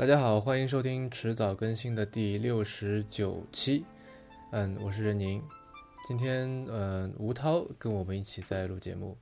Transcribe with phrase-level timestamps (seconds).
[0.00, 3.84] 大家好，欢迎收听迟早更新的第六十九期。
[4.50, 5.42] 嗯，我是任宁。
[6.08, 9.14] 今天，嗯，吴涛跟我们一起在录节目。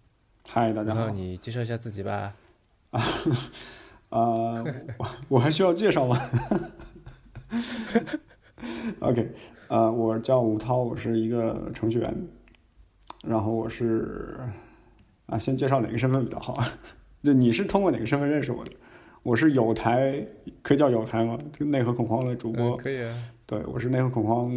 [0.46, 1.10] 嗨，大家好。
[1.10, 2.32] 你介绍一下自己吧。
[2.92, 3.02] 啊，
[4.98, 6.16] 我 我还需要介绍吗？
[9.02, 9.32] OK，
[9.66, 12.28] 呃，我叫吴涛，我是一个程序员。
[13.24, 14.38] 然后我是
[15.26, 16.56] 啊，先介绍哪个身份比较好？
[17.24, 18.70] 就你是通过哪个身份认识我的？
[19.22, 20.26] 我是有台，
[20.62, 21.38] 可以叫有台吗？
[21.58, 23.16] 内核恐慌的主播，可以啊。
[23.46, 24.52] 对，我是内核恐慌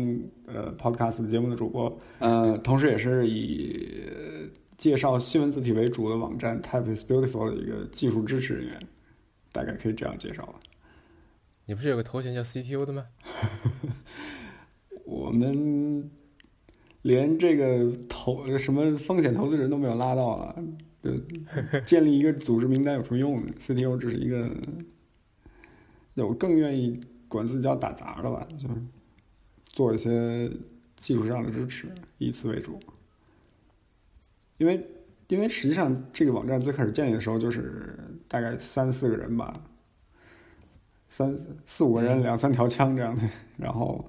[0.46, 3.98] 呃 Podcast 节目的主播，呃，同时也是以
[4.78, 8.80] 介绍新闻字体为主的网站 Type is Beautiful 的一个技术支持人员，
[9.52, 10.55] 大概可以这样介绍了。
[11.66, 13.05] 你不是有个头衔叫 CTO 的吗？
[15.05, 16.10] 我们
[17.02, 20.55] 连这个投什么风险投资人都没有拉到啊。
[21.02, 21.20] 对，
[21.82, 24.48] 建立一个组织名单有什么用呢？CTO 只是一个，
[26.13, 28.76] 我更愿意管自己叫打杂的吧，就是
[29.66, 30.48] 做一些
[30.96, 31.88] 技术上的支持，
[32.20, 32.79] 以此为主。
[34.60, 34.85] 因为，
[35.27, 39.60] 因为实际上这个网站最开始建立的时候就是大概三四个人吧，
[41.10, 41.35] 三
[41.66, 43.24] 四五个人，两三条枪这样的，
[43.57, 44.07] 然后，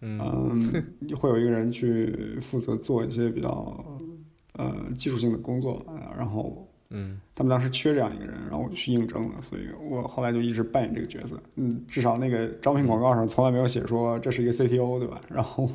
[0.00, 0.72] 嗯，
[1.14, 3.84] 会有一个人去负责做一些比较。
[4.54, 5.84] 呃，技术性的工作，
[6.16, 11.42] 然后，嗯，他们当时缺这样一个人，然后我就去应征了，所以我后来就一直扮演这个角色。
[11.54, 15.20] 嗯，至少那个招聘广告上从来没有写说这是一个 CTO，对吧？
[15.28, 15.70] 然后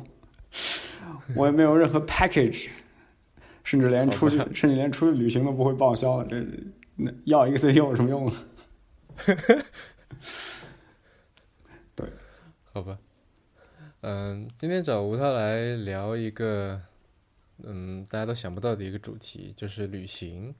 [1.34, 2.68] 我也没有任何 package，
[3.64, 6.28] 甚至连出去，甚至连出去旅行都不会报销的。
[6.30, 6.46] 这
[6.94, 8.32] 那要一个 CTO 有什么用呢？
[11.96, 12.06] 对，
[12.72, 12.96] 好吧。
[14.02, 16.80] 嗯，今天找吴涛来聊一个。
[17.62, 20.54] 嗯，大家都想不到的一个主题就是旅行。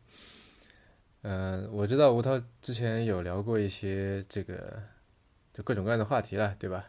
[1.23, 4.83] 嗯，我知道吴涛之前有聊过一些这个，
[5.53, 6.85] 就各种各样的话题了，对吧？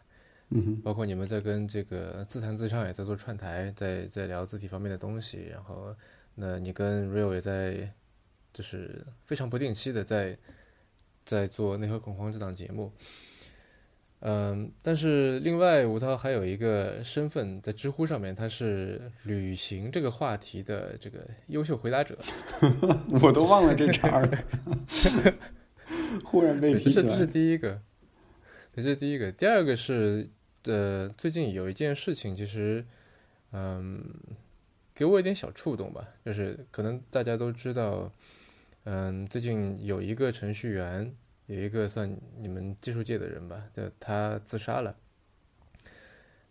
[0.51, 5.47] 嗯包括你们在跟这个自弹自唱也在做串台，在在聊字体方面的东西。
[5.51, 5.95] 然后，
[6.33, 7.93] 那你跟 Real 也在，
[8.51, 10.35] 就是非常不定期的在
[11.23, 12.91] 在做内核恐慌这档节目。
[14.21, 22.17] 嗯，但是另外吴涛还有一个身份在知乎上面，他是旅行这个话题的这个优秀回答者。
[23.21, 24.29] 我都忘了这茬了，
[26.25, 27.05] 忽然被提起来。
[27.05, 27.81] 这是第一个，
[28.75, 29.31] 这是第一个。
[29.31, 30.29] 第二个是，
[30.63, 32.83] 呃，最近有一件事情，其实，
[33.53, 34.03] 嗯，
[34.93, 38.11] 给我一点小触动吧，就是可能大家都知道，
[38.83, 41.15] 嗯，最近有一个程序员。
[41.49, 44.95] 有一个算你们技术界的人吧，就他自杀了。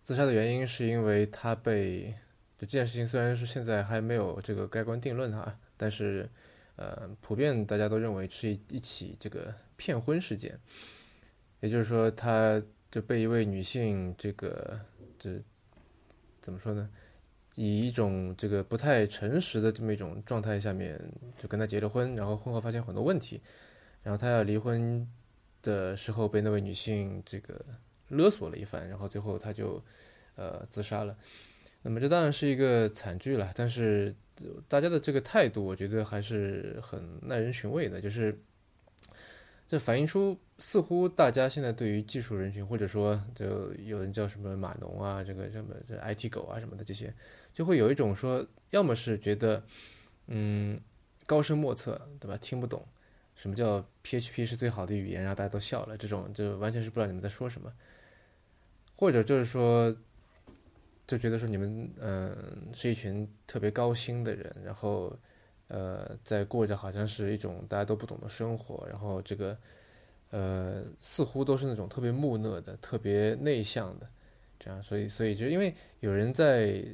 [0.03, 2.13] 自杀的原因是因为他被
[2.59, 6.29] 就这件事情虽然是现在还没有这个盖棺定论哈，但是
[6.75, 10.59] 呃，普遍大家都认为是一一起这个骗婚事件。
[11.61, 12.61] 也就是说，他
[12.91, 14.81] 就被一位女性这个
[15.17, 15.41] 这
[16.41, 16.91] 怎么说呢？
[17.55, 21.01] 以一种这个不太诚实的这么一种状态下面
[21.37, 23.41] 就跟他结了婚，然后婚后发现很多问题。
[24.09, 25.07] 然后他要离婚
[25.61, 27.63] 的时候，被那位女性这个
[28.09, 29.85] 勒索了一番，然后最后他就
[30.35, 31.15] 呃自杀了。
[31.83, 34.15] 那么这当然是一个惨剧了，但是
[34.67, 38.01] 大家的这个态度，我觉得还是很耐人寻味的。
[38.01, 38.41] 就是
[39.69, 47.13] 这反映出，似乎大家现在对于技术人群，或者说就有人叫什么码农啊，这个什么这 IT 狗啊什么的这些，
[47.53, 49.63] 就会有一种说，要么是觉得
[50.29, 50.81] 嗯
[51.27, 52.39] 高深莫测，对吧？
[52.39, 52.83] 听不懂。
[53.39, 55.23] 什么叫 PHP 是最好的语言？
[55.23, 57.73] 然后大家都笑了，这种就完全是不知道你们在说什么，
[58.97, 59.97] 或者就是说，
[61.07, 62.37] 就觉得说你们嗯
[62.75, 65.17] 是一群特别高薪的人，然后
[65.69, 69.57] 呃在过着好像是一种大家都不懂的生活，然后这个
[70.31, 74.09] 呃似乎都是那种特别木讷的、特别内向的
[74.59, 76.85] 这样，所以所以就因为有人在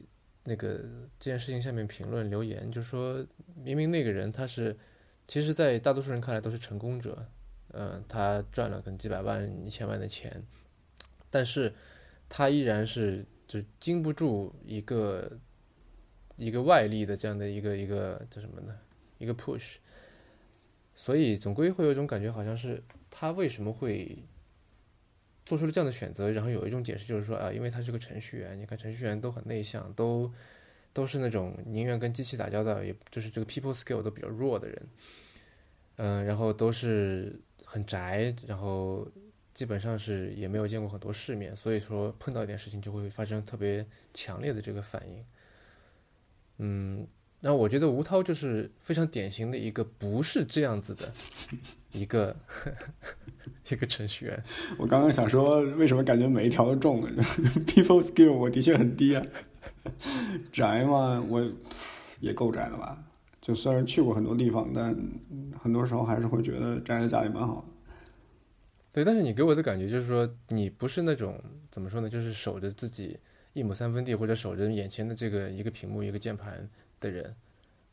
[0.42, 0.80] 那个
[1.18, 3.24] 这件事情下面评论留言，就说
[3.54, 4.76] 明明那个人他是。
[5.26, 7.26] 其实，在大多数人看来都是成功者，
[7.72, 10.44] 嗯，他赚了可能几百万、一千万的钱，
[11.30, 11.72] 但是
[12.28, 15.38] 他依然是就经不住一个
[16.36, 18.78] 一个外力的这样的一个一个叫什么呢？
[19.16, 19.76] 一个 push，
[20.94, 24.22] 所以总归会有一种感觉，好像是他为什么会
[25.46, 26.30] 做出了这样的选择？
[26.30, 30.30] 然后有一种解释就是说啊，因为他是个程序员，你看程序员都很内向，都。
[30.94, 34.82] 都是那种宁愿跟机器打交道，也就是这个 people skill 都比较弱的人，
[35.96, 39.06] 嗯，然后都是很宅，然后
[39.52, 45.24] 基本上是也没有见过很多世面，所以说碰到一点事情就会发生特别强烈的这个反应。
[46.58, 47.06] 嗯，
[47.40, 51.12] 那我觉得吴涛就是非常典型的一个不是这样子的
[51.90, 52.36] 一个
[53.68, 54.44] 一个程序员。
[54.78, 57.10] 我刚刚想说，为什么感觉每一条都中了？
[57.66, 59.26] People skill 我的确很低啊。
[60.52, 61.46] 宅嘛，我
[62.20, 63.02] 也够宅的吧？
[63.40, 64.96] 就虽然去过很多地方，但
[65.62, 67.64] 很多时候还是会觉得宅在家里蛮好的。
[68.92, 71.38] 对，但是你给我的感觉就是说，你不是那种
[71.70, 72.08] 怎么说呢？
[72.08, 73.18] 就是守着自己
[73.52, 76.70] 一亩三分地，或者守着眼前的这个一个屏幕、一个键盘
[77.00, 77.34] 的人，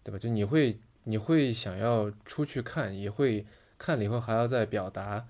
[0.04, 0.18] 对吧？
[0.18, 3.46] 就你会你会想要出去看，也会
[3.78, 5.26] 看了以后还要再表达，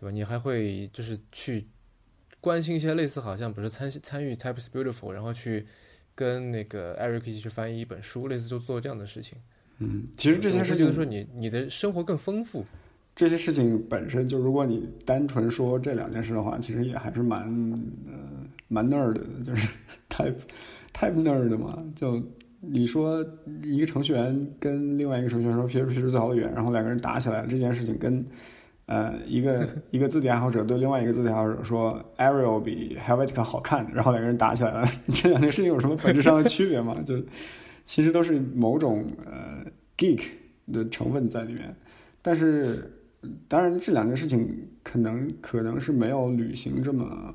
[0.00, 0.10] 对吧？
[0.10, 1.68] 你还会就是去
[2.40, 5.66] 关心一些类似，好像不是参参与 Types Beautiful，然后去
[6.14, 9.38] 跟那个 Eric 一起去翻译一本书，类似就做这样的事情。
[9.78, 12.64] 嗯，其实这些事情就是说你你的生活更丰富。
[13.14, 17.42] 这些事情本身就，如果你单纯说这两件事的话，其实也还是蛮
[18.06, 18.12] 呃
[18.68, 19.68] 蛮 nerd 的，就是
[20.08, 20.34] type
[20.94, 21.82] type nerd 的嘛。
[21.94, 22.22] 就
[22.60, 23.22] 你说
[23.62, 28.24] 一个程序员跟另外一个程序员说 PHP 是最好的语言，然后两个人打起来了，这件事情跟
[28.92, 36.94] 呃一个 一个字体爱好者对另外一个字体爱好者说 Arial 比 Helvetica 好看，然后两个人打起来了， 这两件事情有什么本质上的区别吗？
[37.06, 37.14] 就
[37.84, 39.64] 其实都是某种呃
[39.96, 40.22] geek
[40.72, 41.74] 的成分在里面，
[42.20, 42.90] 但是。
[43.48, 47.32] 当然，这两件事情可能可能是没有旅行这么，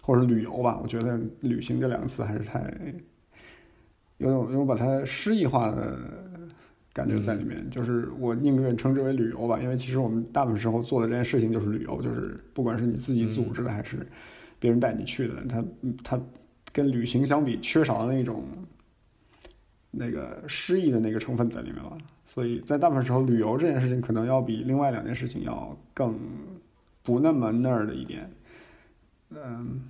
[0.00, 0.78] 或者旅游吧。
[0.80, 2.72] 我觉得“旅行”这两个词还是太
[4.18, 5.98] 有种有种把它诗意化的
[6.96, 7.68] 感觉在里面。
[7.68, 13.98] 就是我宁愿称之为旅游吧，因为其实我们大部分时候做的这件事情就是旅游，就是不管是你自己组织的还是
[14.58, 15.62] 别人带你去的，它
[16.02, 16.18] 它
[16.72, 18.44] 跟旅行相比，缺少了那种
[19.90, 21.98] 那个诗意的那个成分在里面了。
[22.24, 26.18] 所以在大部分时候，旅游这件事情可能要比另外两件事情要更
[27.02, 28.30] 不那么那儿的一点。
[29.30, 29.82] 嗯，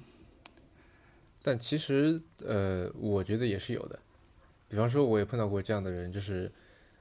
[1.43, 3.99] 但其实呃，我觉得也是有的。
[4.69, 6.51] 比方说，我也碰到过这样的人，就是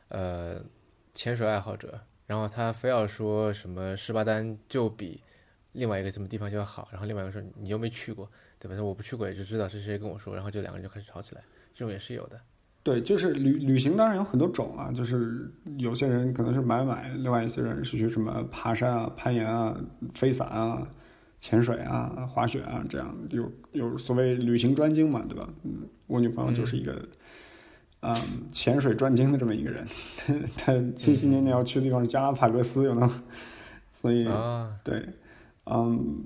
[0.10, 0.62] 呃，
[1.14, 5.22] 潜水爱好者，然后他非要说什么十八丹就比
[5.74, 8.30] 另外一个什么地方就要好，然后另外一个说你又没去过，
[8.60, 8.76] 对吧？
[8.76, 11.42] 说我不去过也就知道是谁跟我说，然后就两个人就开始吵起来，
[11.74, 12.40] 这种也是有的。
[12.84, 14.92] 对，就是旅旅行，当然有很多种啊。
[14.92, 19.76] 就是有些人可能是买买，另外一些人是去什么爬山啊、攀岩啊、
[20.14, 20.88] 飞伞啊、
[21.40, 25.52] 潜水啊、滑雪啊，这样有有所谓旅行专精嘛，对吧？
[25.64, 27.04] 嗯，我女朋友就是一个，
[28.52, 29.86] 潜水专精的这么一个人。
[30.58, 33.10] 他心心念念要去的地方是加拉帕戈斯，有能，
[33.94, 34.28] 所以
[34.84, 35.08] 对，
[35.66, 36.24] 嗯。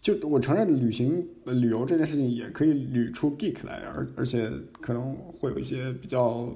[0.00, 6.46] 就我承认，旅行、旅游这件事情也可以捋出 geek 来，而而且可能会有一些比较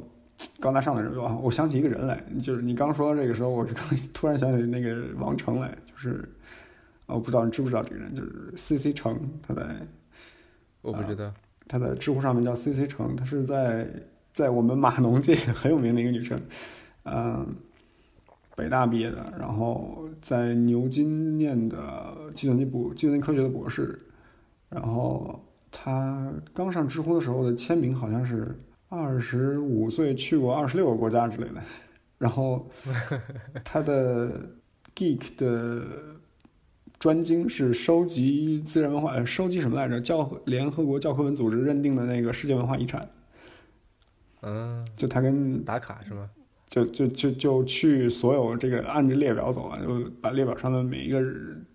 [0.61, 1.35] 高大上的人啊。
[1.43, 3.75] 我想起一个人来，就是你刚说到这个时候，我刚
[4.13, 6.29] 突然想起那个王成来，就是
[7.07, 9.63] 我不知道你知不知道这个人，就是 C C 成，他在
[10.83, 11.33] 我不知道，
[11.69, 13.89] 他的知乎上面叫 C C 成，他是在
[14.33, 16.41] 在我们码农界很有名的一个女生，
[17.05, 17.47] 嗯。
[18.57, 23.97] 北大毕业的，然后在牛津念的计算机博计算机科学的博士，
[24.69, 28.53] 然后他刚上知乎的时候的签名好像是
[28.89, 31.63] 二十五岁去过二十六个国家之类的，
[32.19, 32.69] 然后
[33.63, 34.29] 他的
[34.97, 35.87] geek 的
[36.99, 40.01] 专精是收集自然文化，收集什么来着？
[40.01, 43.09] 教联合国教科文组织认定的那个世界文化遗产。
[44.43, 46.29] 嗯，就他跟打卡是吗？
[46.69, 51.19] 就就就就去所有这个按着列表走啊，就把列表上的每一个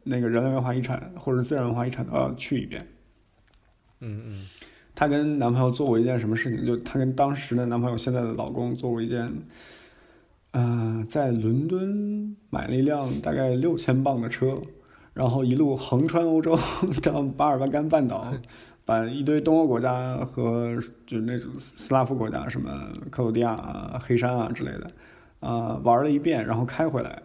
[0.03, 2.85] 那个人类文化遗产或者自然文化遗产都要去一遍。
[4.01, 4.47] 嗯嗯，
[4.93, 6.65] 她跟男朋友做过一件什么事情？
[6.65, 9.33] 就她跟当时的男朋友现在的老公做过一件，
[10.51, 14.61] 啊，在伦敦买了一辆大概六千磅的车，
[15.13, 16.57] 然后一路横穿欧洲
[17.01, 18.33] 到巴尔干干半岛。
[18.85, 20.75] 把一堆东欧国家和
[21.07, 22.69] 就是那种斯拉夫国家，什么
[23.09, 24.91] 克罗地亚啊、黑山啊之类的，
[25.39, 27.23] 啊玩了一遍，然后开回来，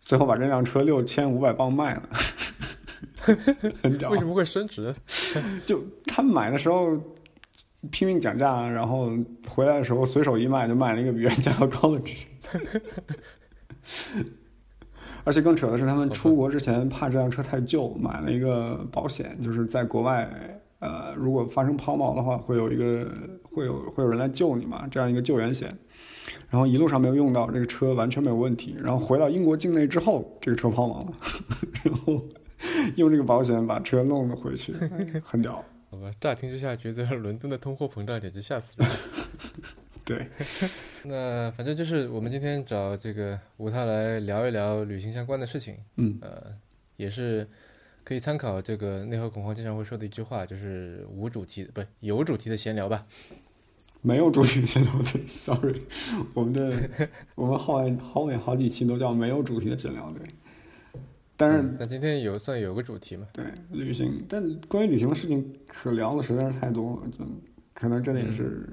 [0.00, 2.08] 最后把这辆车六千五百磅卖了，
[3.82, 4.08] 很屌。
[4.08, 4.94] 为什么会升值？
[5.66, 6.98] 就他买的时候
[7.90, 9.10] 拼命讲价，然后
[9.46, 12.14] 回来的时候随手一卖，就卖了一个比原价要高的值。
[15.24, 20.28] 而且更扯的是，他们出国之前怕这辆车太旧，买了一个保险，就是在国外。
[20.80, 23.06] 呃，如果发生抛锚的话，会有一个
[23.42, 24.88] 会有会有人来救你嘛？
[24.90, 25.68] 这样一个救援险，
[26.48, 28.74] 然后一路上没有用到，这个车完全没有问题。
[28.82, 31.12] 然后回到英国境内之后，这个车抛锚了，
[31.84, 32.18] 然后
[32.96, 34.72] 用这个保险把车弄了回去，
[35.22, 35.62] 很屌。
[35.92, 38.88] 好吧，乍听之下觉得伦敦的通货膨胀简直吓死人。
[40.06, 40.26] 对，
[41.04, 45.76] 那反正就是我们今天找这个吴涛来聊一聊旅行相关的事情。
[45.96, 46.54] 嗯，呃，
[46.96, 47.46] 也是。
[48.02, 53.06] 可以参考这个内核恐慌经常会说的一句话，就是无主题不有主题的闲聊吧。
[54.00, 55.82] 没有主题的闲聊队，sorry，
[56.34, 56.72] 我们的
[57.36, 60.26] 我们后面后面好几期都叫没有主题的闲聊对。
[61.36, 63.28] 但是，那今天有算有个主题嘛？
[63.34, 64.24] 对，旅行。
[64.26, 67.24] 但关于旅行的事情可聊的实在是太多了，就
[67.74, 68.66] 可能真的也是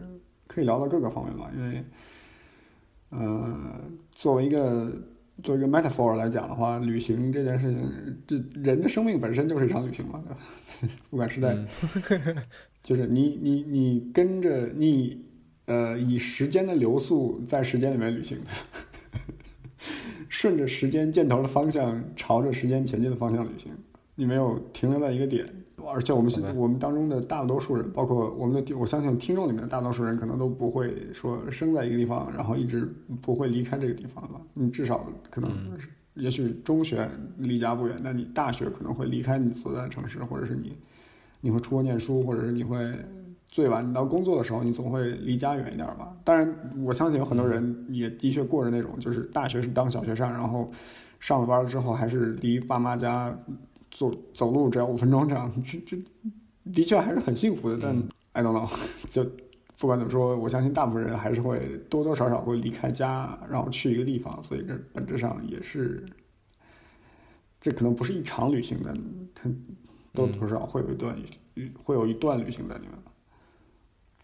[0.58, 1.52] 可以聊到各个方面吧。
[1.56, 1.84] 因为，
[3.12, 3.80] 呃，
[4.12, 4.92] 作为一个
[5.44, 10.96] 作为一个 metaphor 来讲的话，旅行这件事情，这人的生命本身就是一场旅行嘛，对吧？
[11.12, 11.56] 不管是在。
[12.82, 15.26] 就是你你你跟着你，
[15.66, 18.40] 呃，以时间的流速在时间里面旅行，
[20.28, 23.72] 顺着时间箭头的方向，朝着时间前进的方向旅行，
[24.16, 25.46] 你没有停留在一个点。
[25.86, 32.92] 而且我们现在我们当中的大多数人，包括我们的我相信听众里面的大多数人，可能都不会说生在一个地方，然后一直
[33.22, 34.42] 不会离开这个地方吧。
[34.54, 35.52] 你至少可能，
[36.16, 40.78] 也许中学离家不远，但你大学可能会离开你所在的城市，或者是你。
[41.40, 42.92] 你会出国念书，或者是你会
[43.48, 46.12] 最晚你到工作的时候，你总会离家远一点吧？
[46.24, 46.52] 当然，
[46.84, 50.70] 我相信有很多人也的确过着那种，就是大学是当小学生，然后
[51.20, 53.32] 上了班了之后还是离爸妈家
[53.98, 55.98] 走走路只要五分钟这样，这这
[56.72, 57.78] 的确还是很幸福的。
[57.82, 57.96] 但
[58.34, 58.70] I don't know，
[59.10, 59.24] 就
[59.78, 66.06] 不管怎么说，我相信大部分人还是会多多少少会离开家，然后去一个地方，所以这本质上也是，
[67.60, 68.96] 这可能不是一场旅行的，
[69.34, 69.50] 它。
[70.14, 71.16] 多多少会有一段
[71.54, 72.92] 旅，会有一段旅行在里面。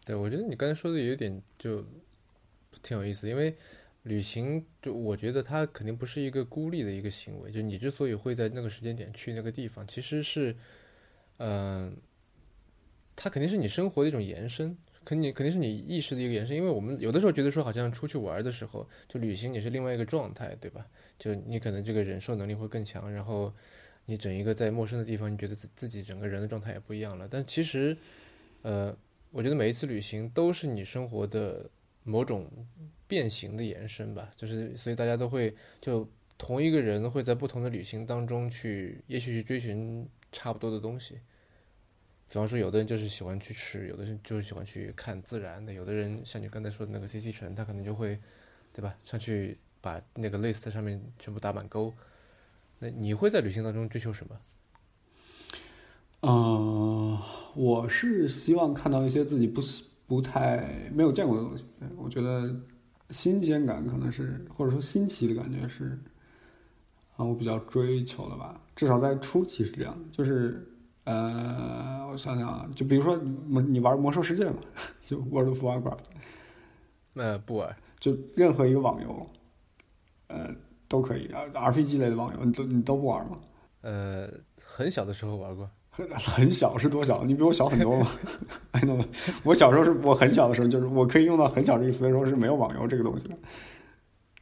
[0.03, 1.85] 对，我觉得你刚才说的有点就
[2.81, 3.55] 挺有意思，因为
[4.03, 7.51] 旅行就我觉得它肯定不是一个孤立的一个行为。
[7.51, 10.55] 就你之所以会在那个时间点去那个地方，其实是，
[11.37, 11.95] 嗯，
[13.15, 16.55] 它肯定是你生活的一种延伸，肯定肯定是你意识的一个延伸。
[16.55, 20.85] 因为我们有的时候觉得说，好像出去玩的时候，就旅行你是另外一个状态，对吧？
[21.17, 23.53] 就你可能这个忍受能力会更强，然后。
[24.05, 27.25] 你整一个在陌生的地方，你觉得自自己整个人的状态也不一样了。
[27.31, 27.95] 但其实，
[28.61, 28.93] 呃，
[29.31, 31.69] 我觉得每一次旅行都是你生活的
[32.03, 32.49] 某种
[33.07, 34.31] 变形的延伸吧。
[34.35, 36.07] 就是，所以大家都会就
[36.37, 41.19] 同一个人会在不同的旅行当中去，也许去追寻差不多的东西。
[42.29, 48.19] 比方说，有的人就是喜欢去吃，有的人就是喜欢去看自然的，有的人像你刚才说的那个 C C 城，他可能就会，
[48.73, 48.95] 对吧？
[49.03, 51.93] 上去把那个 list 上面全部打满勾。
[52.79, 54.39] 那你会在旅行当中追求什么？
[56.21, 57.19] 嗯，
[57.53, 59.61] 我是希望看到一些自己不
[60.07, 61.65] 不太没有见过的东西。
[61.79, 62.53] 对我觉得
[63.09, 65.99] 新鲜感可能是或者说新奇的感觉是
[67.15, 68.59] 啊，我比较追求的吧。
[68.75, 69.97] 至少在初期是这样。
[70.11, 70.67] 就是
[71.03, 74.57] 呃，我想想啊，就比如说魔你玩魔兽世界嘛，
[75.01, 75.99] 就 World of Warcraft。
[77.13, 79.27] 那不玩，就任何一个网游，
[80.27, 80.55] 呃。
[80.89, 83.39] 都可以啊，RPG 类的网游你都你都不玩吗？
[83.81, 84.29] 呃，
[84.63, 85.67] 很小的时候玩过，
[86.17, 87.23] 很小是多小？
[87.23, 88.11] 你比我小很多吗？
[88.71, 88.97] 哎，那
[89.43, 93.37] 我小时候是我很小的时候，就是我可以用到很小这个词的时候是没有网游这个东西的。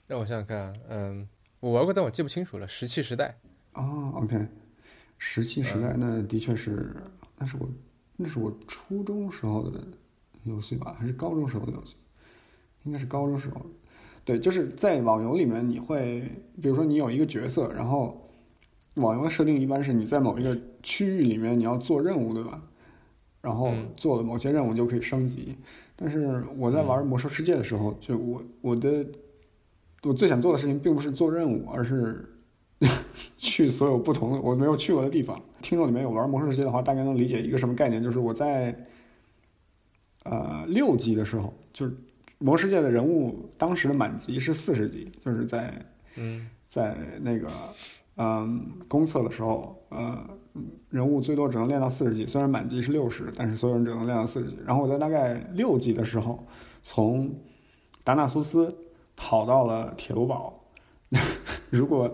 [0.08, 1.28] 让我想想看，嗯，
[1.60, 2.68] 我玩过，但我记不清楚了。
[2.68, 3.38] 石器时代
[3.74, 4.48] 啊，OK，
[5.18, 6.96] 石器时代那的确是，
[7.38, 7.70] 那是我
[8.18, 9.82] 那是我初中时候的
[10.44, 11.96] 游戏吧，还是高中时候的游戏？
[12.84, 13.62] 应该是高中时候。
[14.24, 16.22] 对，就是在网游里面，你会
[16.62, 18.31] 比如说你有一个角色，然后
[18.96, 22.62] 网游的设定一般是你在某一个区域里面你要做任务，对吧？
[23.42, 25.56] 然后做了某些任务就可以升级。
[25.96, 29.06] 但是我在玩魔兽世界的时候，就我我的
[30.04, 32.28] 我最想做的事情并不是做任务，而是
[33.38, 35.42] 去所有不同的我没有去过的地方。
[35.62, 38.76] 听众里面有玩魔兽世界的话，大概能理解一个什么概念，就是我在
[40.24, 41.96] 呃六级的时候，就是。
[42.44, 45.72] 魔世界的人物当时的满级是四十级，就是在，
[46.16, 47.48] 嗯，在那个，
[48.18, 50.18] 嗯，公测的时候，呃，
[50.90, 54.58] 人物最多只能练到四十级，虽然满级是六十，但是所有人只能练到四十级。
[54.66, 56.44] 然后我在大概六级的时候，
[56.84, 57.34] 从
[58.04, 58.76] 达纳苏斯
[59.16, 60.64] 跑到了铁炉堡。
[61.70, 62.14] 如果，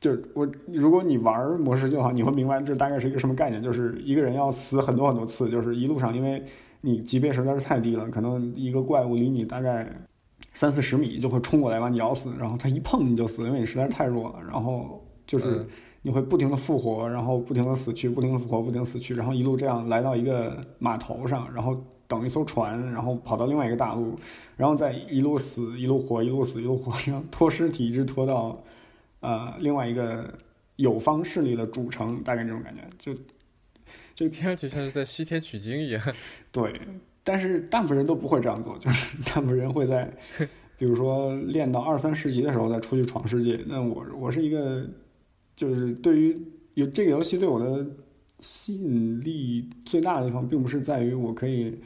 [0.00, 6.44] 就我，如果你玩模式就好，你会明白这大概是一个什么概念，就是一个人要死很多很多次，就是一路上因为。
[6.86, 9.90] 你级别实在是太低了，可能一个怪物离你大概
[10.54, 14.42] 三四十米就会冲过来把你咬死，然后它一碰你就死，因为你实在是太弱了。
[14.42, 15.66] 然后就是
[16.00, 24.18] 你会不停的复活，然后不停的死去，不停的复活，不停的死去，然后一路这样来到一个码头上，然后等一艘船，然后跑到另外一个大陆，
[24.56, 28.62] 然后再一路死一路活，一路死一路活，这样拖尸体一直拖到
[29.20, 30.32] 呃另外一个
[30.76, 33.18] 有方势力的主城，大概这种感觉就。
[34.14, 36.00] 这个听上去像是在西天取经一样。
[36.52, 36.80] 对，
[37.24, 40.12] 但是大部分人都不会这样做，就是 大部分人会在，
[40.78, 43.58] 比如说练到二三十级的时候再出去闯世界。
[43.66, 44.86] 那我我是一个，
[45.56, 46.38] 就是对于
[46.74, 47.86] 有这个游戏对我的
[48.40, 51.78] 吸引力最大的地方，并不是在于我可以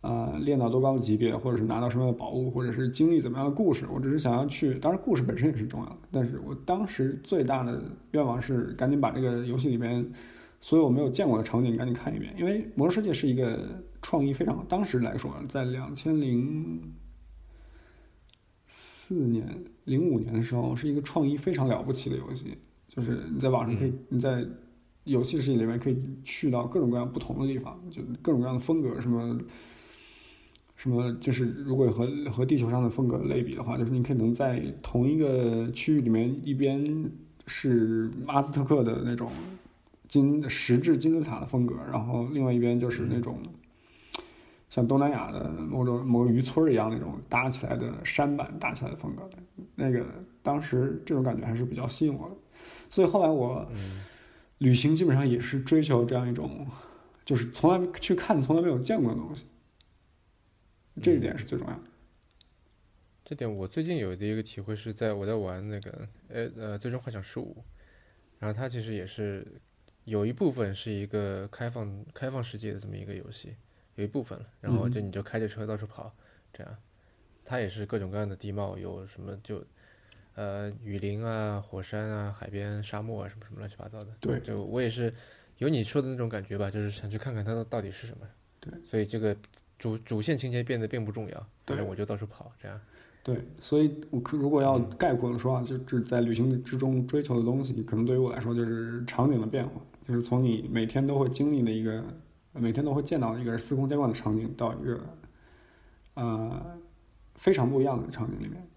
[0.00, 3.84] 呃，练到多高的级别，或者是拿到什么样的宝物，或者是经历怎么样的故事。
[3.92, 7.82] 我只是想要去，当然故事本身也是重要的，但是我当时最大的
[8.12, 10.08] 愿望是赶紧把这个游戏里面
[10.60, 16.92] 所有我没有见过的场景赶紧看一遍，因为《魔兽世界》是一个创意非常，当时来说，在两千零
[18.66, 22.56] 四年、零五年的时候，是一个创意非常了不起的游戏，
[22.88, 24.46] 就是你在网上可以你在。
[25.04, 29.40] 游戏世界里面可以去到各种各样不同的地方，就各种各样的风格，什么
[30.76, 37.10] 什么，就是如果和和地球上的风格类比的话，就是你可能在同一个区域里面，一边
[37.46, 39.32] 是阿兹特克的那种
[40.06, 43.40] 金石质金字塔的风格，然后另外一边就是那种
[44.78, 49.28] 像东南亚的某种某个渔村一样那种搭起来的山板搭起来的风格，
[49.74, 50.06] 那个
[50.42, 52.36] 当时这种感觉还是比较吸引我的，
[52.88, 53.70] 所以后来我。
[54.58, 56.66] 旅行基本上也是追求这样一种，
[57.24, 59.44] 就是从来去看从来没有见过的东西，
[61.00, 61.82] 这一点是最重要的。
[63.24, 67.56] 这点我最近有的一个体会是在我在玩那个呃呃《最终幻想十五》，
[68.40, 69.46] 然后它其实也是
[70.06, 73.54] 有一部分是一个开放开放世界的这么一个游戏，
[73.98, 76.10] 有一部分了，然后就你就开着车到处跑，
[76.52, 76.74] 这样，
[77.44, 79.62] 它也是各种各样的地貌，有什么就。
[80.40, 84.06] 呃，雨林啊，火山啊，海边、沙漠啊，什么什么乱七八糟的。
[84.20, 85.12] 对，就我也是
[85.56, 88.24] 有你说的那种感觉吧，就是想去看看它到底是什么。
[88.60, 89.36] 对，所以这个
[89.80, 92.80] 主主线情节变得并不重要，反正我就到处跑，这样。
[93.24, 102.04] 对，所以我如果要概括的说啊，就是在旅行之中追求的东西，可能对于我来说就是场景的变化，就是从你每天都会经历的一个，
[102.58, 105.00] 每天都会见到一个司空见惯的场景，到一个
[106.14, 106.78] 呃
[107.34, 108.68] 非常不一样的场景里面。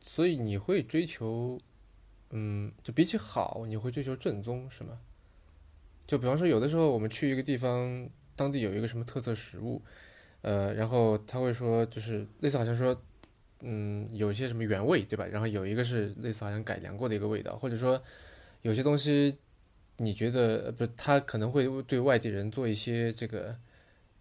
[0.00, 1.60] 所以你会追求，
[2.30, 4.98] 嗯，就比起好，你会追求正宗是吗？
[6.06, 9.82] 就比方说，有的时候我们去一个地方，当地有一个什么特色食物，
[10.42, 12.94] 呃，然后他会说，就是类似好像说，
[13.60, 15.24] 嗯，有一些什么原味，对吧？
[15.26, 18.00] 然后有一个是类似好像改良过的一个味道，或者说
[18.62, 19.38] 有些东西，
[19.96, 23.56] 你觉得不，他可能会对外地人做一些这个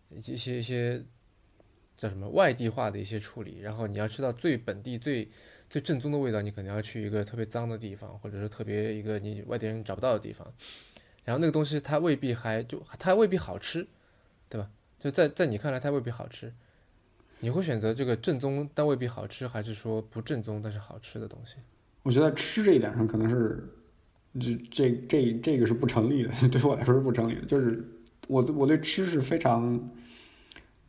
[0.10, 1.04] 一些一些。
[1.96, 5.30] 叫什么外地化的一些处理，然后你要吃到最本地、最
[5.70, 10.52] 最正宗的味道，你可能要去一个特别脏的地方，或者说特别一个你外地人找不到的地方。
[11.24, 13.88] 然后那个东西它未必还就它未必好吃，
[14.50, 14.70] 对吧？
[15.00, 16.52] 就在在你看来它未必好吃，
[17.40, 21.58] 你会选择这个正宗但未必好吃，还是说不正宗但是好吃的东西？
[22.02, 23.64] 我觉得吃这一点上可能是
[24.40, 27.42] 这这这这个是不成立的， 对我来说是不成立的。
[27.46, 27.88] 就是
[28.28, 29.80] 我我对吃是非常。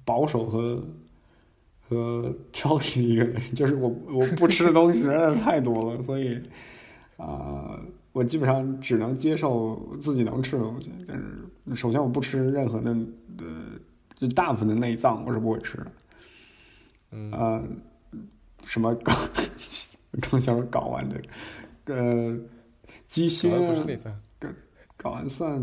[0.07, 0.85] 保守和
[1.81, 6.39] 和挑剔的一个人，就是我我不吃的东西实在是太多了，所以
[7.17, 7.81] 啊，
[8.13, 10.93] 我基本上只能接受自己能吃的东西。
[11.09, 12.91] 但是首先我不吃任何的
[13.39, 13.81] 呃，
[14.15, 15.87] 就大部分的内脏我是不会吃的。
[17.13, 17.81] 嗯，
[18.67, 19.17] 什么 刚，
[20.21, 21.23] 刚想说睾丸的，
[21.87, 22.39] 呃，
[23.15, 24.49] 鸡心啊，睾
[24.99, 25.63] 睾丸算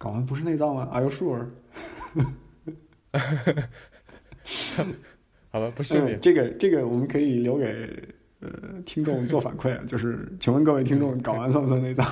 [0.00, 1.46] 睾丸不是内脏吗？Are you sure？
[5.52, 7.88] 好吧，不是 这个，这个我们可以留给
[8.40, 8.50] 呃
[8.84, 9.80] 听众做反馈啊。
[9.86, 12.04] 就是，请问各位听众，睾丸算不算内脏？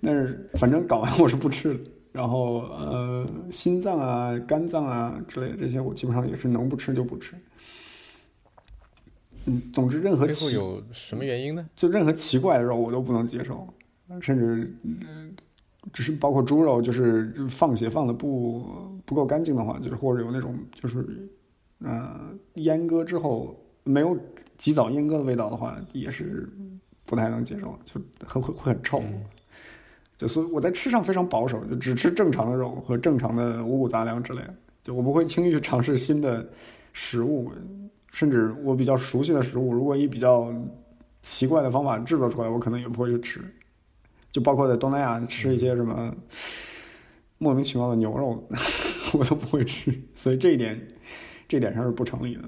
[0.00, 1.80] 但是反正睾丸我是不吃的。
[2.12, 7.34] 然后呃，心脏啊、肝脏啊之类的这些，我基本上也是能不吃就不吃。
[9.46, 11.68] 嗯，总之任何背后有什么原因呢？
[11.76, 13.66] 就任何奇怪的肉我都不能接受，
[14.20, 14.74] 甚至。
[15.92, 18.66] 只是包括猪肉，就是放血放的不
[19.04, 21.28] 不够干净的话，就是或者有那种就是，
[21.80, 22.18] 呃，
[22.54, 24.16] 阉割之后没有
[24.56, 26.48] 及早阉割的味道的话，也是
[27.04, 29.02] 不太能接受，就很会会很臭。
[30.16, 34.54] 就所以我在吃上非常保守，就只吃正常的肉和正常的五谷杂粮之类的。
[34.82, 36.48] 就我不会轻易去尝试新的
[36.94, 37.52] 食物，
[38.14, 40.54] 甚至我比较熟悉的食物，如果以比较
[41.20, 43.40] 奇怪的方法制作出来，我可能也不会去吃。
[44.30, 46.14] 就包括在东南亚吃一些什么
[47.38, 48.48] 莫名其妙的牛肉，
[49.18, 50.80] 我都不会吃，所以这一点，
[51.48, 52.42] 这一点上是不成立的。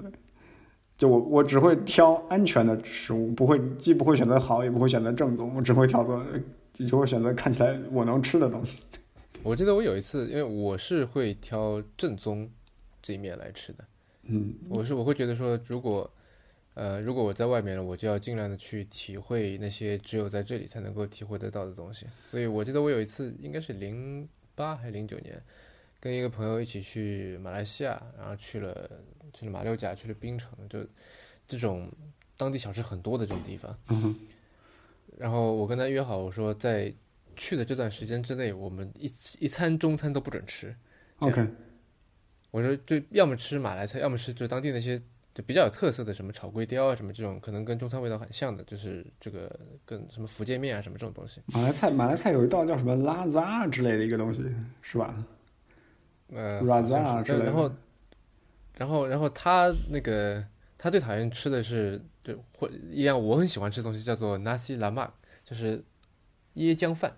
[0.97, 6.25] 就我我只会挑安全的食物，不会既不会选择好，也不会选择正宗，我只会挑择，
[6.73, 8.79] 就会选择看起来我能吃的东西。
[9.43, 12.49] 我记得我有一次，因为我是会挑正宗
[13.01, 13.85] 这一面来吃的，
[14.27, 16.09] 嗯，我是我会觉得说如果。
[16.79, 22.05] 呃，如果我在外面了，我就要尽量的去体会那些只有在这里才能够体会得到的东西。
[22.29, 25.41] 所以我记得我有一次，应该是零八还是零九年，
[25.99, 28.91] 跟一个朋友一起去马来西亚，然后去了
[29.33, 30.85] 去了马六甲，去了槟城，就
[31.47, 31.91] 这种
[32.37, 33.75] 当地小吃很多的这种地方。
[35.17, 36.93] 然后我跟他约好，我说在
[37.35, 40.75] 去的这段时间之内，我们一一餐中餐都不准吃。
[41.17, 41.43] OK，
[42.51, 45.01] 我说就要么吃马来菜，要么吃就当地那些
[45.33, 51.41] 就比较有特色的什么炒粿条啊，什么这种可能跟中餐味道很像的，就是这个跟什么福建面啊什么这种东西。
[51.47, 54.43] 马来菜马来菜有一道叫什么拉扎之类的一个东西，
[54.81, 55.13] 是吧？
[56.33, 57.71] 呃像是之类的然后，
[58.77, 60.43] 然后，然后他那个
[60.77, 65.09] 他最讨厌吃的是，就或一样我很喜欢吃的东西叫做 nasi lemak，
[65.43, 65.83] 就是
[66.55, 67.15] 椰浆饭。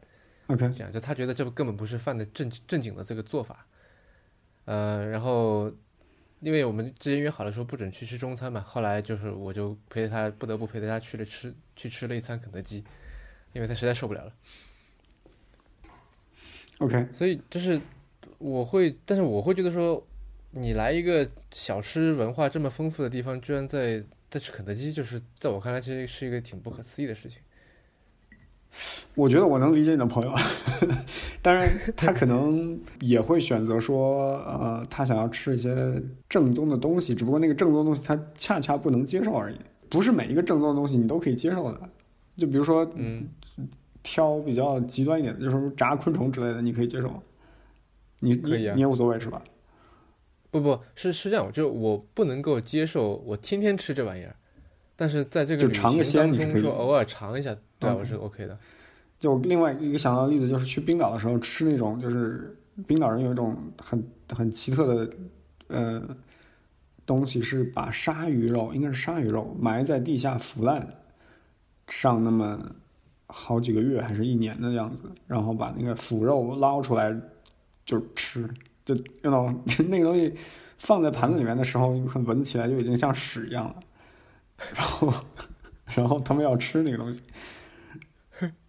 [0.48, 3.66] OK，这样就他觉得这根本不是饭的正正经的这个做法。
[4.70, 5.72] 呃，然后
[6.42, 12.84] 因为我们之前约好了说不准去吃中餐嘛，后来就是我就陪着他，不得不陪着他去了吃去吃了一餐肯德基，
[13.54, 14.32] 因为他实在受不了了。
[16.78, 17.82] OK，所以就是
[18.38, 20.06] 我会，但是我会觉得说，
[20.52, 27.42] 你来一个小吃文化这么丰富的地方，居然在在吃肯德基，就是在我看来其实是一个挺不可思议的事情。
[29.16, 30.34] 我觉得我能理解你的朋友，
[31.42, 39.56] 当然 他可能也会选择说，呃，他想要吃一些正宗的东西，只不过那个正宗的东西他恰恰不能接受而已。
[39.90, 41.82] 不是每一个正宗的东西你都可以接受的，
[42.38, 43.28] 就比如说嗯，
[44.04, 47.20] 挑比较极端一点的，就是炸昆虫之类的，你可以接受吗？
[48.20, 49.42] 你可以啊你你也无所谓是吧？
[50.52, 54.36] 不不是是这样，就我不能够接受我天天吃这玩意儿，
[55.00, 58.60] 但是在这个尝个行当鲜你可以的中说偶尔尝一下，对我是 OK 的。
[59.18, 62.54] 就另外一个想到的例子就是去冰岛的时候吃那种，就是
[62.86, 65.14] 冰岛人有一种很很奇特的
[65.68, 66.04] 呃
[67.06, 70.86] 东西，是把鲨鱼肉，应该是鲨鱼肉埋在地下腐烂
[71.88, 72.60] 上那么
[73.28, 77.18] 好几个月还是一年的样子，然后把那个腐肉捞出来
[77.86, 78.46] 就吃，
[78.84, 79.46] 就用到
[79.88, 80.34] 那个东西
[80.78, 81.90] 放在盘子里面的时候，
[82.26, 83.76] 闻起来就已经像屎一样了，
[84.76, 85.14] 然后
[85.88, 87.22] 然后他们要吃那个东西。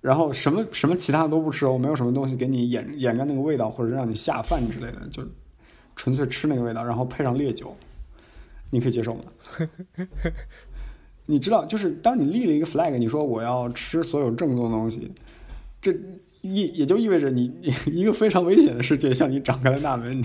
[0.01, 5.23] 然后什么什么其他的都不吃哦，没有什么东西给你掩掩盖那个味道，或者让你下饭之类的，就
[5.95, 7.77] 纯粹吃那个味道，然后配上烈酒，
[8.71, 9.23] 你可以接受吗？
[11.27, 15.13] 你知道，就是当你立了一个 flag，你说我要吃所有正宗的东西，
[15.81, 15.93] 这
[16.41, 17.55] 意也就意味着你
[17.87, 20.21] 一个非常危险的世界向你敞开了大门。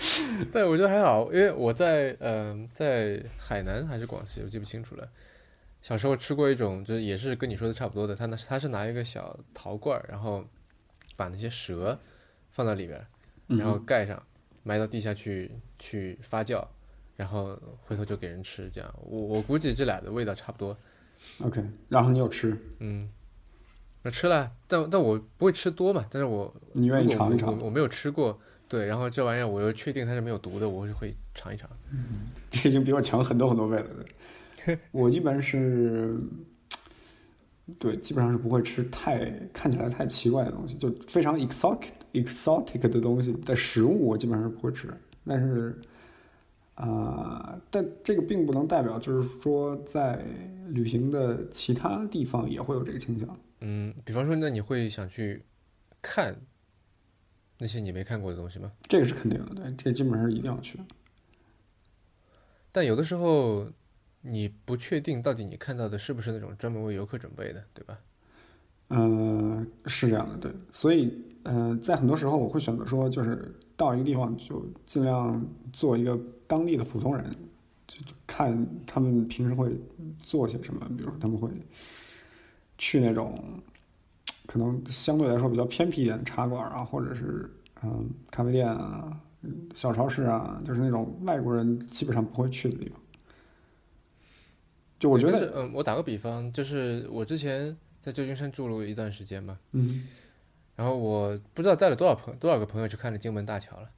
[0.52, 5.08] 但我觉得还好，因为我在嗯、在海南还是广西，我记不清楚了。
[5.80, 10.44] 小时候吃过一种，就是也是跟你说的差不多的，他那他是拿一个小陶罐儿，然后
[11.16, 11.98] 把那些蛇
[12.50, 13.06] 放到里边，
[13.46, 14.20] 然后盖上，
[14.62, 16.64] 埋到地下去去发酵，
[17.16, 18.68] 然后回头就给人吃。
[18.70, 20.76] 这样，我我估计这俩的味道差不多。
[21.40, 23.08] OK，然后你有吃，嗯，
[24.02, 31.68] 那吃了，但但我不会吃多嘛，但是我你愿意尝一尝我我没有吃过，对，然后这玩意儿我又确定它是没有毒的，我是会尝一尝。
[31.90, 33.86] 嗯 这已经比我强很多很多倍了。
[34.64, 36.18] 对我一般是，
[37.78, 44.88] 对，基本上是不会吃太看起来太奇怪的东西，就非常 exotic exotic 的东西的食物，我基本上是不会吃。
[45.26, 45.78] 但是，
[46.74, 50.22] 啊、但这个并不能代表就是说在
[50.68, 53.38] 旅行的其他地方也会有这个倾向。
[53.60, 55.42] 嗯，比方说，那你会想去
[56.00, 56.34] 看
[57.58, 58.72] 那些你没看过的东西吗？
[58.88, 60.84] 这个是肯定的，对，这基本上是一定要去的。
[62.70, 63.68] 但有的时候
[64.20, 67.98] 你不确定到底你看到的是不是那种专门为游客准备的，对吧？
[68.90, 77.34] 嗯，是这样的，对，所以，嗯、在很多时候我会选择说，就是到一个地方就尽量做一个当地的普通人，
[77.86, 79.78] 就就看他们平时会
[80.22, 81.50] 做些什么，比如说他们会
[82.78, 83.60] 去那种
[84.48, 87.48] 可能相对来说比较偏僻一点的茶馆啊，或者是
[87.82, 92.98] 嗯咖啡店啊、嗯小超市啊，就是那种外国人基本上不会去的地方。
[94.98, 100.08] 就我觉得，是嗯，我打个比方，就是我之前在旧金山住了一段时间嘛，嗯
[100.74, 103.90] 然后我不知道带了多少朋多少个朋友去看了金门大桥了。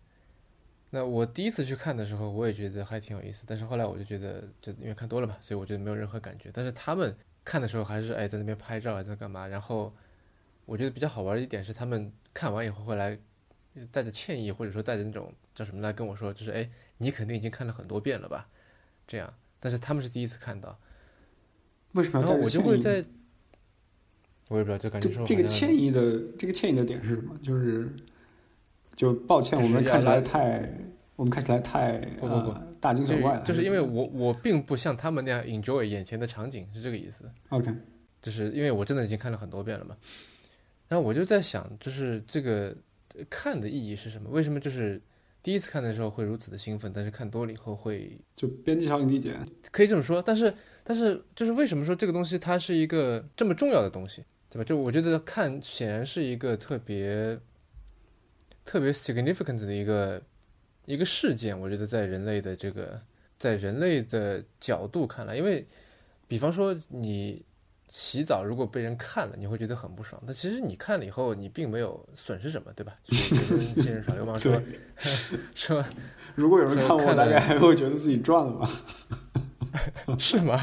[0.91, 6.51] 那我第一次去看的时候，我也觉得还挺有意思，但是后来我就觉得，就因为看多了嘛，所以我觉得没有任何感觉。
[6.53, 9.47] 但是他们看的时候还是哎在那边拍照啊，在干嘛？
[9.47, 9.95] 然后
[10.71, 13.19] 我觉得比较好玩的一点是，他们看完以后会来
[13.91, 18.49] 带着歉意，或者说带着那种叫什么来跟我说，就是哎，你肯定已经看了很多遍了吧？
[19.05, 20.79] 这样，但是他们是第一次看到，
[21.95, 22.63] 为什么然后我就？
[22.63, 23.05] 会在，
[24.47, 27.37] 我也不知道，就感觉说这个歉意的这个歉意的点是什么？
[27.43, 27.91] 就是
[28.95, 30.73] 就抱歉，我们看起来来太
[31.17, 37.29] 我们看起来太不不不呃大惊小怪了，就是因为我我并不像他们那样 enjoy 眼前的场景，是这个意思。
[37.49, 37.75] OK
[38.23, 39.97] 就是因为我真的已经看了很多遍了嘛，
[40.91, 42.77] 然后我就在想，就是这个
[43.15, 44.29] 呃看的意义是什么？
[44.29, 45.01] 为什么就是
[45.43, 49.41] 第一次看的时候会如此的兴奋，但是看多了以后会就边际效应递减。
[49.71, 50.53] 可以这么说，但是
[50.85, 54.25] 但是就是为什么说这个东西它是一个这么重要的东西？
[54.51, 54.65] 对吧？
[54.65, 57.39] 就我觉得看显然是一个特别
[58.65, 60.21] 特别 significant 的一个
[60.87, 61.59] 一个事件。
[61.59, 63.01] 我觉得在人类的这个
[63.39, 65.65] 在人类的角度看来，因为
[66.27, 67.45] 比方说你
[67.91, 70.23] 洗澡如果被人看了，你会觉得很不爽。
[70.25, 72.97] 但其实你看了以后，你并没有损失什么，对吧？
[73.05, 74.63] 就是有人新人耍流氓说
[75.55, 75.85] 说，
[76.37, 78.71] 如果有人看我，大概还会觉得自己赚了吧？
[80.19, 80.59] 是吗？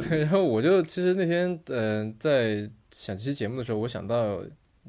[0.00, 4.42] 对，然后我就其实那天嗯，在想这期节目的时候，我想到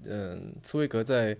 [0.05, 1.35] 嗯，茨威格在《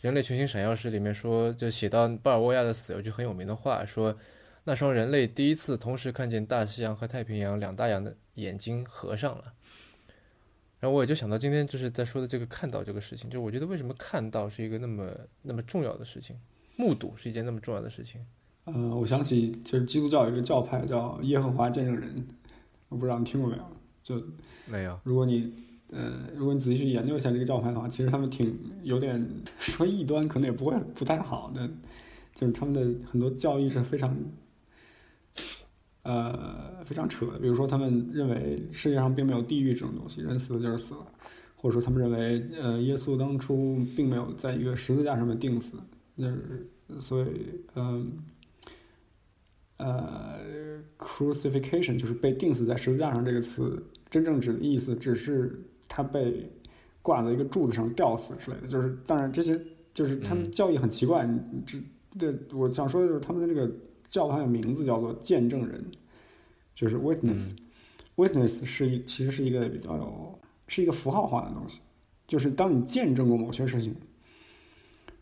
[0.00, 4.16] 人类群星闪耀时》里面说，就写到巴尔沃亚的死有句很有名的话，说
[4.64, 9.44] 那双人类第一次同时看见大西洋和太平洋两大洋的眼睛合上了。
[10.80, 15.10] 然后我也就想到今天就是在说的这个看到这个事情，就我觉得为什么看到是一个那么
[15.42, 16.36] 那么重要的事情，
[16.76, 18.20] 目睹是一件那么重要的事情。
[18.66, 22.26] 嗯，我想起就是基督教有一个教派叫耶和华见证人。
[22.88, 23.64] 我不知道你听过没有？
[24.02, 24.22] 就
[24.66, 24.98] 没有。
[25.04, 25.52] 如果你，
[25.90, 29.26] 呃，如果你仔细去研究一下这个教派的话，其实他们挺有点
[29.58, 31.68] 说异端，可能也不会不太好的。
[32.34, 34.14] 就是他们的很多教义是非常，
[36.04, 37.38] 呃，非常扯的。
[37.40, 41.00] 比如说，他们认为世界上并没有地狱这种东西，人死了就是死了；
[41.56, 45.76] 或者说，他们认为，呃，耶稣当初并没有在一个十字架上面钉死，
[46.16, 47.26] 就是所以，
[47.74, 48.12] 嗯。
[49.76, 50.38] 呃
[50.96, 56.48] ，crucifixion 就是被钉死在十字架上这个词，真正指的意思只是他被
[57.02, 58.68] 挂在一个柱子上吊死之类的。
[58.68, 59.60] 就是，当然这些
[59.92, 61.28] 就是他们教义很奇怪。
[61.66, 61.78] 这，
[62.16, 63.68] 这我想说的就是他们的这个
[64.08, 65.84] 教派的名字叫做见证人，
[66.74, 67.52] 就是 witness。
[68.16, 70.38] witness 是一其实是一个比较有
[70.68, 71.80] 是一个符号化的东西，
[72.28, 73.94] 就是当你见证过某些事情，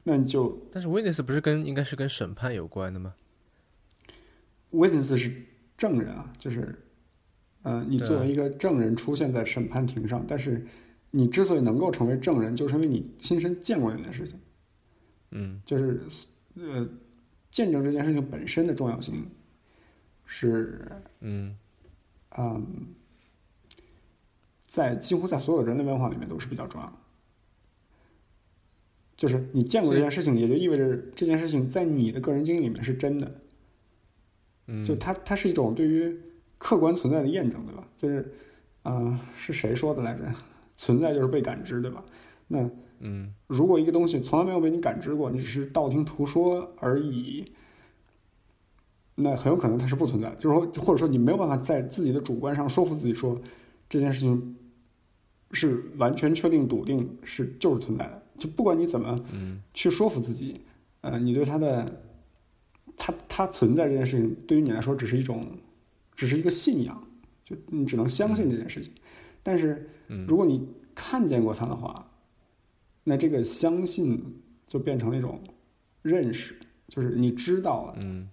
[0.03, 3.15] 那你就但是 witness 不是跟应该是跟审判有关的吗
[4.71, 5.33] ？Witness 是
[5.77, 6.75] 证人啊，就是，
[7.63, 10.67] 呃，你作为一个证人出现在审判庭上，但是
[11.11, 14.39] 你之所以能够成为证人，就是因为你亲身见过那件事情。
[15.31, 16.03] 嗯，就是
[16.57, 16.87] 呃，
[17.53, 19.25] 见证这件事情本身的重要性
[20.25, 21.57] 是，嗯，
[22.37, 22.67] 嗯，
[24.67, 26.95] 在几乎在所有人类文化里面都是比较重要的。
[29.17, 33.33] 就是你见过这件事情，也就意味着这件事情在你的个人经历里面是真的。
[34.87, 36.19] 就它，它是一种对于
[36.57, 37.87] 客观存在的验证，对吧？
[37.97, 38.35] 就是，
[38.83, 40.35] 啊，是谁说的来着？
[40.79, 42.03] 存在就是被感知，对吧？
[42.49, 42.69] 那，
[43.03, 47.53] 嗯，如果一个东西从来没有被你感知过，你只是道听途说而已，
[49.17, 50.31] 那很有可能它是不存在。
[50.39, 53.39] 就是说，或者说你没有办法在自己的主观上说服自己说
[53.89, 54.57] 这件事情
[55.51, 58.23] 是完全确定、笃定是就是存在的。
[58.39, 59.23] 就不管你怎么
[59.75, 60.61] 去说服自己，
[61.03, 62.01] 呃，你对它的。
[62.95, 65.47] 它它存在这件事情，对于你来说只是一种，
[66.15, 67.03] 只是一个信仰，
[67.43, 68.93] 就你只能相信这件事情。
[69.43, 69.89] 但是，
[70.29, 72.12] 如果你看见过它的话，
[73.05, 75.41] 那这个相信就变成了一种
[76.03, 76.55] 认识，
[76.89, 78.29] 就是你知道了，嗯，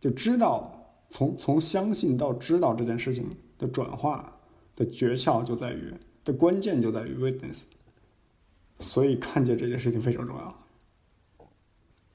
[0.00, 4.40] 就知道从从相信到知道这件事情的转化
[4.76, 5.92] 的诀窍就在于
[6.24, 7.58] 的关键就在于 witness，
[8.78, 10.56] 所以看见这件事情非常重要。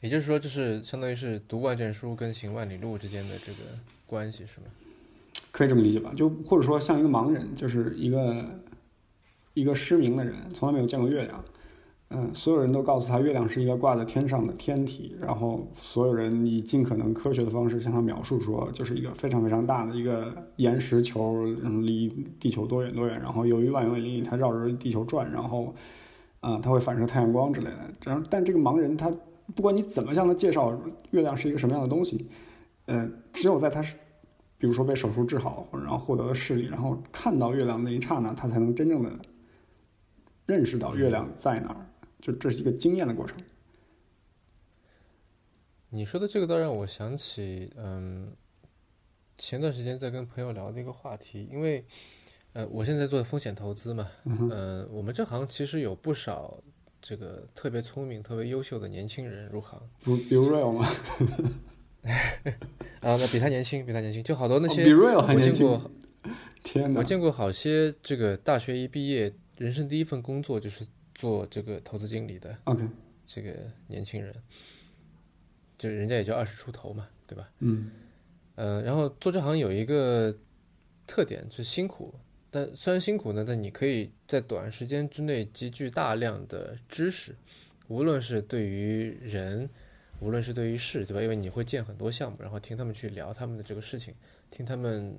[0.02, 3.60] 也就是说，这是相当于是读万卷书跟行万里路之间的这个
[4.06, 4.68] 关系，是吗？
[5.52, 6.14] 可以这么理解吧？
[6.16, 8.46] 就或者说，像一个盲人，就是一个
[9.56, 11.44] 一个失明的人，从来没有见过月亮。
[12.10, 21.44] 嗯，所有人都告诉他，月亮是一个挂在天上的天体，然后所有人以尽可能科学的方式向他描述说，就是一个非常非常大的一个岩石球，
[21.82, 22.08] 离
[22.40, 25.74] 地球多远多远，然后由于万有引力，它绕着地球转，然后
[26.42, 27.80] 啊，它会反射太阳光之类的。
[28.06, 29.12] 然后，但这个盲人他。
[29.56, 30.76] 不管你怎么向他介绍
[31.12, 32.28] 月亮是一个什么样的东西，
[32.88, 33.96] 呃，只有在他是，
[34.58, 39.12] 比如说被手术治好，或者然后获得了视力，然后看到月亮那一刹那，他才能真正的
[40.46, 41.86] 认识到月亮在哪儿。
[42.22, 43.38] 就这是一个经验的过程。
[45.90, 48.32] 你说的这个倒让我想起，嗯，
[49.38, 51.86] 前段时间在跟朋友聊的一个话题，因为，
[52.54, 56.62] 呃，我现在做风险投资嘛，嗯，我们这行其实有不少。
[57.08, 60.90] 这个特别聪明、特别优秀的年轻人入行，比比如 Real 吗？
[63.02, 65.80] 啊，那比他年轻，比他年轻，就好多那些比 Real 还年轻。
[66.64, 67.00] 天哪！
[67.00, 72.58] 我见过好些这个大学一毕业，人生第一份工作就是做这个投资经理的。
[72.66, 72.88] OK，
[73.26, 73.54] 这个
[73.88, 74.34] 年轻人，
[75.78, 77.50] 就人家也就二十出头嘛，对吧？
[77.60, 77.92] 嗯。
[78.56, 80.34] 呃，然后做这行有一个
[81.06, 82.14] 特点是辛苦。
[82.50, 87.36] 但虽然辛苦呢，但你可以在短时间之内积聚大量的知识，
[87.90, 89.70] 无论是对于人，
[90.22, 91.22] 无论是对于事，对吧？
[91.22, 94.14] 因为你会见很多项目，然后听他们去聊他们的这个事情，
[94.50, 95.14] 听他们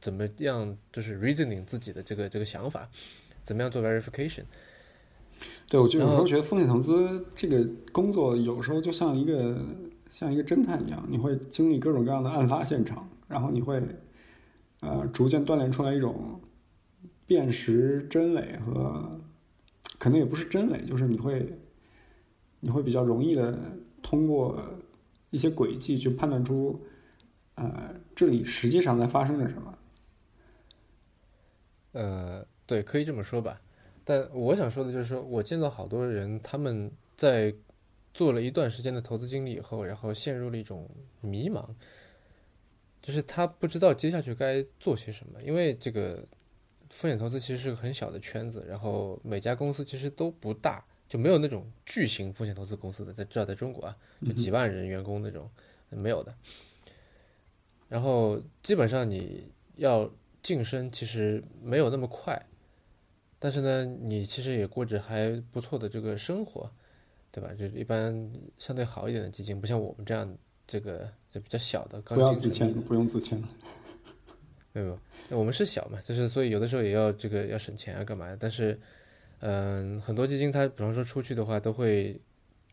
[0.00, 2.90] 怎么样就是 reasoning 自己的这个这个想法，
[3.46, 4.42] 怎么样做 verification。
[5.68, 9.56] 对，我就有时候觉得风险投资这个工作有时候就像一个
[10.10, 13.80] 像一个侦探一样，你会经历各种各样的案发现场，然后你会
[14.80, 16.40] 呃逐渐锻炼出来一种
[17.26, 19.20] 辨识真伪和
[19.98, 21.46] 可能也不是真伪，就是你会
[22.60, 23.58] 你会比较容易的
[24.02, 24.60] 通过
[25.30, 26.80] 一些轨迹去判断出
[27.54, 29.74] 呃这里实际上在发生着什么。
[31.92, 33.60] 呃，对，可以这么说吧。
[34.04, 37.54] 但我想说的就是说，我见到好多人，他们在
[38.14, 40.88] 做了一段时间的投资经历以后，然后陷入了一种
[41.20, 41.66] 迷茫，
[43.02, 45.42] 就是他不知道接下去该做些什么。
[45.42, 46.24] 因为这个
[46.88, 55.50] 风险投资其实是个很小的圈子，然后每家公司其实都不大，就没有那种巨型风险投资公司的，在至少在中国啊，就几万人员工那种
[55.90, 56.32] 没有的。
[57.88, 60.08] 然后基本上你要
[60.42, 62.40] 晋升，其实没有那么快。
[63.38, 66.70] 但是呢，你其实也过着还不错的这个生活，
[67.30, 67.50] 对吧？
[67.52, 73.42] 就是一般相对好一点的基金，不像我们这样这个就比较小的刚不要进自谦，成立的，不用自谦。
[74.72, 74.98] 没有，
[75.30, 78.36] 我们是小嘛，就是所以有的时候也要这个要省钱啊，干嘛的？
[78.38, 78.78] 但是，
[79.40, 82.18] 嗯、很多基金它比方说出去的话，都会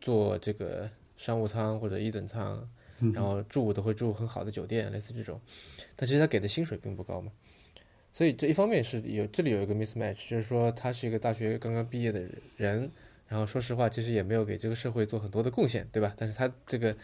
[0.02, 2.68] 做这个商务舱或者一等舱，
[3.00, 5.40] 嗯然后住都会住很好的酒店，类似这种。
[5.96, 7.32] 但其实他给的薪水并不高嘛，
[8.14, 12.22] 所以这一方面是有这里有一个 mismatch，就是说他是一个大学刚刚毕业的
[12.56, 12.90] 人，
[13.28, 16.14] 然后说实话，其实也没有给这个社会做很多的贡献，对吧？
[16.16, 16.96] 但是他这个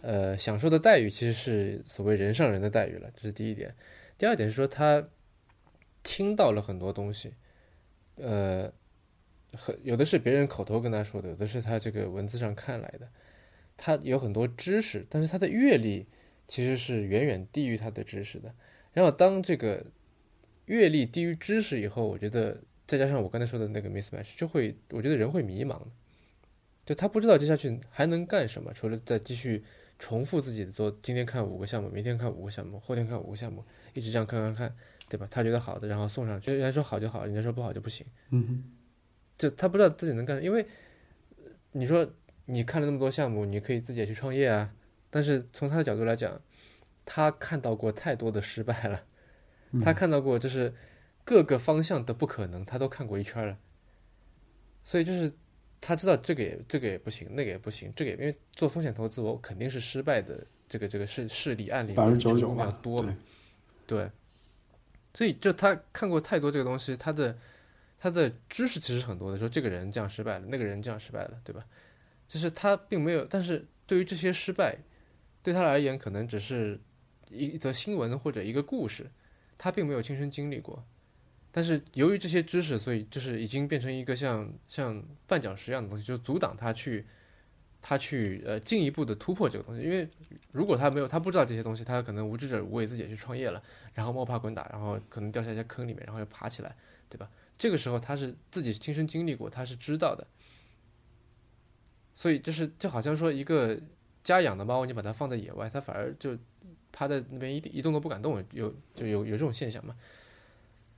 [0.00, 3.74] 呃享受的待遇其实是所谓人上人的待遇了，这是第一点。
[4.16, 5.06] 第二点是说他
[6.02, 7.34] 听到了很多东西，
[8.16, 8.72] 呃，
[9.52, 13.08] 很有的是别人口头跟他说的，有的是他这个文字上看来的。
[13.76, 16.06] 他有很多知识，但是他的阅历
[16.48, 18.52] 其实是远远低于他的知识的。
[18.92, 19.86] 然后当这个
[20.68, 25.80] 阅历低于知识以后，我觉得再加上我刚才说的那个 mismatch，就会我觉得人会迷茫，
[26.86, 29.64] 就他不知道接下去还能干什么，除了再继续
[29.98, 34.76] 重复自己的做，今天看五个项目，明天看五个项目，后天看五个项目，一直这样看看看，
[35.08, 35.26] 对吧？
[35.30, 38.06] 他觉得好的，然后送上去，人家说好就好，人家说不好就不行。
[38.30, 38.64] 嗯哼，
[39.36, 40.62] 就他不知道自己能干，因为
[41.36, 42.08] 呃你说
[42.46, 44.72] 你看了那么多项目，你可以自己也去创业啊。
[45.10, 46.40] 但是从他的角度来讲，
[47.04, 49.04] 他看到过太多的失败了，
[49.84, 50.72] 他看到过就是
[51.24, 53.58] 各个方向的不可能，他都看过一圈了。
[54.84, 55.32] 所以就是
[55.80, 63.16] 他知道这个也这个也不行，那个也不行，这个也因为做风险投资，我肯定是失败的这个这个事事例案例百分之九十九成功的要，多嘛
[63.86, 63.98] 对。
[63.98, 64.10] 对，
[65.14, 67.36] 所以就他看过太多这个东西，他的
[67.98, 71.64] 他的知识其实很多的，说这个人这样失败了，那个人这样失败了，对吧？
[72.26, 74.76] 就是他并没有，但是对于这些失败，
[75.42, 76.78] 对他而言可能只是
[77.30, 79.10] 一一则新闻或者一个故事，
[79.58, 80.82] 他并没有亲身经历过。
[81.50, 87.04] 但是由于这些知识，所以就是已经变成一个像像绊脚石一样的东西，就阻挡他去
[87.82, 89.82] 他去呃进一步的突破这个东西。
[89.82, 90.08] 因为
[90.52, 93.60] 如果他没有他不知道这些东西，他可能无知者无畏，自己也去创业了，
[93.94, 96.76] 然后摸爬滚打，然后可能掉下一些坑里面，然后又爬起来，
[97.08, 97.28] 对吧？
[97.56, 100.24] 这个时候他是自己亲身经历过，他是知道的。
[102.14, 103.80] 所以就是就好像说一个
[104.22, 106.36] 家养的猫，你把它放在野外，它反而就
[106.98, 109.94] 趴在那边一一动都不敢动，有就有有这种现象嘛。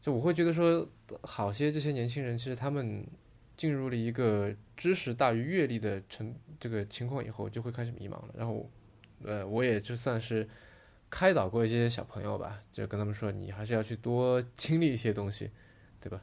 [0.00, 0.88] 就我会觉得说，
[1.20, 3.06] 好些这些年轻人，其实他们
[3.54, 8.34] 进入了一个知识大于阅历的成这个情况以后，就会开始迷茫了。
[8.34, 8.66] 然后，
[9.22, 10.48] 呃，我也就算是
[11.10, 15.50] 开导过一些小朋友吧，就跟他们说，你还是要去多经历一些东西，
[16.00, 16.22] 对吧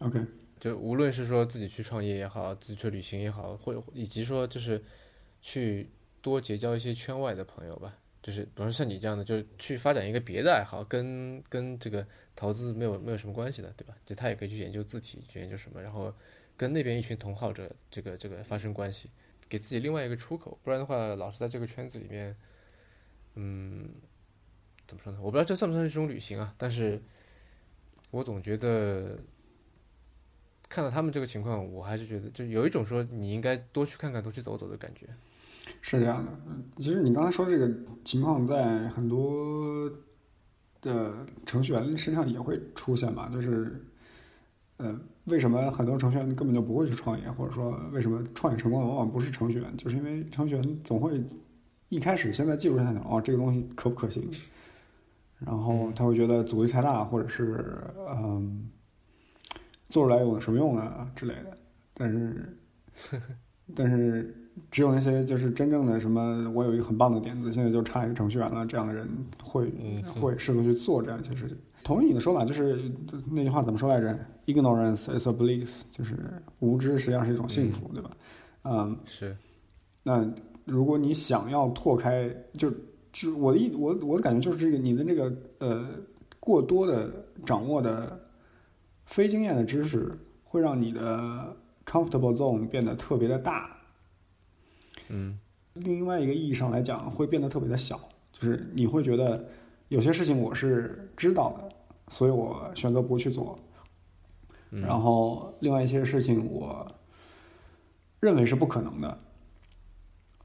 [0.00, 0.18] ？OK，
[0.58, 4.82] 就无论是说自己去创业也好，自己去旅行也好，或者以及说就是
[5.40, 5.88] 去
[6.20, 12.06] 多结交一些圈外的朋友吧，就是比如说像你这样的，就是去发展一个别的爱好，跟跟这个
[12.36, 13.94] 投资没有没有什么关系的，对吧？
[14.04, 16.14] 就他也可以去研究字体，去研究什么，然后
[16.56, 19.10] 跟那边一群同好者这个这个发生关系，
[19.48, 22.36] 给自己另外一个出口，不然的话，老是在这个圈子里面，
[23.34, 23.88] 嗯，
[24.86, 25.18] 怎么说呢？
[25.20, 27.02] 我不知道这算不算是一种旅行啊，但是
[28.10, 29.18] 我总觉得。
[30.68, 35.06] 看到他们这个情况，我还是觉得就有一种说你应该多去看看、多去走走的感觉。
[35.82, 36.32] 是这样的。
[36.46, 37.70] 嗯其实你刚才说这个
[38.02, 39.90] 情况，在很多
[40.80, 41.14] 的
[41.44, 43.28] 程序员身上也会出现吧？
[43.30, 43.84] 就是，
[44.78, 49.76] 呃，为什么很多程序员根本就不会去创业，或者说为什么创业成功的往往不是程序员？
[49.76, 51.22] 就是因为程序员总会
[51.90, 54.28] 一开始先在技术上想，哦，这个东西可不可行，
[55.38, 57.78] 然后他会觉得阻力太大，或者是
[58.08, 58.70] 嗯，
[59.90, 61.54] 做出来有什么用呢之类的。
[61.94, 62.58] 但是
[63.76, 64.34] 但是
[64.70, 69.08] 只有那些就是真正的什么，我有一个很棒的点子，现在就差一个程序员了，这样的人
[69.42, 71.56] 会嗯会适合去做这样一些事情。
[71.84, 72.80] 同意你的说法，就是
[73.30, 76.16] 那句话怎么说来着？Ignorance is a bliss，就是
[76.60, 78.10] 无知实际上是一种幸福，对吧？
[78.64, 79.36] 嗯，是，
[80.02, 80.24] 那
[80.64, 82.72] 如果你想要拓开，就
[83.12, 85.86] 就我的意我我的感觉就是这个你的那个呃
[86.38, 87.10] 过多的
[87.44, 88.20] 掌握的
[89.06, 93.76] 非经验的知识，会让你的 comfortable zone 变得特别的大。
[95.12, 95.38] 嗯
[95.74, 97.98] 另外一个意义上来讲，会变得特别的小，
[98.32, 99.42] 就是你会觉得
[99.88, 101.68] 有些事情我是知道的，
[102.08, 103.58] 所以我选择不去做。
[104.70, 106.90] 嗯，然后另外一些事情我
[108.20, 109.18] 认为是不可能的，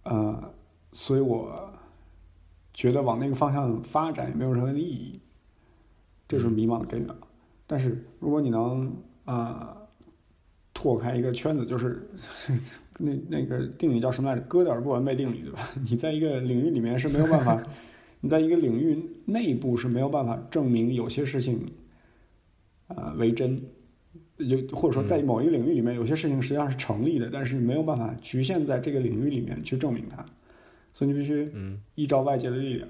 [0.04, 0.54] 呃，
[0.94, 1.70] 所以我
[2.74, 5.20] 觉得往那个方向发展也没有任何的意义，
[6.28, 7.16] 这是迷茫的根源。
[7.66, 8.96] 但是如果你能
[9.26, 9.76] 呃
[10.74, 12.10] 拓开一个圈子，就是
[12.98, 14.46] 那那个定理叫什么来着？
[14.48, 15.70] 哥德尔不完备定理，对吧？
[15.90, 17.64] 你在一个领域里面是没有办法，
[18.22, 21.72] 你在一个领域内部是没有办法证明有些事情
[22.88, 23.62] 呃为真。
[24.38, 30.24] 就或者说，在某一个领域里面，有些事情实际上是成立的，但是你没有办法局限在这个领域里面去证明它，
[30.94, 32.88] 所以你必须嗯依照外界的力量，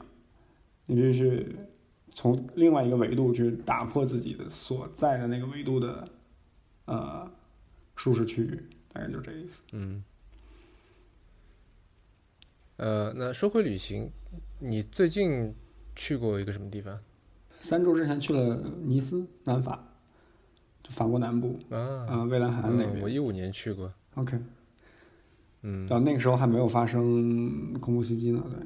[0.87, 1.47] 你必须
[2.11, 6.05] 从另外一个维度去打破自己的所在的那个维度的
[6.83, 7.31] 呃
[7.95, 8.61] 舒适区域，
[8.97, 9.61] 大概就这意思。
[9.73, 10.03] 嗯。
[12.77, 14.11] 呃，那说回旅行，
[14.59, 15.53] 你最近
[15.95, 16.99] 去过一个什么地方
[17.59, 19.83] 三周之前去了尼斯，南法，
[20.83, 22.05] 就法国南部，啊？
[22.09, 23.01] 呃，蔚蓝海岸那嗯，边。
[23.03, 23.91] 我一五年去过。
[24.15, 24.37] OK，
[25.61, 28.59] 嗯，然后那个时候还没有发生恐怖袭击呢，对。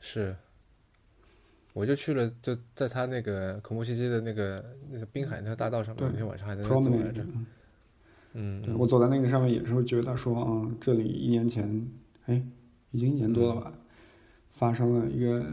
[0.00, 0.36] 是，
[1.72, 7.22] 我就去了，就在他那个恐怖袭击的那个那个滨海那条大道上面，对那天晚上还在那走来着。
[7.22, 7.46] 嗯，
[8.32, 11.88] 对我走在那个上面也是会觉得说，嗯，这里一年前，
[12.26, 12.42] 哎，
[12.92, 13.72] 已经一年多了吧，
[14.50, 15.44] 发生了一个，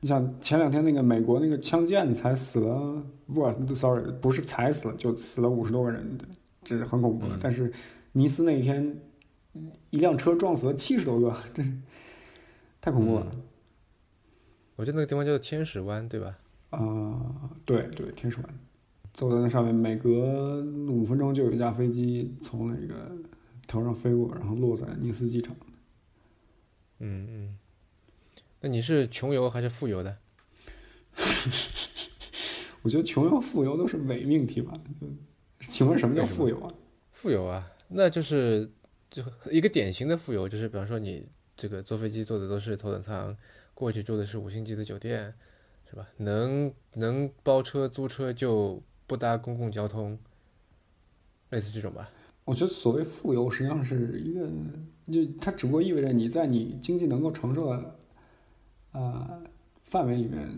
[0.00, 6.18] 你想前两天那个美国那个枪击才死了，不，sorry，不是才死了，就死了五十多个人，
[6.62, 7.36] 这是很恐怖的。
[7.36, 7.72] 嗯但是
[8.12, 8.98] 尼斯那一天，
[9.90, 11.72] 一辆车撞死了七十多个，这是
[12.80, 13.26] 太恐怖了。
[14.76, 16.36] 我记得那个地方叫做天使湾，对吧？
[16.70, 18.54] 啊、对对，天使湾，
[19.16, 23.10] 走在那上面，每隔五分钟就有一架飞机从那个
[23.66, 25.56] 头上飞过，然后落在尼斯机场。
[26.98, 27.58] 嗯嗯。
[28.60, 30.18] 那你是穷游还是富游的？
[32.82, 34.70] 我觉得穷游、富游都是伪命题吧？
[35.00, 35.06] 就
[35.60, 36.74] 请问什么叫富游啊？
[37.12, 38.70] 富游啊，那就是
[39.08, 43.34] 就一个典型的富游，就是比方说你这个坐飞机坐的都是头等舱，
[43.72, 45.32] 过去住的是五星级的酒店，
[45.88, 46.06] 是吧？
[46.18, 50.18] 能能包车租车就不搭公共交通，
[51.50, 52.08] 类似这种吧。
[52.44, 54.48] 我觉得所谓富有，实际上是一个，
[55.04, 57.76] 就它只不过意味着你在你经济能够承受的
[58.92, 59.42] 啊、呃
[59.82, 60.48] 范围里面，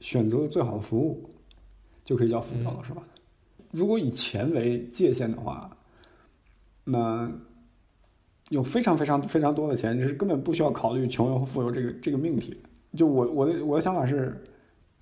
[0.00, 1.30] 选择最好的服务，
[2.04, 3.02] 就可以叫富有了，是吧？
[3.70, 5.74] 如果以钱为界限的话，
[6.84, 7.30] 那
[8.50, 12.54] 有非常非常非常多的钱，是根本不需要考虑穷游和富游这个这个命题。
[12.94, 14.44] 就我我的我的想法是，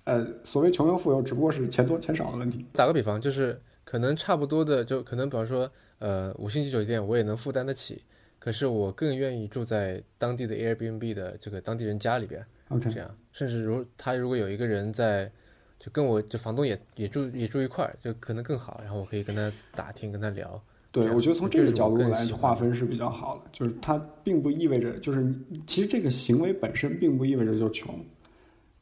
[0.03, 2.65] 呃，所谓穷游富游，只不过是钱多钱少的问题。
[2.73, 8.01] 打个比方，就是可能差不多的，就可能比方说，呃，五星级酒店我也能负担得起，
[8.39, 15.31] 可是我更愿意住在当地的 Airbnb 的这个当地人家里边，OK，这样，甚至如他如果有一个人在，
[15.79, 20.61] 就跟我就房东也也住也住一块儿，就可能更好，然后我可以跟他打听，跟他聊。
[20.91, 25.25] 对，我觉得从这个角度来划分是比较好的，就是它并不意味着，就是
[25.65, 27.97] 其实这个行为本身并不意味着就穷，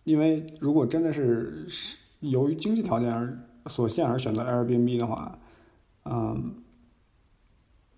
[0.03, 3.37] 因为如果真的是是由于经济条件而
[3.67, 5.37] 所限而选择 Airbnb 的话，
[6.05, 6.53] 嗯，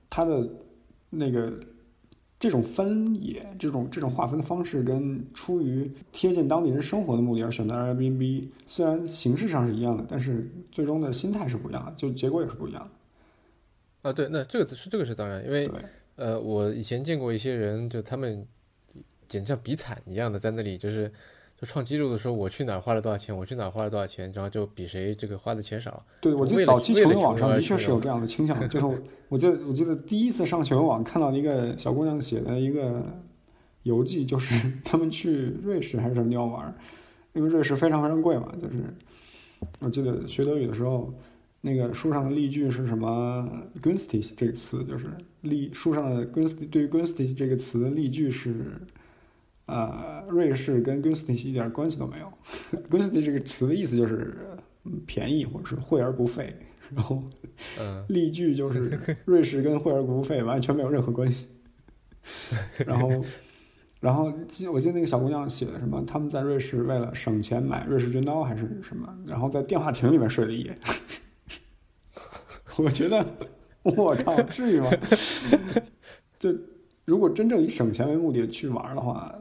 [0.09, 0.47] 它的
[1.09, 1.53] 那个
[2.39, 14.09] 这种分野、这种这种划分的方式，跟出于贴近当地人生活的目的而选择 Airbnb，虽然形式上是一样的，但是最终的心态是不一样的，就结果也是不一样的。
[14.09, 15.69] 啊，对，那这个是这个是当然，因为。
[16.17, 18.45] 呃，我以前见过一些人，就他们
[19.27, 21.11] 简直像比惨一样的在那里，就是
[21.61, 26.03] 就创纪录的时候我去哪儿花了多少钱，我去哪儿花了多少钱，然后就比谁这个花的钱少。
[26.19, 28.97] 对，我记得早期为了穷游网上的确是有这样的倾向，就是我
[29.29, 33.05] 我记得我记得第一次上穷游网看到一个小姑娘写的一个
[33.83, 36.73] 游记，就是 他们去瑞士还是什么地方玩儿，
[37.33, 38.83] 因为瑞士非常非常贵嘛，就是
[39.81, 41.13] 我记得学德语的时候，
[41.61, 43.47] 那个书上的例句是什么
[43.83, 45.05] günstig 这个词，就是
[45.41, 48.55] 例书上的 günstig 对于 günstig 这个词的例句是。
[49.65, 52.31] 呃，瑞士跟 günstig 一点关系都没有。
[52.89, 54.37] günstig 这个词的意思就是
[54.83, 56.55] 嗯便宜或者是惠而不费，
[56.93, 57.23] 然后
[57.79, 61.47] 嗯例句就是瑞士跟惠而不费完全没有任何关系。
[62.85, 63.25] 然后，
[63.99, 70.77] 然后记我记得那个小姑娘写的什么，他们在瑞士为了省钱买瑞士军刀还是什么，然后在电话亭里面睡了一夜。
[72.77, 73.25] 我觉得，
[73.83, 74.89] 我靠，至于吗？
[76.39, 76.55] 就
[77.05, 79.33] 如果真正以省钱为目的去玩的话，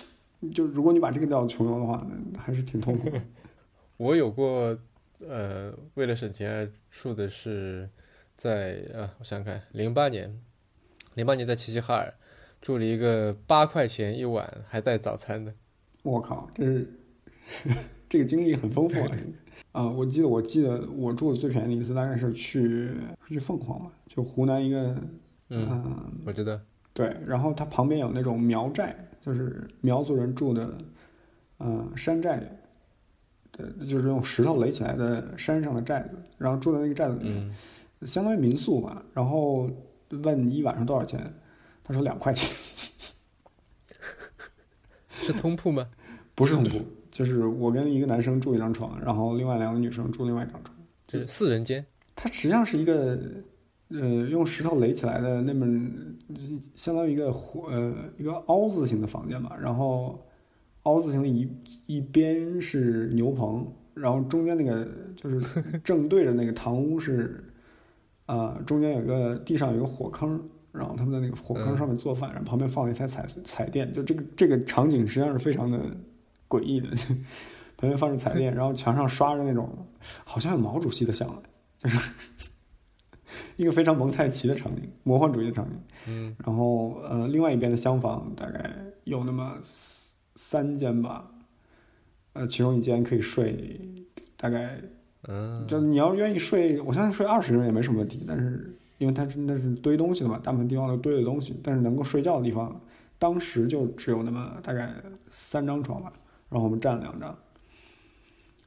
[0.54, 3.20] 就如果你把这个叫穷游的话，那还是挺痛苦的。
[3.96, 4.78] 我有过，
[5.26, 7.88] 呃，为了省钱而住的是
[8.34, 10.38] 在啊，我想想看，零八年，
[11.14, 12.12] 零八年在齐齐哈尔
[12.60, 15.54] 住了一个八块钱一晚还带早餐的，
[16.02, 16.86] 我靠，这是
[18.08, 19.06] 这个经历很丰富啊！
[19.08, 19.22] 这 个
[19.72, 22.60] 啊，我记得我记得我住的最便宜的一次大概是去
[23.26, 24.94] 是去凤凰嘛，就湖南一个
[25.48, 26.60] 嗯，嗯我觉得，
[26.96, 30.78] 对，然后它旁边有那种苗寨，就是苗族人住的，
[31.58, 32.42] 呃，山寨，
[33.50, 37.54] 对，就是用石头垒起来的山上的寨子，然后住在那个寨子里面，
[38.00, 39.04] 嗯，相当于民宿吧。
[39.12, 39.70] 然后
[40.08, 41.30] 问一晚上多少钱，
[41.84, 42.50] 他说两块钱，
[45.10, 45.86] 是通铺吗？
[46.34, 46.80] 不是通铺，
[47.10, 50.74] 就是我跟一个男生住一张床，然后另外两个女生住另外一张床。
[51.06, 51.84] 就是四人间，
[52.14, 53.20] 它实际上是一个，
[53.88, 55.66] 呃，用石头垒起来的那么，
[56.74, 59.56] 相当于一个火呃一个凹字形的房间吧。
[59.60, 60.20] 然后
[60.82, 61.48] 凹字形的一
[61.86, 67.44] 一边是牛棚，然后中间那个就是 正对着那个堂屋是，
[68.26, 70.40] 啊、中间有一个地上有一个火坑，
[70.72, 75.78] 然后他们在那个火坑上面做饭，然后旁边放了一台彩彩电，就这个这个场景实际上是非常的
[76.48, 76.88] 诡异的。
[77.78, 79.68] 旁边放着彩 电，然后墙上刷着那种
[80.24, 81.28] 好像有毛主席的像，
[81.78, 81.98] 就是
[83.56, 85.76] 一个非常蒙太奇的场景，魔幻主义的场景。
[86.06, 88.70] 嗯，然后呃，另外一边的厢房大概
[89.04, 91.30] 有那么三三间吧，
[92.34, 93.80] 呃，其中一间可以睡
[94.36, 94.78] 大概，
[95.28, 98.24] 嗯，就你要愿意睡，我相信睡二十个人也没什么问题。
[98.28, 102.80] 但是因为它是那是堆东西的嘛，大部分地方都堆了东西，但是能够睡觉的地方，
[103.18, 104.94] 当时就只有那么大概
[105.30, 106.12] 三张床吧，
[106.50, 107.30] 然后我们占了两张。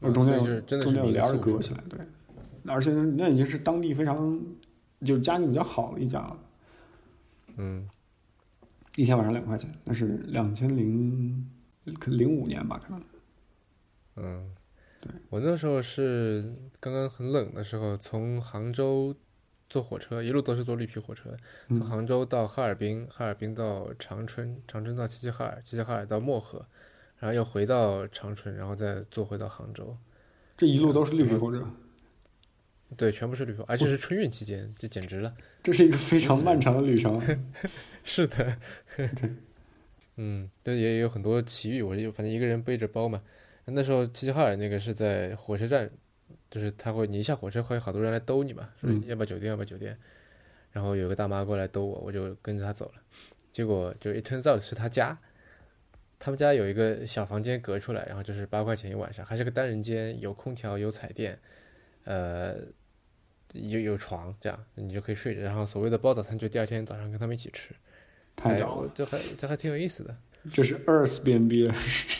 [0.02, 2.00] 嗯中间有所以是真的是中间有帘儿隔起来，对，
[2.68, 4.40] 而且那已经是当地非常
[5.02, 6.20] 就是家境比较好的一家。
[6.20, 6.40] 了，
[7.58, 7.90] 嗯，
[8.96, 11.50] 一天晚上两块钱，那是两千零
[12.06, 13.04] 零五年吧，可能。
[14.16, 14.56] 嗯，
[15.02, 19.16] 对，我那时候是刚刚很冷的时候，从杭州
[19.70, 21.36] 坐火车，一路都是坐绿皮火车，
[21.68, 26.66] 从嗯杭州到哈尔滨，哈尔滨到长春，长春到齐齐哈尔，齐齐哈尔到漠河，
[27.18, 29.96] 然后又回到长春，然后再坐回到杭州。
[30.58, 31.66] 这一路都是绿皮火车，
[32.98, 35.34] 对，全部是旅途，而且是春运期间，这简直了。
[35.64, 37.22] 这是一个非常漫长的旅程。
[38.04, 38.58] 是的，
[40.18, 41.82] 嗯，对，也有很多奇遇。
[41.82, 43.22] 我就反正一个人背着包嘛。
[43.66, 45.90] 那时候齐齐哈尔那个是在火车站，
[46.50, 49.96] 就是他会你一下火车会有好多人来兜你嘛，说嗯要不要酒店，要不要酒店。
[50.72, 53.02] 然后有个大妈过来兜我，我就跟着她走了。
[53.52, 55.18] 结果就 it turns out 是她家，
[56.18, 61.38] 他们家有一个小房间隔出来，然后就是八块钱一晚上，还是个单人间，有空调，有彩电，
[62.04, 62.56] 呃，
[63.54, 65.42] 有有床，这样你就可以睡着。
[65.42, 67.74] 然后所谓的包早餐，就第二天早上跟他们一起吃。
[67.74, 67.78] 哎
[68.36, 70.16] 太屌了，这还这还挺有意思的。
[70.50, 71.70] 这是 Earth B&B，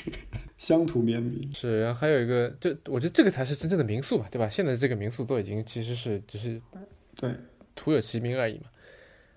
[0.58, 1.50] 乡土 B&B。
[1.54, 4.50] 是，然后还有一个，这我觉得这个才是真正的民宿嘛，对吧？
[4.50, 6.62] 现在这个民宿都已经其实是只是
[7.16, 7.34] 对，
[7.74, 8.66] 徒有其名而已嘛。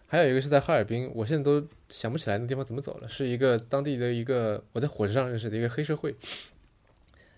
[0.08, 6.16] 还有一个是在哈尔滨，我现在都想不起来那地方怎么走了，是一个当地的一个我在火车上认识的一个黑社会，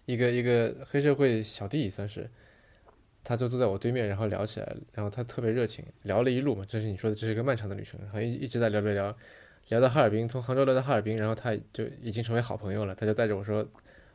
[0.06, 2.30] 一个一个黑社会小弟算是，
[3.24, 9.16] 他就坐在我对面，然后聊起来，然后他特别热情，聊了一路嘛，这是你说的，这是一个漫长的旅程，然后一一直在聊聊聊，
[9.68, 13.66] 聊到哈尔滨，从杭州聊到哈尔滨，然后他就已经成为好朋友了，他就带着我说，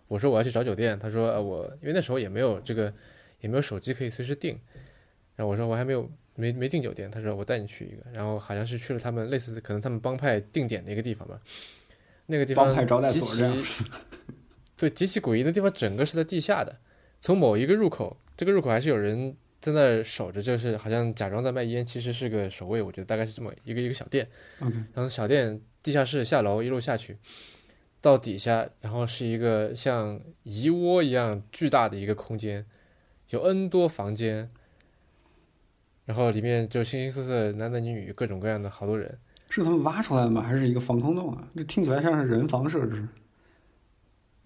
[0.08, 2.94] 我说我要去找酒店，他说呃我因为那时候也没有这个
[3.42, 4.58] 也没有手机可以随时订，
[5.36, 11.42] 然后我说我还没有没没订酒店，他说我带你去一个，然后好像是去了他们类似可能他们帮派定点的一个地方吧，
[12.28, 13.58] 那个地方帮派招待极所这样。
[13.62, 13.84] 其
[14.78, 16.78] 对极其诡异的地方，整个是在地下的，
[17.20, 24.26] 从某一个入口，这个入口还是有人在那儿守着，就是好像假装在卖烟，其实是个守卫，我觉得大概是这么一个一个小店
[24.62, 27.18] 然后小店地下室下楼一路下去，
[28.00, 32.66] 到底下，然后是一个像蚁窝一样巨大的一个空间，
[33.32, 34.50] 有 N 多房间，
[36.06, 39.20] 然后里面就形形色色男男女女各种各样的好多人，
[39.50, 40.42] 是他们挖出来的吗？
[40.42, 41.46] 还是一个防空洞啊？
[41.58, 43.06] 这听起来像是人防设施。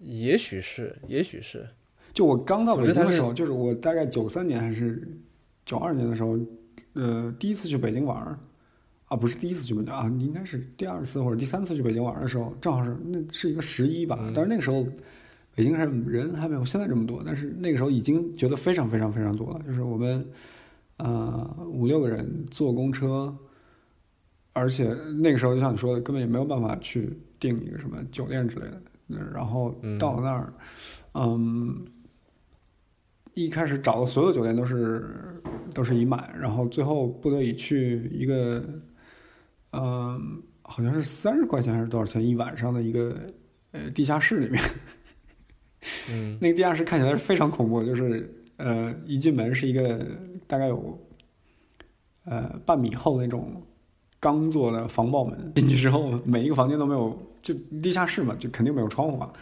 [0.00, 1.68] 也许是，也许是，
[2.14, 5.06] 就我刚到北京的时候，就是我大概九三年还是
[5.66, 6.38] 九二年的时候，
[6.94, 8.38] 呃，第一次去北京玩儿，
[9.06, 14.32] 啊，不是第一次去北京啊，应该是第二次或者第三次去北京玩儿的时候，正好是那是一个十一吧，嗯。
[14.32, 14.86] 但是那个时候
[15.56, 20.24] 北京还人还没有现在这么多，但是那个时候已经觉得非常非常非常多了，就是我们
[20.98, 23.36] 呃五六个人坐公车，
[24.52, 28.80] 而且那个时候就像你说的，根本也没有办法去订一个什么酒店之类的。
[29.08, 29.98] 嗯然后嗯。
[29.98, 30.52] 到了那儿，
[31.12, 31.84] 嗯，
[33.34, 35.04] 一开始找的所有酒店都是
[35.74, 38.64] 都是已满，然后最后不得已去一个，
[39.72, 43.16] 嗯，好像是三十块钱还是多少钱一晚上的一个
[43.72, 44.62] 呃地下室里面。
[46.10, 50.06] 嗯 那个地下室看起来是非常恐怖，就是呃，一进门是一个
[50.46, 50.98] 大概有
[52.24, 53.60] 呃半米厚那种
[54.20, 59.32] 钢做的防爆门，进去之后每一个房间都没有，就地下室嘛，就肯定没有窗户啊。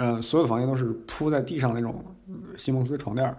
[0.00, 3.36] 呃，所有的房间都是铺在地上那种呃席梦思床垫儿，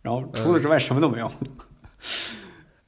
[0.00, 1.26] 然后除此之外什么都没有。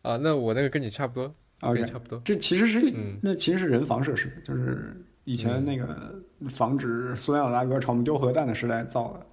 [0.03, 2.23] 啊，那我那个跟你差不多，跟 OK，你差不多。
[2.25, 9.27] 这其实是嗯那其实是人防设施，就是以前那个防止苏联老大哥朝我们丢核弹的时代造的，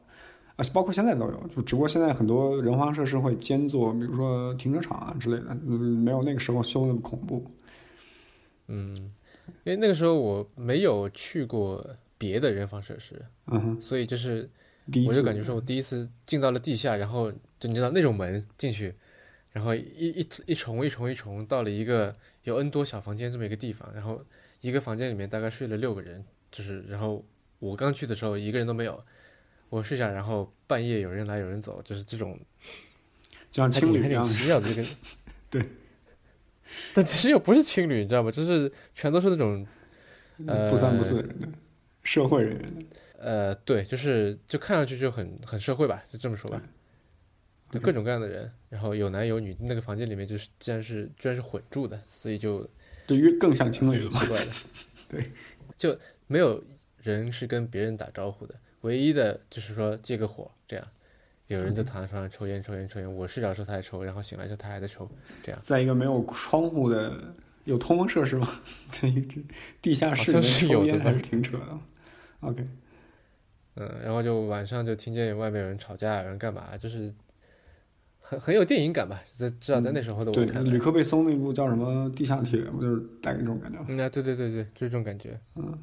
[0.56, 7.46] 啊，包括现在都有，就只不过现在很多人防设施会兼做，比如说停车场啊之类的，嗯，没有那个时候修那么恐怖。
[8.70, 8.96] 嗯，
[9.64, 11.88] 因为那个时候我没有去过
[12.18, 14.50] 别的人防设施，嗯哼，所以就是
[15.08, 18.94] 我就感觉说我第一次进到了地下，然后就你知道那种门进去，
[19.52, 19.80] 然后一
[20.20, 24.24] 一一重一重一重到了一个有 N 多小房间这么一个地方，然后
[24.62, 27.26] 一个房间里面大概睡了六个人，就是然后
[27.60, 29.04] 我刚去的时候一个人都没有，
[29.70, 32.40] 我睡下，然后半夜有人来有人走，就是这种
[33.52, 34.90] 就像情侣一样，奇妙的这个，
[35.50, 35.66] 对，
[36.94, 38.32] 但其实又不是情侣，你知道吗？
[38.32, 39.66] 就是全都是那种
[40.46, 41.42] 呃不三不四的人。
[41.42, 41.48] 的
[42.06, 42.86] 社会人员的。
[43.20, 46.62] 呃，对，就是就看上去就很很社会吧，就这么说吧。
[47.72, 52.66] 就各种各样的人，然后有男有女，那个房间里面就是竟然是居然是混住的，所以就
[53.08, 54.20] 对于更像情侣了嘛？
[54.20, 54.52] 挺奇怪的。
[55.10, 55.32] 对，
[55.76, 56.64] 就没有
[57.02, 60.88] 人是跟别人打招呼的，唯一的就是说借个火这样。
[61.48, 63.16] 有人就躺在床上抽烟，抽烟，抽烟。
[63.16, 65.10] 我睡着的时候他在抽，然后醒来之后他还在抽，
[65.44, 65.62] 这样。
[65.64, 67.34] 在一个没有窗户的
[67.66, 68.62] 有通风设施吗？
[68.90, 69.42] 在一个
[69.82, 71.80] 地下室里面有的吧还是挺扯的。
[72.46, 72.68] OK，
[73.76, 77.14] 嗯，然后就晚上就听见外面有人吵架，有人干嘛，就是
[78.20, 79.22] 很很有电影感吧。
[79.32, 83.86] 在至少在那时候的我对，看来，吕克贝松那部叫什么《地下铁》，不就是带给这种感觉吗？
[83.90, 85.40] 嗯啊，对对对对，就是这种感觉。
[85.56, 85.78] 嗯，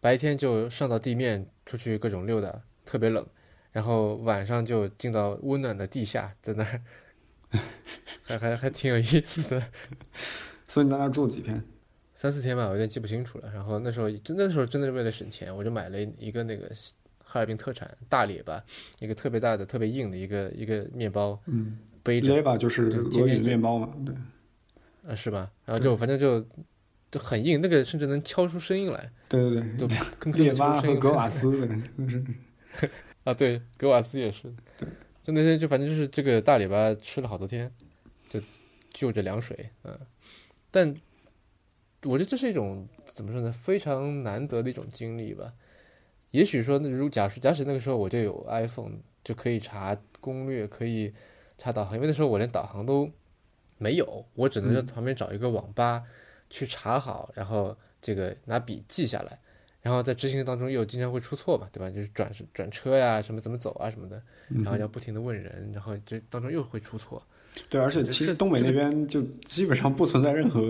[0.00, 3.26] 白天就上到地面出去各种溜达，特别冷，
[3.72, 6.80] 然后晚上就进到温暖的地下，在那儿，
[8.22, 9.62] 还还还挺有意思的。
[10.66, 11.62] 所以你在那儿住几天？
[12.14, 13.50] 三四天吧，我有点记不清楚了。
[13.52, 16.70] 然后那时候真那时候真的是为了省钱，我就买了一个那个
[17.18, 18.62] 哈尔滨特产大列巴，
[19.00, 24.14] 一个特别大的、特别硬的一个一个面包，嗯，背着，列巴就是俄语面包嘛，对，
[25.10, 25.50] 啊，是吧？
[25.64, 26.46] 然后就反正就
[27.10, 30.54] 就很硬，那个甚至能敲出声音来，对对对，就吭吭列。
[30.54, 32.24] 巴和格瓦斯的， 那是
[33.24, 34.42] 啊，对，格瓦斯也是。
[34.78, 34.88] 对，
[35.22, 37.72] 就那天就反正就是这个大列巴吃了好多天，
[38.28, 38.40] 就
[38.92, 39.98] 就着凉水，嗯，
[40.70, 40.94] 但
[42.04, 45.52] 我觉得这是一种怎么说呢，非常难得的一种经历吧。
[46.30, 51.14] 也许说，那如假使假使那个时候我就有 iPhone，就可以查攻略，可以
[51.58, 53.10] 查导航，因为那时候我连导航都
[53.78, 56.02] 没有，我只能在嗯旁边找一个网吧
[56.50, 59.38] 去查好，然后这个拿笔记下来。
[59.80, 61.90] 然后在执行当中又经常会出错嘛，对吧？
[61.90, 67.22] 就是转转车呀，什么怎么走啊什么的，然后要不停的问人，然后这当中又会出错。
[67.68, 70.60] 对，而且其实东北那边就基本上不存在任何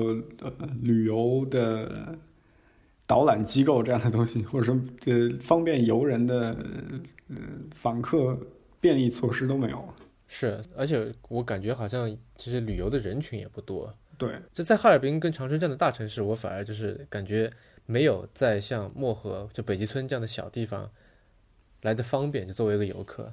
[0.40, 2.16] 呃旅游的
[3.06, 6.56] 导览机构这样的东西，或者说呃方便游人的
[7.28, 7.36] 呃
[7.74, 8.38] 访客
[8.80, 9.94] 便利措施都没有。
[10.26, 13.94] 是，而且我感觉好像其实旅游的人群也不多。
[14.16, 17.52] 对，就在哈尔滨跟长春这样的大城市，我反而就是感觉
[17.86, 20.90] 没有在像漠河、就北极村这样的小地方
[21.82, 23.32] 来的方便，就作为一个游客。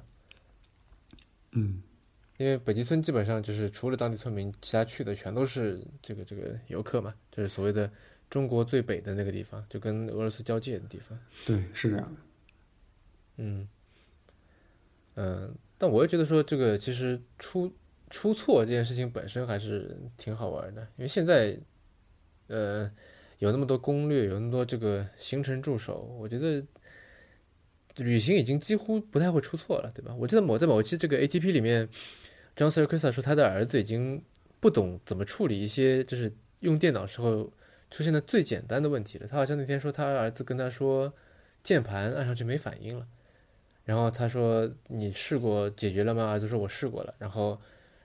[1.52, 1.82] 嗯，
[2.42, 7.88] 因为北极村基本上就是除了当地村民，其他去的全都是这个这个游客嘛，就是所谓的
[8.28, 11.16] 中国最北的那个地方，就跟俄罗斯交界的地方。
[11.46, 12.20] 对，是这样的。
[13.36, 13.68] 嗯，
[15.14, 17.72] 嗯，但我又觉得说这个其实出
[18.10, 21.56] 出错这件事情本身还是挺好玩的，因为现在，
[22.48, 22.90] 呃，
[23.38, 26.66] 有那么多攻略，有那么多这个行程助手，我觉得
[27.98, 30.12] 旅行已经几乎不太会出错了，对吧？
[30.18, 31.88] 我记得某在某一期这个 ATP 里面
[32.56, 34.22] ，John s i r k i s a 说他的儿子已经
[34.60, 37.50] 不懂怎么处理一些就是用电脑时候
[37.90, 39.26] 出现的最简单的问题了。
[39.26, 41.12] 他好像那天说他儿子跟他说
[41.62, 43.06] 键盘按上去没反应了。
[43.84, 47.60] 然后他说：“你试过解决了吗？”儿子说：“我试过了。”然后，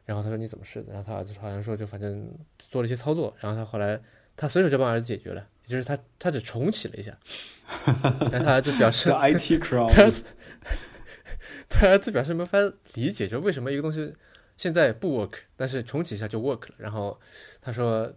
[0.06, 2.28] 然后他说：“你怎么试的？”然后他儿子好像说：“就反正
[2.58, 4.02] 做了一些操作。”然后他后来
[4.36, 7.16] 他随手就帮儿子解决了，也就是他他只重启了一下。
[8.32, 10.24] 但他儿子表示的 IT 他儿 crowd，子
[11.70, 12.58] 他儿子表示没法
[12.96, 14.16] 理解，就为什么一个东西
[14.58, 16.76] 现在不 work，但是重启一下就 work 了。
[16.78, 17.18] 然后
[17.62, 18.12] 他说，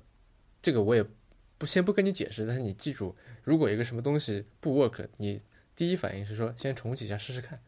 [0.61, 1.05] 这个我也
[1.59, 3.15] 不先不跟你解释，但是你记住，
[3.45, 5.41] 如果一个什么东西不 work，你
[5.77, 7.61] 第一反应是说先重启一下试试看。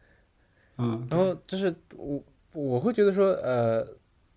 [0.77, 3.87] 嗯，然后就是我我会觉得说，呃，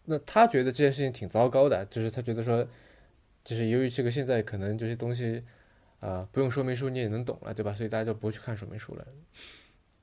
[0.04, 2.66] 那他觉得这件事情挺糟糕的，就是他觉得说，
[3.42, 5.42] 就是由于这个现在可能这些东西，
[6.00, 7.72] 啊，不用说明书你也能懂了，对吧？
[7.72, 9.06] 所以大家就不会去看说明书了，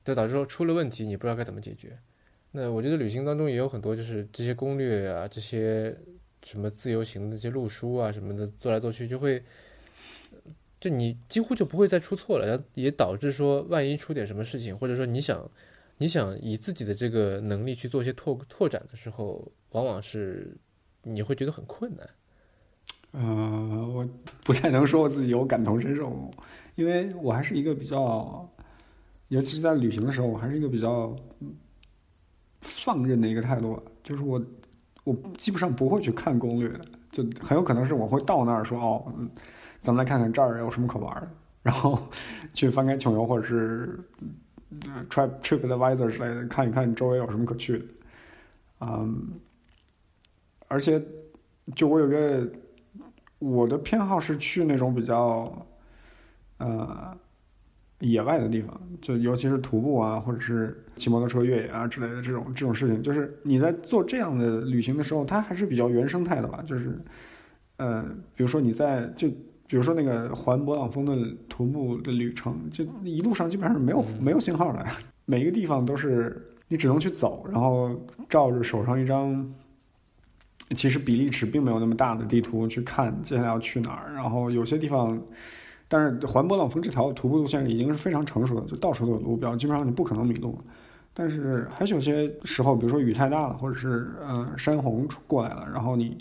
[0.04, 2.00] 就导致说出了问题你不知道该怎么解决。
[2.54, 5.94] 那我觉得旅行当中也有很多就是这些攻略啊，这些
[6.44, 9.44] 什么自由行的这些路书啊什么的，做来做去就会，
[10.80, 15.50] 就你几乎就不会再出错了，也导致说万一出点什么事情，或者说你想。
[16.00, 20.58] 你想以自己的这个能力去做一些拓拓展的时候，往往是
[21.04, 22.10] 你会觉得很困难。
[23.12, 24.06] 呃，我
[24.44, 26.12] 不太能说我自己有感同身受，
[26.76, 28.52] 因为我还是一个比较，
[29.28, 31.16] 尤其是在旅行的时候，我还是一个比较
[32.64, 33.80] 放任的一个态度。
[34.02, 34.42] 就是我，
[35.04, 39.14] 我基本上不会去看攻略的，就很有可能是我会到那儿说哦，
[39.82, 41.30] 咱们来看看这儿有什么可玩的，
[41.62, 42.02] 然后
[42.54, 44.00] 去翻开穷游或者是。
[45.08, 47.86] Trip TripAdvisor 之类的，看一看周围有什么可去的，
[48.80, 49.40] 嗯，
[50.68, 51.00] 而且
[51.76, 52.52] 就我有个
[53.38, 55.64] 我的偏好是去那种比较
[56.58, 57.16] 呃
[58.12, 67.00] 野外的地方，就尤其是徒步啊，或者是骑摩托车越野啊之类的这种这种事情，就是你在做这样的旅行的时候，它还是比较原生态的吧，就是
[67.78, 68.04] 呃，
[68.36, 69.28] 比如说你在就。
[69.66, 74.86] 比如说那个环勃朗峰的徒步的旅程，就一路上基本上是没有没有信号的，
[75.26, 77.90] 每一个地方都是你只能去走，然后
[78.30, 79.52] 照着手上一张
[80.76, 84.14] 其实比例尺并没有那么大的地图去看接下来要去哪儿。
[84.14, 85.20] 然后有些地方，
[85.88, 90.58] 但是环勃朗峰这条徒步路线已经是非常成熟的，就到处都有路标，基本上你不可能迷路。
[91.14, 96.18] 但是还是有些时候，比如说雨太大了，或者是呃山洪过来了，然后你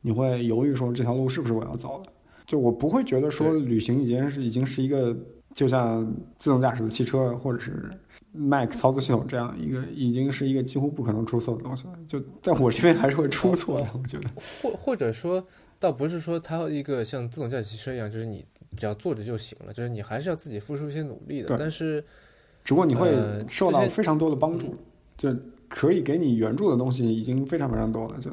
[0.00, 2.12] 你会犹豫说这条路是不是我要走的。
[2.44, 5.16] 就我不会觉得说旅行已经是已经是一个
[5.54, 6.04] 就像
[6.38, 7.88] 自动驾驶的汽车或者是
[8.32, 11.92] Mac 操作系统这样一个已经是一个几乎不可能出错的东西了。
[12.08, 14.28] 就在我这边还是会出错的，我觉得。
[14.60, 15.46] 或或者说，
[15.78, 18.44] 倒不是说它一个像自动驾驶汽车一样，就是你
[18.76, 21.56] 只要坐着就行了，就是你还是要自己付出一些努力的。
[21.58, 22.04] 但是，
[22.64, 23.14] 只不过你会
[23.48, 24.76] 受到非常多的帮助，
[25.16, 25.34] 就
[25.68, 28.30] 可以给你援助的东西已经非常非常多了，就。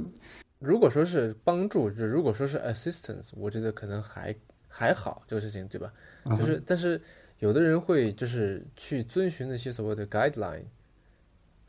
[0.59, 4.35] 如果说是帮助，就如果说是 assistance，我觉得可能还
[4.67, 5.93] 还好这个事情，对吧？
[6.37, 6.99] 就是，但是
[7.39, 10.63] 有的人会就是去遵循那些所谓的 guideline。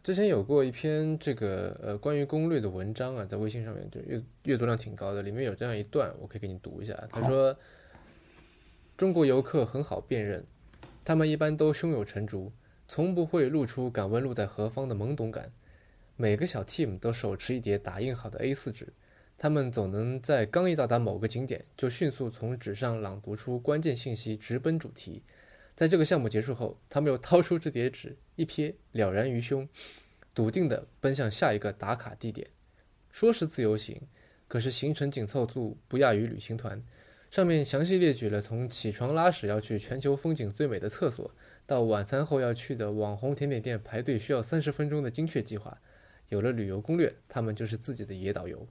[0.02, 6.98] 之前有过一篇这个呃关于攻略的文章啊，在微信上面就阅阅读量挺高的，里面有这样一段，我可以给你读一下。
[7.10, 7.56] 他说，
[9.00, 10.44] 中国游客很好辨认，
[11.06, 12.52] 他们一般都胸有成竹，
[12.86, 15.50] 从不会露出敢问路在何方的懵懂感。
[16.16, 18.92] 每个小 team 都手持一叠打印好的 A4 纸，
[19.38, 25.22] 他们总能在刚一到达某个景点，就迅速从纸上朗读出关键信息，直奔主题。
[25.74, 29.66] 在这个项目结束后，他们又掏出这叠纸，一瞥了然于胸，
[30.34, 32.46] 笃定地奔向下一个打卡地点。
[33.10, 34.02] 说是自由行，
[34.46, 36.82] 可是行程紧凑度不亚于旅行团。
[37.30, 41.30] 上面详细列举了从起床拉屎要去全球风景最美的厕所，
[41.64, 45.78] 到晚餐后要去的网红甜点店排队需要三十分钟的精确计划。
[46.28, 48.66] 有了旅游攻略，他们就是自己的野导游。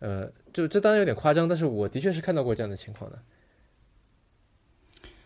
[0.00, 3.22] 呃，就这当然有点夸张，但是我的确是看到过这样的情况的。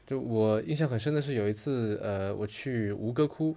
[0.07, 3.57] 就我印象很深的是有一次，呃，我去吴哥窟，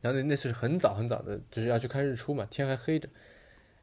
[0.00, 3.08] 然后那那是很早很早的，就是要去看日出嘛，天还黑着，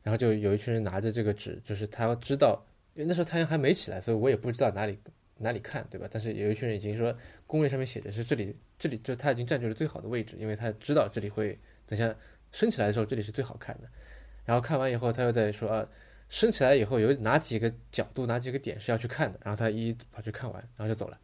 [0.03, 4.98] 然后就有一群人拿着这个纸，就是他要知道，因为那时候太阳还没起来，所以我也不知道哪里
[5.38, 6.08] 哪里看，对吧？
[6.12, 7.16] 但是有一群人已经说
[7.48, 12.16] 攻略上面写着是这里，这里就他已经占据了最好的位置，因为他知道这里会等下。
[12.54, 13.88] 升起来的时候，这里是最好看的。
[14.44, 15.88] 然后看完以后，他又在说啊，
[16.28, 19.39] 升起来以后有哪几个角度、哪几个点是要去看的。
[19.42, 21.18] 然后他一一跑去看完，然后就走了。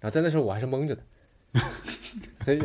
[0.00, 1.02] 然后在那时候我还是懵着的，
[2.42, 2.60] 所以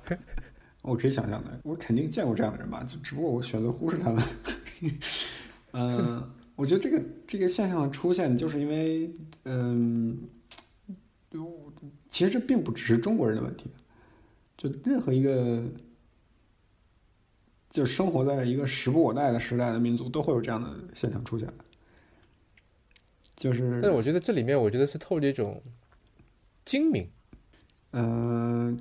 [0.80, 4.24] 我可以想象的，我肯定见过这样的人吧，就只不过我选择忽视他们。
[5.72, 9.10] 嗯， 我觉得这个这个现象的出现，就是因为
[9.44, 10.18] 嗯，
[12.08, 13.70] 其实这并不只是中国人的问题，
[14.56, 15.62] 就任何一个。
[17.70, 21.52] 就生活在一个时不我待的时代的民族，都会有这样的现象出现。
[23.34, 25.60] 就是，但我觉得这里面，我觉得是透着一种
[26.64, 27.04] 精明。
[27.90, 28.78] 嗯，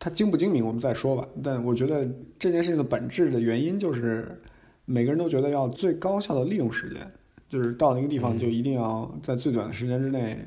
[0.00, 1.28] 他精不精明，我们再说吧。
[1.44, 2.04] 但我觉得
[2.40, 4.42] 这件事情的本质的原因，就是
[4.84, 7.10] 每个人都觉得要最高效的利用时间，
[7.48, 10.44] 就是到那个地方就一定要在最短的时间之内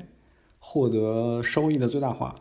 [0.58, 2.34] 获得收益的最大化。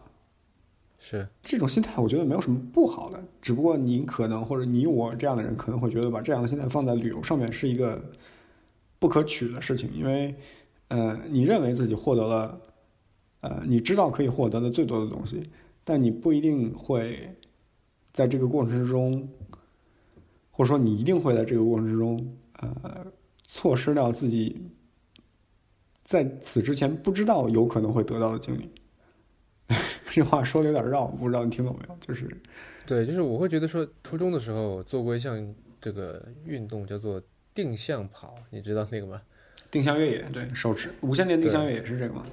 [0.97, 8.01] 是这种心态，我觉得没有什么不好的，只不过你可能或者你我这样的人可能会觉得把这样的心态放在旅游上面是一个
[8.97, 10.33] 不可取的事情，因为
[10.87, 12.59] 呃，你认为自己获得了
[13.41, 15.47] 呃你知道可以获得的最多的东西，
[15.83, 17.35] 但你不一定会
[18.11, 19.27] 在这个过程之中，
[20.55, 23.05] 或者说你一定会在这个过程之中呃
[23.43, 24.61] 错失掉自己
[26.05, 28.71] 在此之前不知道有可能会得到的经历。
[30.09, 31.97] 这话说的有点绕，不知道你听懂没有？
[31.99, 32.25] 就是，
[32.85, 37.21] 对，就是我会觉得说，初中的时候做过一项这个运动叫做
[37.53, 39.21] 定向跑，你知道那个吗？
[39.69, 42.25] 定向越野，对手持无线电定向越野是这个吗？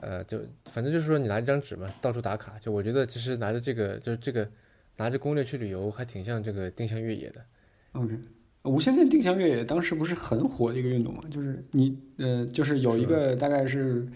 [0.00, 2.58] 呃，就反正就是说你拿一张纸嘛，到处打卡。
[2.58, 4.48] 就我觉得其实拿着这个，就是这个
[4.96, 7.44] 拿着攻略去旅游，还挺像这个定向越野的。
[7.92, 8.18] OK，
[8.64, 11.22] 无线电定向越野当时不是很火的一个运动嘛？
[11.30, 14.06] 就是你呃，就是有一个大概是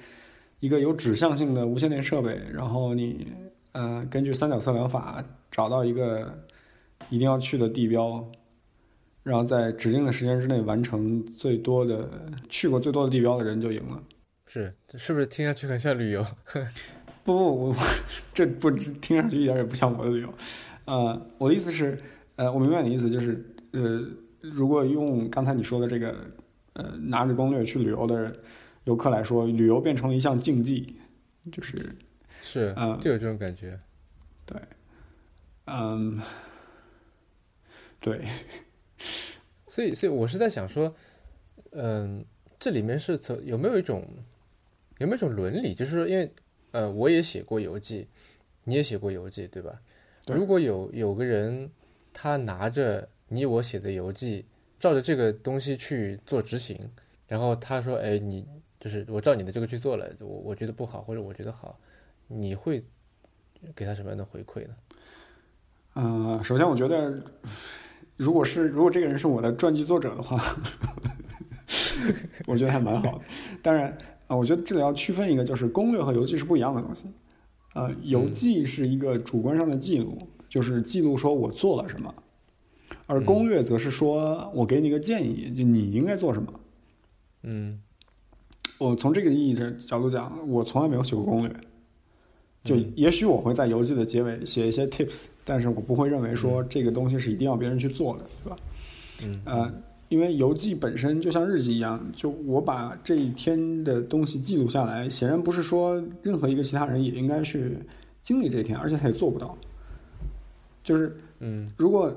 [0.59, 3.29] 一个有指向性的无线电设备，然后你
[3.73, 6.47] 呃根据三角测量法找到一个
[7.09, 8.27] 一定要去的地标，
[9.23, 12.09] 然后在指定的时间之内完成最多的
[12.49, 14.03] 去过最多的地标的人就赢了。
[14.47, 16.27] 是，这是不是听上去很像旅游？
[17.23, 17.77] 不不，我
[18.35, 20.35] 这不听上去一点也不像我的旅游。
[20.85, 22.01] 呃，我的意思是，
[22.37, 24.05] 呃，我明白你的意思，就是呃，
[24.41, 26.15] 如果用刚才你说的这个
[26.73, 28.35] 呃拿着攻略去旅游的
[28.85, 30.97] 游客来说，旅游变成了一项竞技，
[31.53, 31.95] 就是
[32.43, 33.79] 是，嗯就有这种感觉。
[34.47, 34.61] 对
[35.67, 36.21] 嗯，
[38.01, 38.27] 对，
[39.69, 40.93] 所以，所以我是在想说，
[41.71, 42.25] 嗯，
[42.59, 44.05] 这里面是从有没有一种
[44.99, 46.33] 有没有一种伦理，就是说，因为
[46.73, 48.09] 呃，我也写过游记，
[48.65, 49.81] 你也写过游记，对吧？
[50.25, 51.71] 对如果有有个人
[52.13, 54.45] 他拿着你我写的游记，
[54.79, 56.79] 照着这个东西去做执行，
[57.27, 58.47] 然后他说，哎，你
[58.79, 61.79] 就是我照你的这个去做了，我我觉得不好，或者我觉得好，
[62.27, 62.85] 你会
[63.75, 64.75] 给他什么样的回馈呢？
[65.95, 67.23] 呃，首先我觉得，
[68.17, 70.57] 如果是如果这个人是我的传记作者的话，
[72.47, 73.25] 我觉得还蛮好的。
[73.63, 73.97] 当然
[74.29, 77.05] 啊、我觉得这里要区分一个，就是攻略和游记是不一样的东西。
[77.75, 82.15] 呃，游记是一个主观上的记录，就是记录说我做了什么，
[83.07, 86.61] 而攻略则是说我给你一个建议，就你应该做什么。
[87.43, 87.81] 嗯。
[88.79, 91.55] 我从这个意义的角度讲，我从来没有写过攻略。
[92.65, 98.57] 就嗯也许我会在游记的结尾写一些 tips，但是我不会认为说这个东西是一定要别人去做的，对吧？
[99.23, 99.43] 嗯。
[99.45, 99.75] 呃，
[100.11, 107.79] 因为游记本身就像日记一样，就我把这一天的东西记录下来，显然不是说任何一个其他人也应该去
[108.21, 109.57] 经历这一天，而且他也做不到。
[110.83, 112.13] 就是嗯如果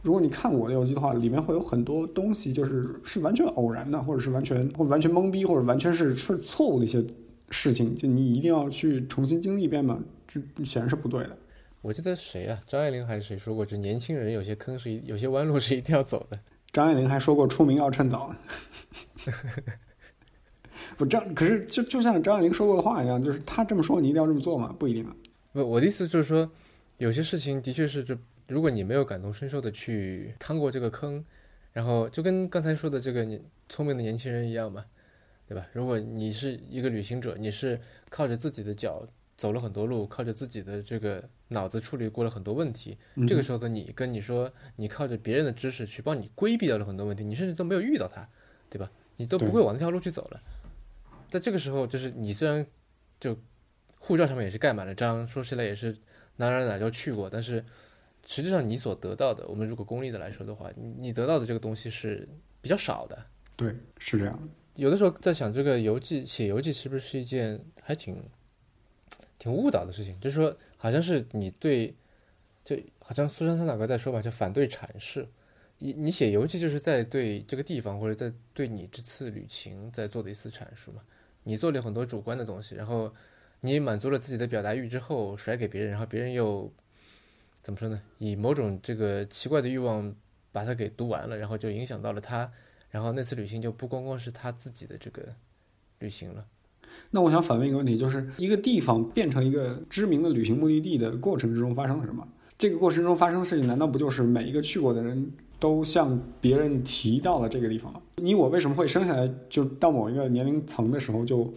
[0.00, 7.04] 如果你看我的游记的话，里面会有很多东西就是是完全偶然的，或者是完全或者完全懵逼，或者完全是是错误的一些
[7.50, 11.36] 事情，就你一定要去重新经历一遍嘛，就显然是不对的。
[11.82, 16.38] 我记得谁啊，张爱玲还是谁说过，就年轻人有些坑是有些弯路是一定要走的。
[16.74, 18.36] 张爱玲还说过出名要趁早呢。
[20.98, 24.74] 不，张可是就就像张爱玲说过的话一样，就是她这么说，你一定要这么做吗？
[24.76, 25.14] 不一定啊。
[25.52, 26.50] 不，我的意思就是说，
[26.98, 28.16] 有些事情的确是，就
[28.48, 31.24] 如果你没有感同身受的去趟过这个坑，
[31.72, 34.84] 然后就跟刚才说的这个年聪明的年轻人一样嘛，
[35.48, 35.64] 对吧？
[35.72, 39.06] 如果你是一个旅行者，你是靠着自己的脚
[39.36, 48.28] 走了很多路，靠着自己的这个脑子处理过了很多问题，嗯这个时候的你跟你说，你靠着别人的知识去帮你规避掉了很多问题，你甚至都没有遇到它，
[48.70, 48.90] 对吧？
[49.16, 50.40] 你都不会往那条路去走了。
[51.28, 52.64] 在这个时候，就是你虽然
[53.20, 53.36] 就
[53.98, 55.96] 护照上面也是盖满了章，说起来也是
[56.36, 57.64] 哪哪哪都去过，但是
[58.26, 62.28] 实际上你所得到的，我们如果功利的来说的话，你你得到的这个东西是
[62.60, 63.18] 比较少的。
[63.56, 64.48] 对，是这样的。
[64.74, 68.20] 有的时候在想，这个游记写游记是不是一件还挺
[69.44, 70.18] 挺误导的事情？
[70.20, 71.94] 就是说，好像是你对，
[72.64, 75.28] 就好像苏珊·桑塔格在说吧，就反对阐释。
[75.76, 81.02] 你你写游记就是在对这个地方或者在对你这次旅行在做的一次阐述嘛。
[81.42, 83.14] 你做了很多主观的东西，然后
[83.60, 86.72] 你满足了自己的表达欲之后甩给别人，然后别人又
[87.60, 88.00] 怎么说呢？
[88.16, 90.16] 以某种这个奇怪的欲望
[90.52, 92.50] 把它给读完了，然后就影响到了他，
[92.88, 95.36] 然后那次旅行就不光光是他自己的这个
[95.98, 96.46] 旅行了。
[97.10, 102.26] 那我想反问一个问题，就是一个地方变成一个知名的旅行目的地的过程之中发生了什么？
[102.56, 108.00] 这个过程中发生的事情，难道不就是每一个去过的人都向别人提到了这个地方吗？
[108.16, 111.52] 你我为什么会生下来就到某一个年龄层的时候就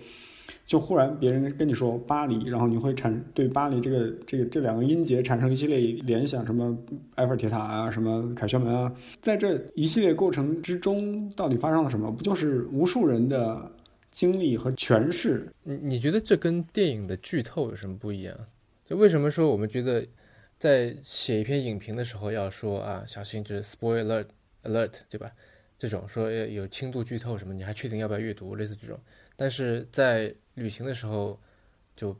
[0.65, 6.77] 就忽然别人跟你说巴黎，然后你会产对巴黎这个这个这两个音节产生一系列联想，什么
[7.15, 12.11] 埃菲尔铁塔啊，什么凯旋门啊，在这一系列过程之中，到底发生了什么？
[12.11, 13.71] 不就是无数人的
[14.17, 15.53] 经历和诠释？
[15.61, 18.35] 你你觉得这跟电影的剧透有什么不一样？
[18.83, 20.03] 就为什么说我们觉得
[20.57, 24.25] 在写一篇影评的时候要说啊，小心这 spoiler
[24.63, 25.31] alert，对吧？
[25.77, 28.55] 这种说有轻度剧透什么，你还确定要不要阅读？
[28.55, 28.99] 类似这种，
[29.35, 31.39] 但是在旅行的时候
[31.95, 32.19] 就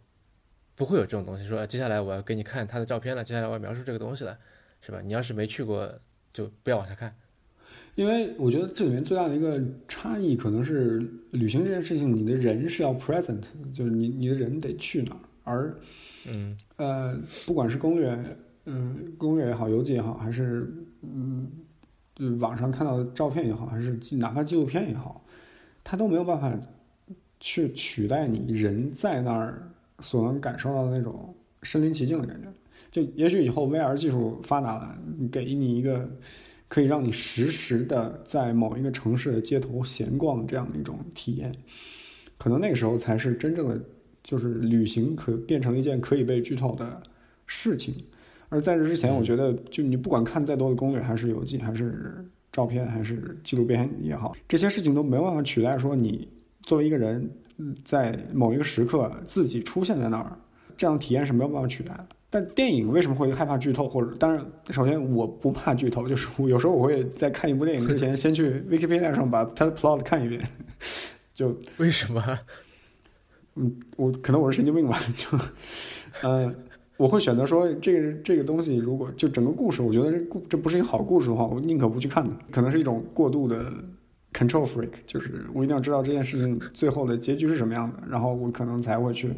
[0.75, 4.37] 不会有这种东西，说接下来我要给你看他的照片了，接下来我要描述这个东西了，
[4.81, 5.01] 是吧？
[5.03, 5.99] 你要是没去过，
[6.31, 7.17] 就不要往下看。
[7.97, 10.99] 因为我觉得这里面最大的一个差异，可能是
[11.31, 13.41] 旅行这件事情，你的人是要 present，
[13.73, 15.75] 就是你你的人得去哪儿，而
[16.27, 18.15] 嗯呃，不管是攻略，
[18.65, 20.71] 嗯，攻略也好，游记也好，还是
[21.01, 21.49] 嗯，
[22.39, 25.25] 网上看到的照片也好，还是哪怕纪录片也好，
[25.83, 26.55] 它都没有办法
[27.39, 29.67] 去取代你人在那儿
[30.01, 31.33] 所能感受到的那种
[31.63, 32.47] 身临其境的感觉。
[32.91, 34.95] 就也许以后 VR 技术发达了，
[35.31, 36.07] 给你一个。
[36.67, 41.55] 可以让你实时的在某一个城市的街头闲逛这样的一种体验，
[42.37, 43.81] 可能那个时候才是真正的，
[44.23, 47.01] 就是旅行可变成一件可以被剧透的
[47.45, 47.95] 事情。
[48.49, 56.27] 而在这之前，我觉得就你不管看再多的攻略，还是游记，还是照片，还是纪录片也好，这些事情都没办法取代说你
[56.63, 57.29] 作为一个人
[57.83, 60.37] 在某一个时刻自己出现在那儿，
[60.75, 62.07] 这样体验是没有办法取代的。
[62.29, 63.87] 但电影为什么会害怕剧透？
[63.87, 70.41] 或者当然，首先我不怕剧透，就是有时候我会在看一部电影之前， 先去 Wikipedia 上把它的 plot 看一遍。
[71.33, 72.21] 就为什么？
[73.55, 74.99] 嗯，我可能我是神经病吧。
[75.15, 75.25] 就，
[76.23, 76.53] 嗯，
[76.97, 82.31] 我会选择说，这个这个东西，如果就整个故事，我觉得这故这不是一个好故事的话，我宁可不去看它。
[82.51, 83.71] 可能是一种过度的
[84.33, 89.31] control freak，就是我一定要知道这件事情最后的结局是什么样的，然后我可能才会去。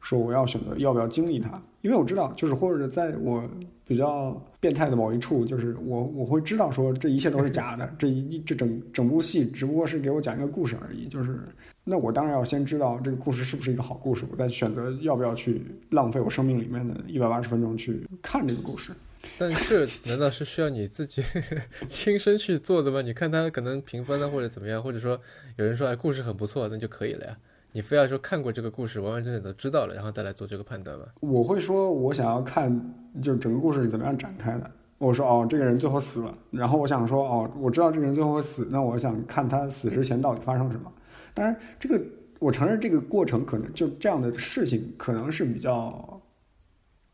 [0.00, 3.42] 说我要选择要不要经历它，因为我知道，就是或者在我
[3.84, 11.06] 比较变态的某一处，就是我我会知道说这一切都是假的，这一这整整部戏只不过是给我讲一个故事而已。
[11.08, 11.40] 就是
[11.84, 18.92] 那我当然要先知道这个故事是不是一个好故事，我再选择要不要去浪费我生命里面的一百八十分钟去看这个故事。
[19.36, 21.22] 但这难道是需要你自己
[21.88, 23.02] 亲身去做的吗？
[23.02, 25.20] 你看他可能评分呢，或者怎么样，或者说
[25.56, 27.36] 有人说哎故事很不错，那就可以了呀。
[27.72, 31.04] 你非要说看过这个故事，完完整整都知道了，然后再来做这个判断吗？
[31.20, 34.70] 我会说，我想要看，就整个故事是怎么样展开的。
[34.96, 40.90] 我说，哦，这个人最后死了，然后我想说，哦，我知道这个人最后会死，那我想看他死之前到底发生什么。
[41.34, 42.00] 当然，这个
[42.38, 46.20] 我承认，这个过程可能就这样的事情可能是比较，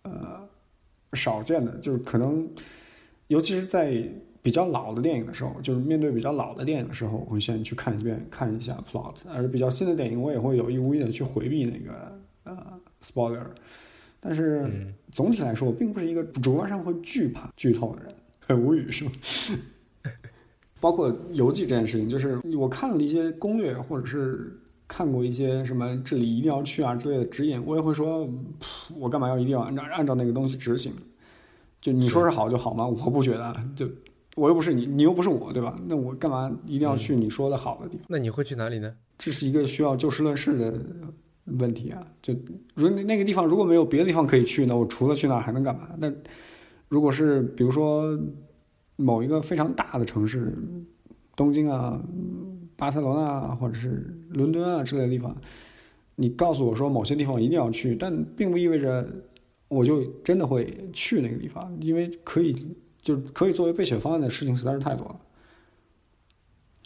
[0.02, 0.40] 呃，
[1.12, 2.48] 少见的，就是可能，
[3.26, 4.08] 尤其是在。
[4.44, 9.14] 比较老的电影的时候，就是面对比较老的电影的时候，我会先去看一遍，看一下 plot。
[9.34, 13.40] 而比较新的电影，我也会有意无意的去回避那个呃 spoiler。
[14.20, 14.70] 但是
[15.10, 19.12] 总体来说，我并不是一个主观上会惧怕剧透的人，很无语是吗？
[20.78, 28.28] 包括游记这件事情，就是我看了一些攻略，或者是看过一些什么这里一定要去啊之类的指引，我也会说，
[28.94, 30.92] 我干嘛要一定要按照按照那个东西执行？
[31.80, 32.86] 就你说是好就好吗？
[32.86, 33.88] 我不觉得，就。
[34.34, 35.76] 我又不是你，你又不是我，对吧？
[35.86, 38.06] 那我干嘛一定要去你说的好的地方？
[38.08, 38.92] 那你会去哪里呢？
[39.16, 40.80] 这是一个需要就事论事的
[41.44, 42.04] 问题啊。
[42.20, 42.34] 就
[42.74, 45.88] 如那那个地方如果没有别的地方可以去，呢我除了去那儿还能干嘛？
[45.98, 46.12] 那
[46.88, 48.18] 如果是比如说
[48.96, 50.52] 某一个非常大的城市，
[51.36, 52.02] 东京啊、
[52.76, 55.36] 巴塞罗那啊，或者是伦敦啊之类的地方，
[56.16, 59.08] 你告诉我说某些地方一定要去，但并不意味着
[59.68, 62.56] 我就真的会去那个地方，因为可以。
[63.04, 65.20] 就可以作为备选方案的事情实在是太多了。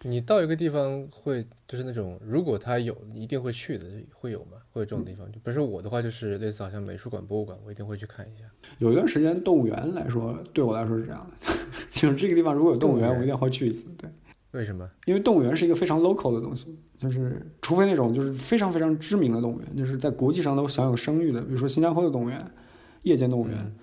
[0.02, 4.58] 你到一个地方会就是那种，如果他有，一定会去的，会有吗？
[4.70, 5.30] 会有这种地方？
[5.32, 8.44] 就不是我的话，就是类似好像美术馆、博物馆，我一定会去看一下。
[8.78, 11.52] 有一段时间，动物园来说，对我来说是这样的，
[11.90, 13.88] 就是这个地方如果有动物园，我一定会去一次。
[13.96, 14.08] 对，
[14.52, 14.88] 为什么？
[15.06, 22.48] 因为动物园是一个非常 local 的东西，就是除非那种就是非常非常知名的动物园，就是在国际上都享有声誉的，比如说新加坡的动物园、
[23.02, 23.74] 夜间动物园。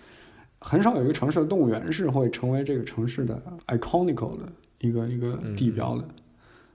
[0.67, 6.03] 很少有一个城市的动物园是会成为这个城市的 iconical 的一个一个地标的，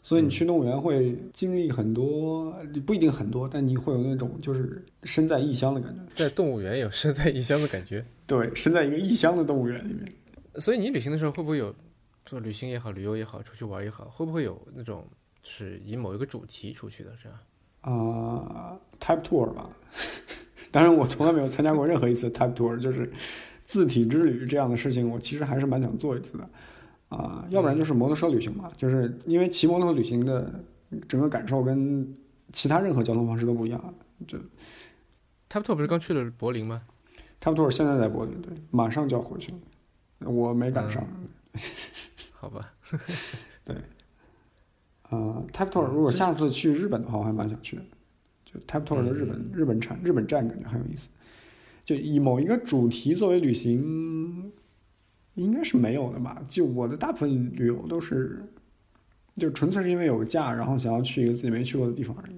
[0.01, 2.55] 所以你去动物园会经历很多，
[2.87, 6.01] 不一定很多，但你会有那种就是身在异乡的感觉。
[6.15, 10.07] 在动物园有身在异乡的感觉， 对，身在一个异乡的动物园里面。
[10.55, 11.75] 所以你旅行的时候会不会有
[12.25, 15.05] 做旅行也好，旅游也好，出去玩也好，会不会有那种
[15.43, 17.37] 是以某一个主题出去的这样？
[17.81, 19.69] 啊，type tour 吧。
[20.71, 23.13] 当然，我从来没有参加过任何一次 type tour，就是。
[23.71, 26.51] 自体之旅这样的事情，我其实还是蛮想做一次的，
[27.09, 30.53] 啊，要不然就是摩托车旅行嘛，就是因为骑摩托车旅行的
[31.07, 32.13] 整个感受跟
[32.53, 33.95] 其他任何交通方式都不一样。
[34.27, 34.37] 就
[35.49, 36.83] t a p t o 不是刚去了柏林吗
[37.39, 41.07] t a p t o 现在在柏林，对，马上就要回去了，我没赶上。
[42.35, 42.73] 好吧，
[43.65, 43.77] 对，
[45.03, 47.83] 啊 t a p t o 如果下次去日本的话，我还蛮想去的，
[48.45, 51.09] 就 t a p t o 的日本日本产日本站感觉很有意思。
[51.91, 54.53] 就以某一个主题作为旅行，
[55.35, 56.41] 应该是没有的吧？
[56.49, 58.45] 就我的大部分旅游都是，
[59.35, 62.37] 就纯粹是因为有个假，然后想要去一个自己没去过的地方而已。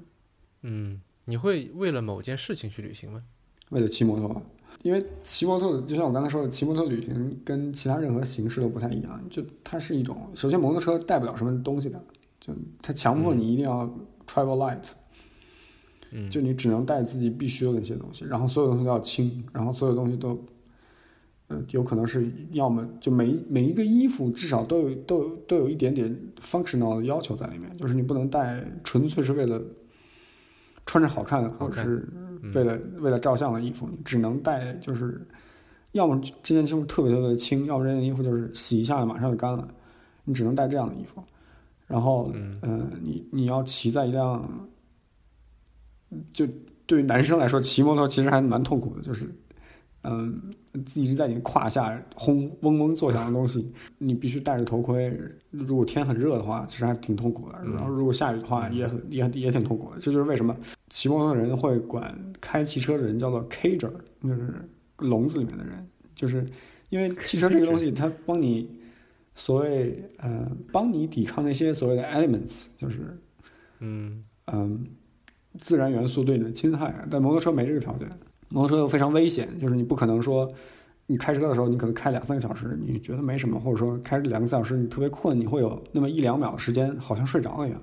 [0.63, 3.23] 嗯，你会为了某件事情去旅行吗？
[3.69, 4.43] 为了骑摩托，
[4.81, 9.23] 因为骑摩托，就像我刚才说的，骑摩托旅行跟其他任何形式都不太一样。
[9.29, 12.03] 就它是一种，首先摩托车带不了什么东西的，
[12.41, 13.85] 就它强迫你一定要
[14.27, 15.02] travel light，嗯，
[16.29, 20.39] 就你只能带自己必须的那些东西，然后所有东西都要轻，然后所有东西都，
[21.49, 29.63] 呃，有可能是要么就每每一个衣服至少都有都有都有一点点 functional 的要求在里面，就是你不能带纯粹是为了
[30.87, 32.07] 穿着好看或者是
[32.55, 35.21] 为了为了照相的衣服，你只能带就是，
[35.93, 39.67] 要么这件衣服特别特别的轻，要么这件衣服就是洗一下马上就干了，
[40.25, 41.23] 你只能带这样的衣服。
[41.87, 42.59] 然后，嗯。
[42.63, 44.43] 呃，你你要骑在一辆，
[46.33, 46.47] 就
[46.87, 49.27] 对于男生来说，骑摩托其实还蛮痛苦的，就是，
[50.03, 50.41] 嗯、
[50.95, 55.17] 一直在你胯下轰嗡嗡作响的东西，你必须戴着头盔。
[55.51, 57.59] 如果天很热的话，其实还挺痛苦的。
[57.65, 60.01] 嗯然后如果下雨的话，也很也也挺痛苦的。
[60.01, 60.57] 这就是为什么
[60.91, 63.93] 骑摩托的人会管开汽车的人叫做 cager，
[64.23, 64.55] 就是
[64.99, 66.47] 笼子里面的人，就是
[66.89, 68.69] 因为汽车这个东西，它帮你
[69.35, 73.17] 所谓呃帮你抵抗那些所谓的 elements，就是
[73.81, 74.85] 嗯嗯
[75.61, 77.07] 自然元素对你的侵害。
[77.11, 78.09] 但摩托车没这个条件，
[78.49, 80.51] 摩托车又非常危险，就是你不可能说。
[81.07, 87.81] 你开车的时候，你可能开两三个小时，你觉得没什么，或者说开两个小时你特别困，你会有那么一两秒的时间好像睡着了一样。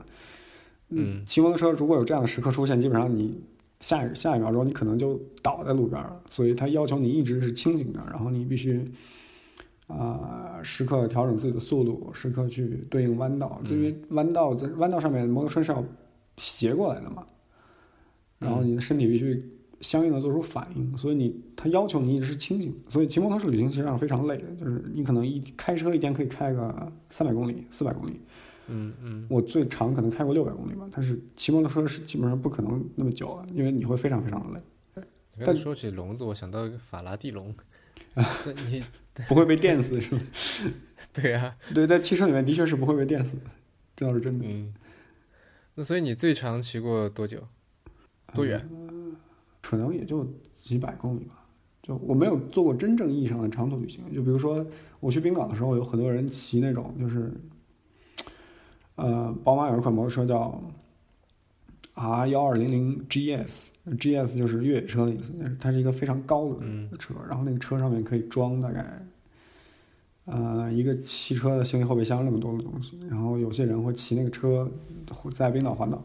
[0.87, 3.39] 嗯，骑摩托车如果有这样的时刻出现，基本上你
[3.81, 6.17] 下一下一秒钟你可能就倒在路边了。
[6.29, 8.89] 所以它要求你一直是清醒的，然后你必须
[9.87, 15.83] 啊、时刻调整自己的速度，时刻去对应弯道，因为弯道在弯道上面摩托车是要
[16.37, 17.23] 斜过来的嘛，
[18.39, 19.43] 然后你的身体必须
[19.81, 22.73] 相应的做出反应，所以你它要求你一直是清醒。
[22.87, 28.19] 所以骑摩托车旅行实际上非常累的，就是你可能一开车一天可以开个三百公里、四百公里。
[28.71, 34.59] 嗯嗯我最长可能开过六百公里吧，但是骑摩托车是基本上不可能那么久了，因为你会非常非常的
[34.95, 35.03] 累，
[35.43, 37.55] 但说起笼子，我想到一个法拉第笼。
[38.13, 38.23] 那
[38.69, 38.83] 你
[39.27, 40.21] 不会被电死是吗？
[41.13, 43.43] 对啊，对，在汽车里面的确是不会被电死的，
[43.95, 44.45] 这倒是真的。
[44.47, 44.73] 嗯，
[45.75, 47.47] 那所以你最长骑过多久？
[48.33, 48.67] 多远？
[49.61, 50.25] 可能也就
[50.59, 51.35] 几百公里吧。
[51.81, 54.65] 就我没有做过真正意义上的长途旅行，就比如说
[54.99, 57.31] 我去冰岛的时候，有很多人骑那种就是，
[58.95, 60.61] 呃，宝马有一款摩托车叫
[61.95, 69.05] R 幺二零零 GS，GS 就是越野车的意思，它是一个非常高的嗯车，然后那个车上面可以装大概，
[70.25, 74.69] 呃，一个汽车的行李后备箱那么多的东西，然后有些人会骑那个车
[75.33, 76.03] 在冰岛环岛。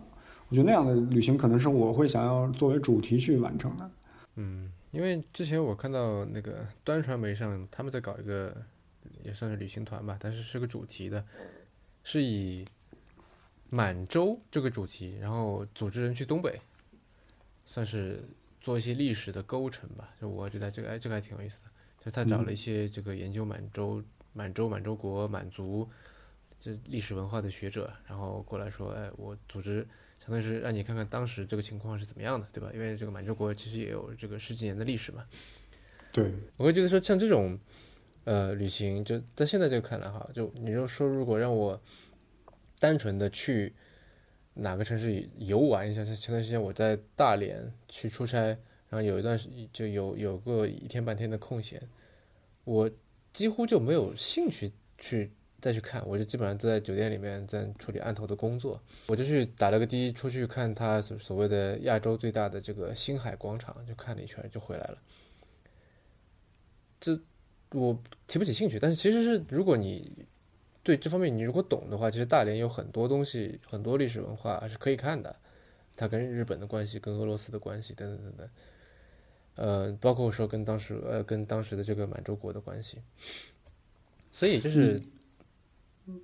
[0.55, 3.90] 我觉得那样的旅行可能是我会想要作为主题去完成的。
[4.36, 8.57] 嗯，因为之前我看到那个端传媒上他们在搞一个
[9.24, 11.24] 也算是旅行团吧，但是是个主题的，
[12.05, 12.64] 是以
[13.68, 16.61] 满洲这个主题，然后组织人去东北，
[17.66, 18.22] 算是
[18.61, 20.09] 做一些历史的勾陈吧。
[20.20, 21.70] 就我觉得这个哎，这个还挺有意思的。
[22.05, 24.00] 就他找了一些这个研究满洲、
[24.32, 25.88] 满洲、满洲国、满族
[26.61, 29.84] 这历史文化的学者，然后过来说，哎，我组织。
[30.24, 32.70] 相当于是让你看看当时这个情况是怎么样的，对吧？
[32.72, 35.26] 因为这个满洲国其实也有这个十几年的历史嘛。
[36.10, 37.58] 对，我会觉得说像这种，
[38.24, 41.78] 呃，旅行就在现在这个看来哈，就你就说如果让我
[42.80, 43.74] 单纯的去
[44.54, 48.38] 哪个城市游玩一下，像前段时间我在大连去出差，
[48.88, 51.82] 然后有一段时就有有个一天半天的空闲，
[52.64, 52.90] 我
[53.34, 55.30] 几乎就没有兴趣去。
[55.65, 64.99] 再去看，我就基本上都在酒店里面在处理案头的工作，我就去打了个的，出去看他所所谓的亚洲最大的这个星海广场，就看了一圈就回来了。
[67.01, 67.19] 这
[67.70, 70.27] 我提不起兴趣，但是其实是如果你
[70.82, 75.35] 对这方面你如果懂的话，其实大连有很多东西，很多历史文化是可以看的，
[75.97, 78.49] 它跟日本的关系、跟俄罗斯的关系等等等等，
[79.55, 82.99] 呃，包括说跟当时呃跟当时的这个满洲国的关系，
[84.31, 85.01] 所以就是。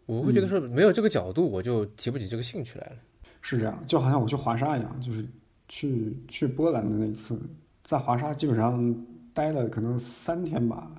[0.07, 2.97] 我会觉得说没有这个角度，我就提不起这个兴趣来了。
[3.41, 5.27] 是这样，就好像我去华沙一样，就是
[5.69, 7.41] 去去波兰的那一次，
[7.85, 8.95] 在华沙基本上
[9.33, 10.91] 待了可能三天吧，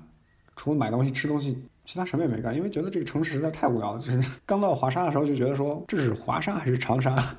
[0.56, 4.00] 除了买东西、吃东西，其他什么也没干，因为觉得这个城市实在太无聊了。
[4.00, 7.36] 就是刚到华沙的时候就觉得说，这是华沙还是长沙？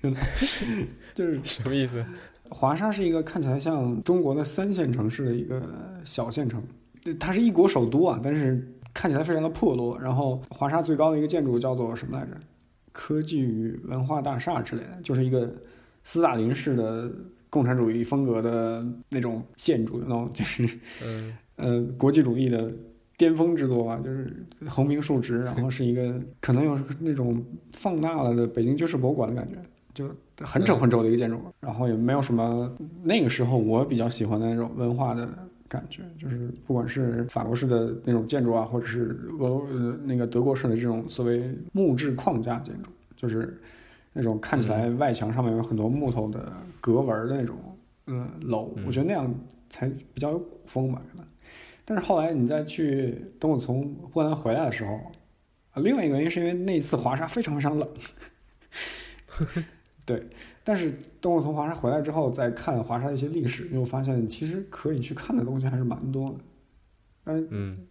[1.12, 2.02] 就是什么意思？
[2.48, 5.62] 华沙是一个看起来像中国的三线城市的一个
[6.04, 6.62] 小县城，
[7.20, 8.66] 它是一国首都啊，但是。
[8.94, 12.32] 看起来非常的破落，然后华沙最高的一个建筑叫做什么来着？
[12.92, 15.50] 科技与文化大厦之类的，就是一个
[16.04, 17.10] 斯大林式的
[17.48, 20.68] 共产主义风格的那种建筑，那种就是
[21.02, 22.70] 嗯 呃国际主义的
[23.16, 24.30] 巅峰之作吧，就是
[24.68, 27.42] 横平竖直，然后是一个可能有那种
[27.72, 29.56] 放大了的北京军事博物馆的感觉，
[29.94, 30.14] 就
[30.44, 32.70] 很丑很丑的一个建筑，然后也没有什么
[33.02, 35.26] 那个时候我比较喜欢的那种文化的
[35.72, 43.58] 感觉，就是不管是法国式的那种建筑啊，或者是俄呃那个德国式的这种所谓木质框架建筑，就是
[44.12, 47.56] 那种看起来外墙上面有很多木头的格纹的那种
[48.06, 49.34] 嗯楼，嗯我觉得那样
[49.70, 51.26] 才比较有古风吧，可能。
[51.86, 54.92] 但是后来你再去等我从波兰回来的时候，
[55.72, 57.88] 啊，另外一个原因是因为那一次华沙非常非常冷，
[60.04, 60.28] 对。
[60.64, 66.36] 但是等我从华沙回来之后，再看华沙的一些历史，就发现其实可以去看的东西还是蛮多的。
[67.24, 67.86] 但是嗯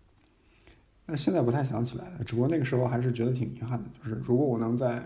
[1.06, 3.90] 但是现在不太想起来了，只不过那个时候还是觉得挺遗憾的。
[4.00, 5.04] 就是如果我能在，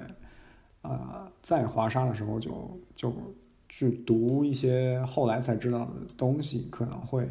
[0.81, 3.13] 呃，在华沙的时候就就
[3.67, 7.27] 去读一些后来才知道的东西，可能会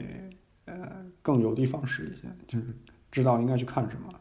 [0.65, 2.67] 呃更有的放矢一些，就是
[3.13, 4.13] 知道应该去看什么，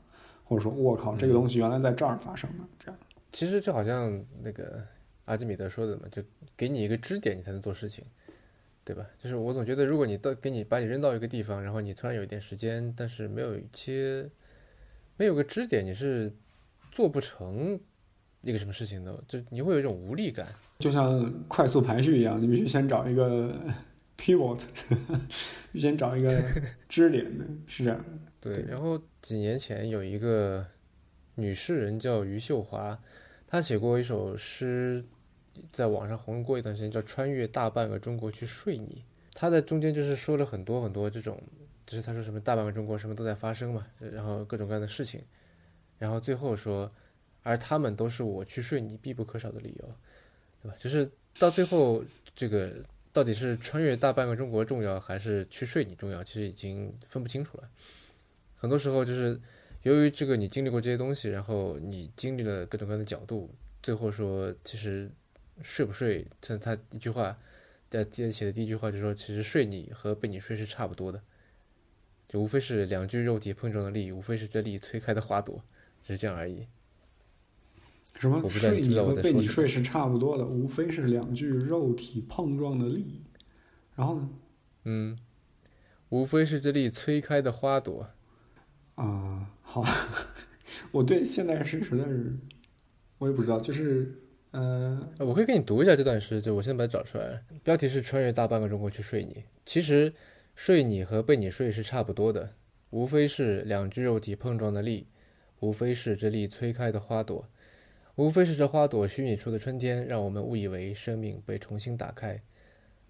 [0.43, 2.99] 或者说我靠这个东西原来在这儿发生的，这样。
[3.31, 4.85] 其实就好像那个
[5.25, 6.21] 阿基米德说的嘛，就
[6.55, 8.03] 给你一个支点，你才能做事情，
[8.83, 9.05] 对吧？
[9.21, 14.29] 就是我总觉得，如果你到给你把你扔到一个地方，然后你突然有一点时间，但是没有一些
[15.17, 16.31] 没有个支点，你是
[16.91, 17.79] 做不成
[18.41, 20.47] 一个什么事情的，就你会有一种无力感。
[20.79, 23.55] 就像快速排序一样，你必须先找一个
[24.17, 24.59] pivot，
[25.71, 26.43] 必须先找一个
[26.89, 28.05] 支点的，是这样的。
[28.41, 30.65] 对，然后几年前有一个
[31.35, 32.99] 女诗人叫余秀华，
[33.47, 35.05] 她写过一首诗，
[35.71, 39.03] 在网上红过一段时间，叫《穿越大半个中国去睡你》。
[39.35, 41.41] 他在中间就是说了很多很多这种，
[41.87, 45.21] 就是他说什么大半个中国什么都在发生嘛，然后各种各样的事情，
[45.97, 46.91] 然后最后说，
[47.41, 49.95] 而他们都是我去睡你必不可少的理由，
[50.61, 50.75] 对吧？
[50.79, 51.09] 就是
[51.39, 52.03] 到最后
[52.35, 52.71] 这个
[53.11, 57.67] 到底是穿越大半个中国重要，还是去睡你重要，其实已经分不清楚了。
[58.55, 59.39] 很多时候就是
[59.81, 63.49] 由于这个你经历过这些东西，然后你经历了各种各样的角度，
[63.81, 65.09] 最后说其实
[65.61, 67.37] 睡不睡，他他一句话，
[67.89, 71.21] 在接写的第一句话就说，其实睡你和被你睡是差不多的，
[72.27, 75.63] 就无非是两具肉体碰撞的力，无非是这力催开的花朵，
[76.03, 76.67] 只是这样而已。
[78.19, 83.23] 什么睡你和被你睡是差不多的，无非是两具肉体碰撞的力。
[83.95, 84.29] 然后呢？
[84.85, 85.17] 嗯，
[86.09, 88.09] 无非是这力催开的花朵。
[88.95, 89.83] 啊、好，
[90.91, 92.37] 我对现代诗实在是，
[93.17, 94.22] 我也不知道，就是
[94.53, 99.43] 呃，呃我可以给你读一下这段诗，就我先把它找出来，标题是“穿越大半个中国去睡你”。
[99.65, 100.13] 其实，
[100.55, 102.51] 睡你和被你睡是差不多的，
[102.91, 105.07] 无非是两具肉体碰撞的力，
[105.59, 107.49] 无非是这力催开的花朵，
[108.13, 112.39] 无非是这花朵虚拟出的春天，让我们误以为生命被重新打开。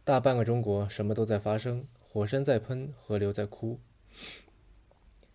[0.06, 3.78] 大半个中国什么都在发生，火山在喷，河流在哭。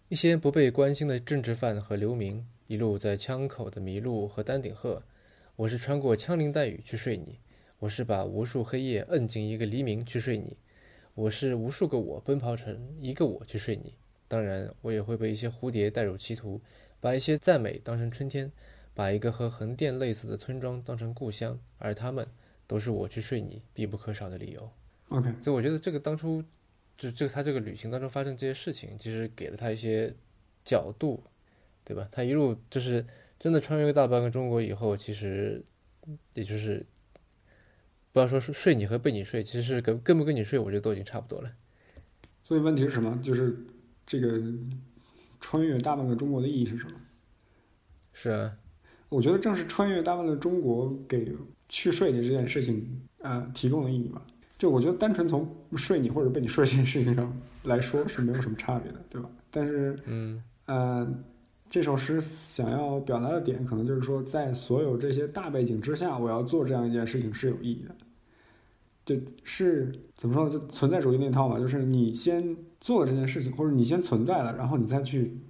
[0.08, 5.02] 一些不被关心的政治犯和流民，一路在枪口的麋鹿和丹顶鹤。
[5.58, 7.40] 我是穿过枪林弹雨去睡你，
[7.80, 10.56] 我是把无数黑夜摁进一个黎明去睡你，
[11.16, 13.92] 我是无数个我奔跑成一个我去睡你。
[14.28, 16.60] 当然，我也会被一些蝴蝶带入歧途，
[17.00, 18.52] 把一些赞美当成春天，
[18.94, 22.24] 把一个和横店类似的村庄当成故乡，而他们
[22.68, 24.70] 都是我去睡你必不可少的理由。
[25.08, 26.40] OK，所以我觉得这个当初，
[26.96, 30.14] 就这个他这个旅行当中发生这些事情，其实给了他一些
[30.64, 31.20] 角度，
[31.82, 32.08] 对吧？
[32.12, 33.04] 他一路就是
[33.38, 35.64] 真的穿越大半个中国以后，其实
[36.34, 36.84] 也就是
[38.12, 41.50] 不要说睡睡你和被你睡，其实是跟跟不跟你睡，我觉得都已经差不多了。
[42.42, 43.18] 所以问题是什么？
[43.22, 43.56] 就是
[44.06, 44.42] 这个
[45.40, 46.92] 穿越大半个中国的意义是什么？
[48.12, 48.56] 是啊，
[49.08, 51.32] 我觉得正是穿越大半个中国给
[51.68, 54.20] 去睡你这件事情，呃，提供的意义吧。
[54.56, 59.30] 就我觉得单纯从睡你或者被你睡这件事情上来说是没有什么差别的，对吧？
[59.52, 61.08] 但是，嗯呃，
[61.70, 67.94] 这首诗想要表达的点，可能就是说，在所有这些大背景之下，我要做这样一件事情是有意义的。
[69.04, 70.50] 就是怎么说呢？
[70.50, 75.40] 就存在主义那套嘛，就是你先做了这件事情，或者你先存在了，然后你再去，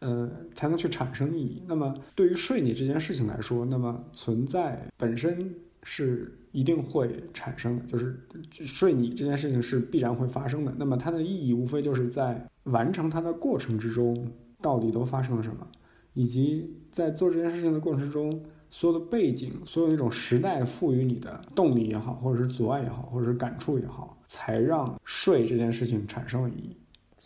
[0.00, 1.62] 呃，才能去产生意义。
[1.68, 8.20] 那么对于睡你这件事情来说，那么存在本身是一定会产生的，就是
[8.50, 10.74] 睡你这件事情是必然会发生的。
[10.76, 14.28] 那么它的意义无非就是在完成它的过程之中，
[14.64, 15.68] 到底都发生了什么，
[16.14, 18.42] 以及在做这件事情的过程中。
[18.70, 26.76] 所有的背景，所有那种时代赋予你的动力也好，或者是阻碍也好，或者是感触也好，才让睡这件事情产生了意义。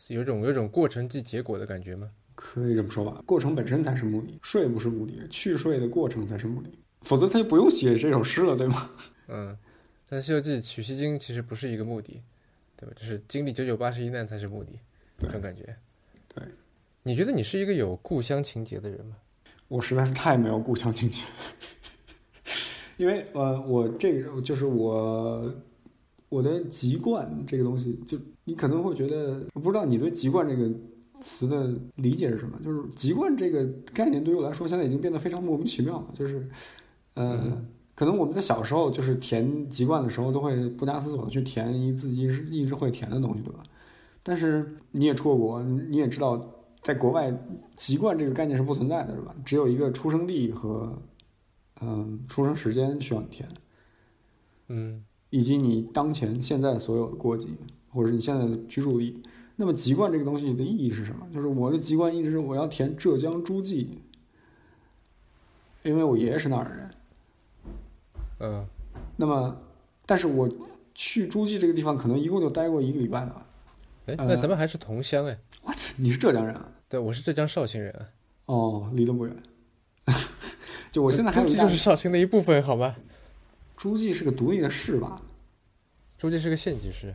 [0.09, 2.10] 有种有种过程即结果的感觉吗？
[2.35, 6.69] 可以这么说吧，过程本身才是目的，睡不是目的，去睡的过程才是目的。
[7.01, 8.90] 否则他就不用写这首诗了，对吗？
[9.28, 9.56] 嗯，
[10.06, 12.20] 但《西游记》取西经其实不是一个目的，
[12.77, 12.93] 对吧？
[12.94, 14.78] 就是经历九九八十一难才是目的，
[15.19, 15.74] 这种感觉。
[16.35, 16.44] 对，
[17.09, 19.16] 你觉得你是一个有故乡情节的人吗？
[19.66, 21.20] 我实在是太没有故乡情节，
[22.98, 25.51] 因为呃，我这个就是我
[26.28, 30.70] 我的籍贯这个东西，就你可能会觉得，我不知道你对籍贯这个
[31.18, 32.60] 词的理解是什么？
[32.62, 33.64] 就是籍贯这个
[33.94, 36.09] 概念对于我来说，现在已经变得非常莫名其妙了。
[36.12, 36.47] 就是
[37.14, 37.64] 呃，
[37.94, 43.62] 可能我们在小时候就是填籍贯的时候，都会不加思索的去填一自己一直一直会填的东西，对吧？
[44.22, 46.55] 但是你也出过国，你也知道。
[46.89, 47.31] 在国外，
[47.77, 49.35] 籍贯这个概念是不存在的，是吧？
[49.44, 50.98] 只有一个出生地和，
[51.82, 53.47] 嗯，出生时间需要你填，
[54.69, 57.51] 嗯，以及你当前现在所有的国籍
[57.90, 59.23] 或者是你现在的居住地。
[59.56, 61.27] 那么籍贯这个东西的意义是什么？
[61.31, 63.98] 就是我的籍贯一直是我要填浙江诸暨，
[65.82, 66.90] 因为我爷爷是那儿的人。
[68.39, 68.66] 嗯，
[69.16, 69.60] 那么，
[70.06, 70.48] 但是我
[70.94, 73.47] 去诸暨这个地方，可能一共就待过一个礼拜吧。
[74.06, 75.39] 哎，那咱们还是同乡哎。
[75.62, 75.77] What？
[75.98, 76.73] 你是浙江人啊？
[76.89, 77.94] 对，我是浙江绍兴人。
[78.47, 79.36] 哦，离得不远。
[80.90, 82.97] 就我现在还有诸暨就是绍兴的一部分，好吧？
[83.77, 85.20] 诸暨是个独立的市吧？
[86.16, 87.15] 诸暨是个县级市。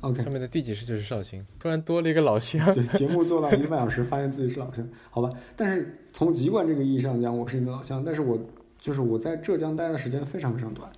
[0.00, 2.74] OK，上面的地级市就是绍兴，突然多了一个老乡。
[2.74, 5.30] 对，节目做到一个半小时，发现自己是老乡，好吧？
[5.54, 8.02] 但是从籍贯这个意义上讲，我是你的老乡。
[8.04, 8.36] 但是我
[8.80, 10.90] 就是我在浙江待的时间非常非常短。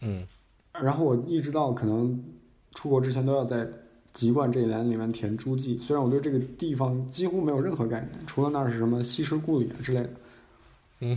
[0.00, 0.26] 嗯。
[0.74, 2.22] 然后我一直到可能
[2.74, 3.66] 出国之前都要在。
[4.12, 10.10] 籍贯这一栏里面填诸暨，虽然我对这个地方几乎没有任何概念，除了那是什么西施故里啊之类的。
[11.00, 11.16] 嗯，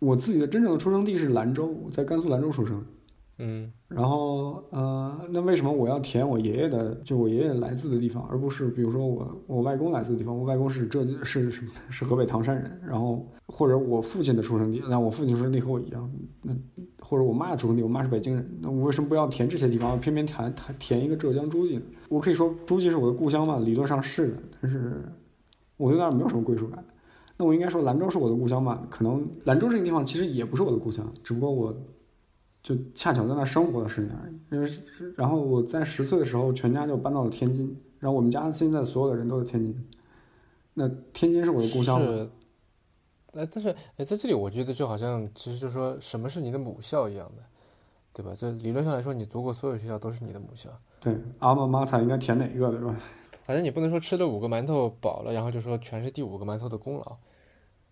[0.00, 2.84] 我自己的真正的出生地是兰州，在甘肃兰州出生。
[3.40, 10.36] 嗯，然后呃，那为什么我要填我爷爷的，就我爷爷来自的地方，而不是比如说我我外公来自的地方？
[10.36, 11.70] 我外公是浙是什么？
[11.88, 12.80] 是河北唐山人。
[12.84, 16.10] 然后或者我父亲的出生地，那我父亲出生地和我一样。
[16.42, 16.52] 那
[17.00, 18.58] 或者我妈的出生地，我妈是北京人。
[18.60, 21.82] 那我为什么不要填这些地方，偏偏填填填一个浙江诸暨呢？
[22.08, 23.60] 我可以说诸暨是我的故乡嘛？
[23.60, 25.00] 理论上是的，但是
[25.76, 26.84] 我对那儿没有什么归属感。
[27.36, 28.84] 那我应该说兰州是我的故乡嘛？
[28.90, 31.72] 可能兰州这个地方其实也不是我的故乡，只不过我。
[32.62, 34.70] 就恰巧在那生活了十年而已，因为，
[35.16, 39.88] 然后我在十岁的时候，全家就搬到了天津，然后我们家现在所有的人都在天津。
[40.74, 42.00] 那天津是我的故乡。
[42.00, 42.28] 是。
[43.32, 47.42] 哎，但是哎，在这里我觉得就好像，其实就说什么是你的母校一样的，
[48.12, 48.34] 对吧？
[48.36, 50.68] 这理论上来说，你读过所有学校都是你的母校。
[51.00, 53.00] 对，阿玛马塔应该填哪一个，对吧？
[53.44, 57.16] 反正你不能说吃了五个馒头饱了，然后就说全是第五个馒头的功劳，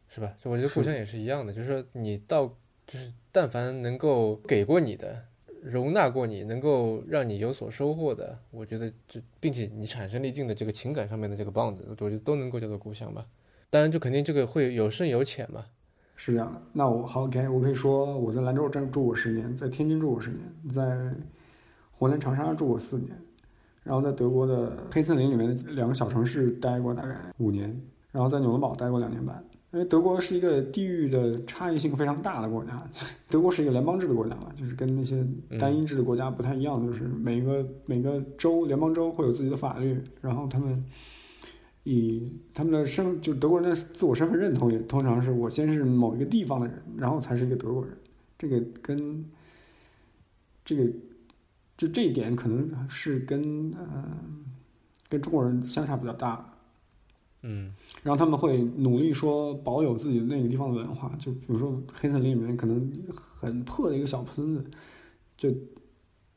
[0.09, 0.33] 是吧？
[0.43, 2.53] 就我觉得故乡也是一样的，就是说你到。
[2.87, 5.23] 就是，但凡能够给过你的，
[5.63, 13.27] 容纳过你，能够让你有所收获的，我觉得就，并且你产生了一定的这个情感上面的这个 bond，我觉得都能够叫做故乡吧。
[13.69, 15.67] 当然，就肯定这个会有深有浅嘛。
[16.15, 16.63] 是这样的。
[16.73, 20.41] 那我好，OK，我可以说我在兰州住过十年，在天津住过十年，
[20.73, 21.15] 在
[21.93, 23.15] 湖南长沙住过四年，
[23.83, 27.79] 然后在德国的黑森林里面的两个小城市待过大概五年，
[28.13, 29.45] 然后在纽伦堡待过两年半。
[29.73, 32.89] 因为德国是一个地域的差异性非常大的国家，
[33.29, 35.27] 德国是一个联邦制的国家嘛，就是跟那些
[35.59, 40.83] 单一制的国家不太一样，就是每个每个州联邦州会有自己的法律，然后他们
[41.83, 47.95] 以他们的身，就德国人的自我身份认同也通常是我先是某一个地方的人，然后才是一个德国人，
[48.39, 49.25] 这个跟
[50.65, 50.91] 这个
[51.77, 54.05] 就这一点可能是跟呃
[55.11, 56.53] 跟中国人相差比较大。
[57.49, 64.65] 嗯，然后他们会努力说保有自己那个地方的文化，就比如说黑森林里面可能很破的一个小村子，
[65.37, 65.49] 就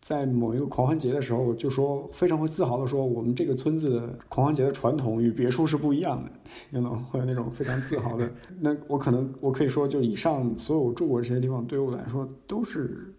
[0.02, 6.32] 在某一个狂欢节的时候，就说非常会自豪的说，我们这个村子的狂欢节的传统与别处是不一样的，
[6.70, 8.32] 有那种会有那种非常自豪的。
[8.60, 13.14] 那我可能我可以说，就以上所有住过这些地方，对我来说都是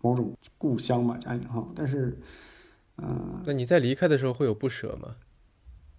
[0.00, 1.70] 某种故乡吧，加引号。
[1.74, 2.18] 但是，
[2.96, 5.16] 嗯，那你在离开的时候会有不舍吗？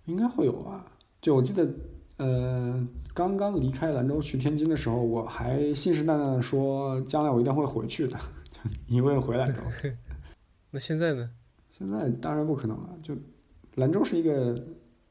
[0.05, 0.91] 应该会有吧。
[1.25, 1.67] 就我记得，
[2.17, 8.15] 呃，刚刚离开兰州去天津的时候，我还信誓旦旦的说，将来我一定会回去的，
[8.85, 9.55] 一定会回来的。
[10.69, 11.31] 那现在呢？
[11.71, 12.89] 现在当然不可能了。
[13.01, 13.15] 就
[13.73, 14.55] 兰州是一个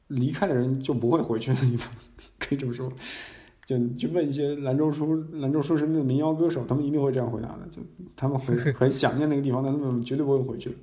[0.07, 1.93] 离开的人就不会回去的地方，
[2.39, 2.89] 可以这么说。
[3.65, 7.67] 就去问一些兰州出兰州出身的民谣歌手，他们一定会这样回答的。
[7.69, 7.81] 就
[8.15, 10.77] 他们很很想念那个地方，但他们绝对不会回去。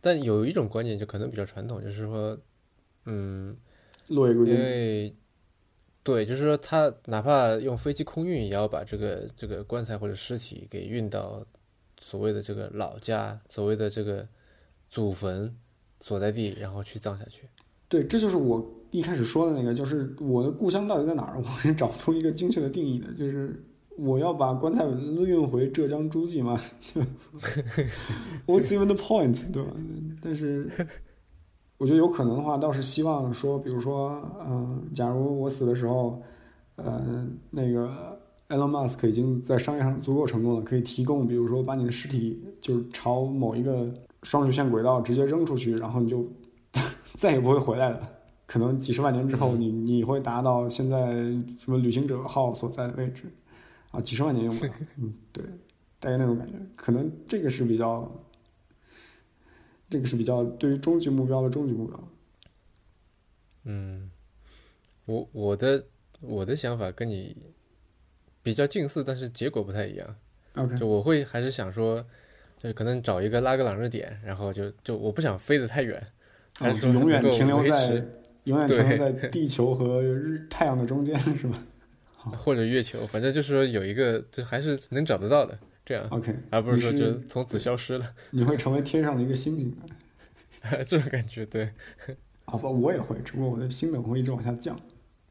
[0.00, 2.38] 但有一种观念就可能比较传统，就是说，
[3.06, 3.56] 嗯。
[4.08, 5.14] 因为，
[6.02, 11.44] 对，就是说，他哪怕用飞机空运，也要把这个这个棺材或者尸体给运到
[12.00, 14.26] 所谓的这个老家，所谓的这个
[14.88, 15.54] 祖坟
[16.00, 17.48] 所在地，然后去葬下去。
[17.88, 21.38] 对，这就是我一开始说的那个，就是我的故乡到底在哪儿？
[21.38, 23.12] 我是找不出一个精确的定义的。
[23.14, 23.62] 就是
[23.96, 26.60] 我要把棺材运回浙江诸暨嘛？
[28.46, 29.50] What's even the point？
[29.52, 29.72] 对吧？
[30.22, 30.70] 但是
[31.78, 36.20] 我觉得有可能的话，倒是希望说，比如说，嗯、假如我死的时候，
[36.76, 38.18] 呃，那个
[38.48, 43.88] Elon Musk 已经在商业上足够成功了，可以提供，比如说把你的尸体就是朝某一个
[44.24, 46.26] 双曲线轨道直接扔出去，然后你就
[47.14, 48.00] 再也不会回来了。
[48.46, 51.12] 可能几十万年之后，嗯你你会达到现在
[51.60, 53.24] 什么旅行者号所在的位置，
[53.90, 54.72] 啊，几十万年用不了。
[54.98, 55.44] 嗯，对，
[56.00, 56.54] 大概那种感觉。
[56.74, 58.10] 可能这个是比较，
[59.90, 62.08] 这个是比较对于终极目标的终极目标。
[63.64, 64.10] 嗯，
[65.06, 65.84] 我我的
[66.20, 67.36] 我的想法跟你
[68.42, 70.16] 比较近似，但是结果不太一样。
[70.54, 72.04] OK，就我会还是想说，
[72.58, 76.02] 就是可能找一个拉格朗日点，然后就就我不想飞得太远，
[76.58, 78.04] 还哦是说永远停留在
[78.44, 81.62] 永远停留在地球和日太阳的中间，是吧
[82.36, 85.58] 或者月球，反正就是说有一个就还是能找得到的，
[85.88, 90.84] 这样，？OK，而不是说就从此消失了， 你会成为天上的一个星星的。
[90.84, 91.46] 这种感觉。
[91.46, 91.70] 对，
[92.44, 94.78] 好吧，我也会，只不过我的星等会一直往下降，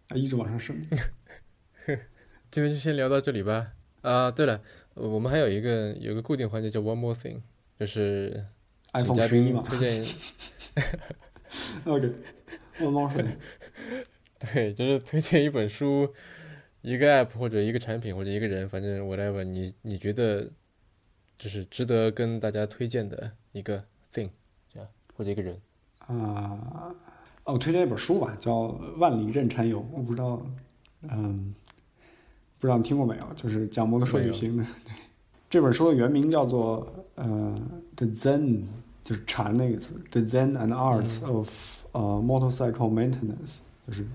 [0.08, 0.76] 啊，一直往上升。
[2.50, 3.74] 今天就先聊到这里吧。
[4.02, 4.60] 啊，对了，
[4.96, 7.42] 呃我们还有一个有一个固定环节叫 One More Thing，
[7.80, 8.44] 就是
[8.96, 10.08] 请嘉宾推荐
[11.86, 13.36] ，，OK，One more thing，
[14.40, 16.12] 对，就是推荐一本书、
[16.88, 20.50] 一个 App 或者一个产品或者一个人，反正 whatever，你你觉得
[21.38, 23.84] 就是值得跟大家推荐的一个
[24.14, 24.30] thing，
[24.74, 25.60] 这样或者一个人。
[26.08, 26.96] 啊，
[27.44, 28.52] 哦，我推荐一本书吧，叫
[28.98, 30.42] 《万里任禅游》，我不知道，
[31.02, 31.54] 嗯，
[32.58, 33.34] 不知道你听过没有？
[33.36, 34.64] 就是讲摩托车旅行的。
[34.86, 34.94] 对，
[35.50, 37.26] 这本书的原名叫做呃
[37.98, 38.40] 《The Zen》，
[39.04, 41.50] 就是禅那个词，《The Zen and Art of
[41.92, 44.06] 呃 Motorcycle Maintenance》，就是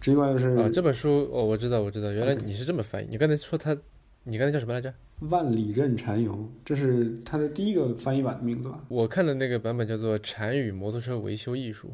[0.00, 3.08] 直观就是啊，这本书哦，我知道，我知道，原来你是这么翻译。
[3.10, 3.76] 你刚才说它，
[4.24, 4.92] 你刚才叫什么来着？
[5.28, 8.82] 万里任禅游，这是它的第一个翻译版的名字吧？
[8.88, 11.92] 我看的那个版本叫做《禅与摩托车维修艺术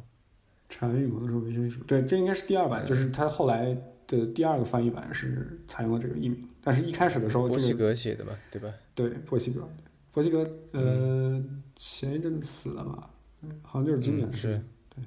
[0.68, 3.76] 禅与摩托车维修艺术，对，这应该是第二版，就是他后来
[4.06, 8.72] 的第二个翻译版是采用了这个译名，但是一开始的时候，》，波西这个格写的嘛，对吧？
[8.94, 9.68] 对波西格，
[10.12, 13.10] 波西格呃前一阵子死了吧？
[13.40, 14.48] 对好像就是今年嗯的事。
[14.94, 15.02] 是，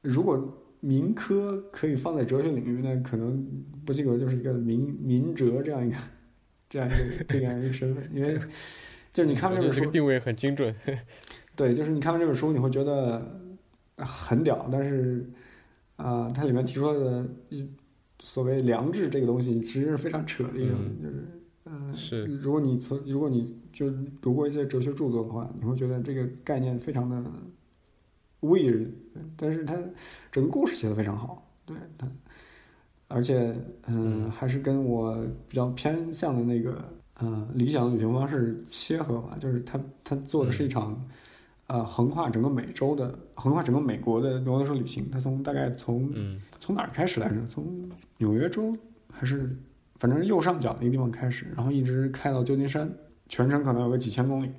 [0.00, 0.36] 如果
[0.84, 3.42] 民科可以放在哲学领域，那可能
[3.86, 5.96] 不及格就是一个民民哲这样一个
[6.68, 8.38] 这样一个这样一个身份，因为
[9.12, 10.74] 就是你看完这本书定位很精准。
[11.56, 13.40] 对，就是你看完这本书，你会觉得
[13.96, 15.24] 很屌，但是
[15.96, 17.66] 啊、它里面提出的一
[18.18, 21.24] 所谓良知这个东西，其实是非常扯的一个，嗯就是
[21.66, 27.24] 嗯、是如果你从如果你就是读过一些哲学著作的话，你会觉得这个概念非常的
[28.44, 28.88] weird，
[29.36, 29.74] 但是他
[30.30, 32.06] 整个故事写的非常好，对他，
[33.08, 33.54] 而且
[33.86, 35.16] 嗯、嗯还是跟我
[35.48, 36.84] 比较偏向的那个
[37.20, 41.02] 嗯、理想的旅行方式切合吧，就是他他做的是一场。
[41.66, 47.40] 呃，横跨整个美洲的，横跨整个美国的摩托车旅行，他从大概从嗯从哪儿开始来着？
[47.46, 47.88] 从
[48.18, 48.76] 纽约州
[49.10, 49.56] 还是
[49.94, 52.92] 反正是右上角那个地方开始，然后一直开到旧金山，
[53.30, 54.50] 全程可能有个几千公里。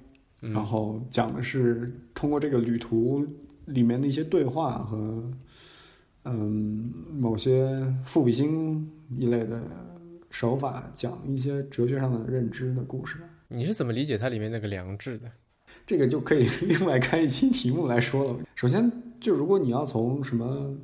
[0.42, 3.24] 嗯，然后讲的是通过这个旅途
[3.66, 5.24] 里面的一些对话和
[6.24, 9.62] 嗯某些赋比兴一类的
[10.30, 13.20] 手法，讲一些哲学上的认知的故事。
[13.48, 15.30] 你是怎么理解它里面那个良知的？
[15.86, 18.40] 这个就可以另外开一期题目来说了。
[18.56, 20.76] 首先，就如果你要从什么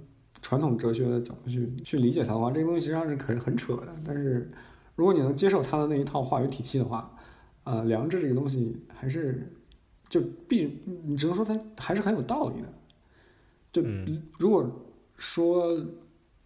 [0.41, 3.87] 传统哲学的角度去去理解它的话，这个东西实际上是很很扯的。
[4.05, 4.51] 但是，
[4.95, 7.11] 如果你能接受它的那一套话语体系的话，
[7.63, 9.51] 啊、良知这个东西还是
[10.11, 10.69] 就必
[11.05, 12.67] 你只能说它还是很有道理的。
[13.71, 14.69] 就嗯如果
[15.15, 15.73] 说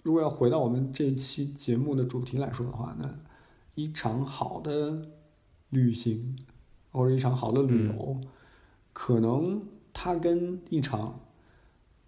[0.04, 3.12] 如果要回到我们这一期节目的主题来说的话，那
[3.74, 5.08] 一场好的
[5.72, 6.38] 旅行
[6.92, 8.22] 或者一场好的旅游，
[8.94, 9.60] 可能
[9.92, 11.20] 它跟一场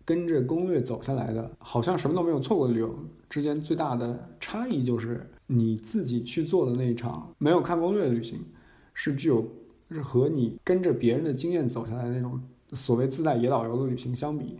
[0.06, 2.96] 跟着攻略走下来的，好像什么都没有错过的旅游
[3.28, 8.46] 之间最大的差异就是你自己去做的那一场没有看攻略的旅行，
[8.94, 9.44] 是具有
[9.90, 12.42] 是和你跟着别人的经验走下来的那种
[12.74, 14.60] 所谓自带野导游的旅行相比，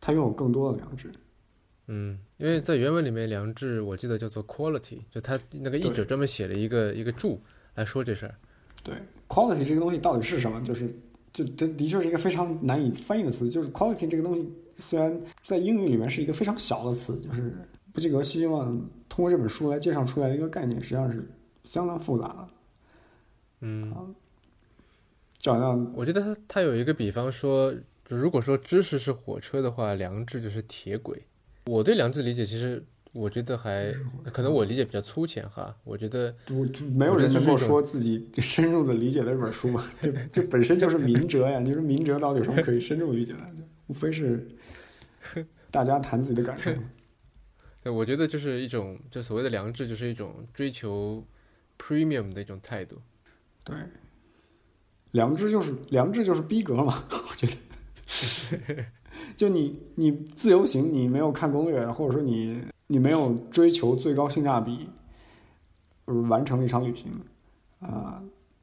[0.00, 1.10] 它拥有更多的良知。
[1.86, 7.40] 嗯，因为在原文里面，良知我记得叫做 quality，就他那个译者专门写了一个一个注
[7.74, 8.34] 来说这事儿。
[8.82, 8.94] 对
[9.26, 10.62] ，quality 这个东西到底是什么？
[10.62, 10.94] 就是，
[11.32, 13.48] 就这的确是一个非常难以翻译的词。
[13.48, 17.56] 就是 quality 这个东西，虽然在英语里面是一个非常小的词，就是
[17.94, 18.66] 布基格希望
[19.08, 21.26] 通过这本书来介绍出来的一个概念，实际上是
[21.64, 22.48] 相当复杂的。
[23.60, 24.14] 嗯，
[25.38, 27.74] 就好像我觉得他他有一个比方说，
[28.08, 31.22] 如果说知识是火车的话，良知就是铁轨。
[31.66, 32.82] 我对良知理解其实
[33.12, 33.94] 我觉得还
[34.32, 35.74] 可能我理解比较粗浅哈。
[35.84, 41.58] 我觉得我没有人能够说自己深入的理解了这本书嘛， 这这本身就是明哲呀。
[41.60, 43.40] 你说明哲到底有什么可以深入理解的？
[43.88, 44.46] 无非是
[45.70, 46.70] 大家谈自己的感受。
[47.84, 51.24] 对，我觉得就是一种，就所谓的良知，就是一种追求
[51.78, 52.96] premium 的一种态度。
[53.62, 53.76] 对，
[55.12, 58.84] 良知就是良知就是逼格嘛，我觉得。
[59.36, 64.88] 就你你自由行，你没有看攻略，或者说你你没有追求最高性价比，
[66.04, 67.12] 完成了一场旅行，
[67.80, 68.22] 啊，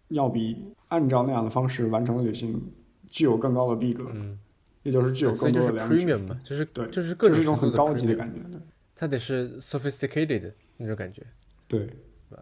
[0.09, 0.57] 要比
[0.89, 2.61] 按照那样的方式完成的旅行
[3.09, 4.37] 具有更高的逼格，嗯，
[4.83, 5.95] 也就是具有更多的良知。
[5.95, 8.59] premium 嘛，就是对，就是各种一种很高级的感觉，对。
[8.95, 11.21] 它得是 sophisticated 那种感觉，
[11.67, 11.87] 对。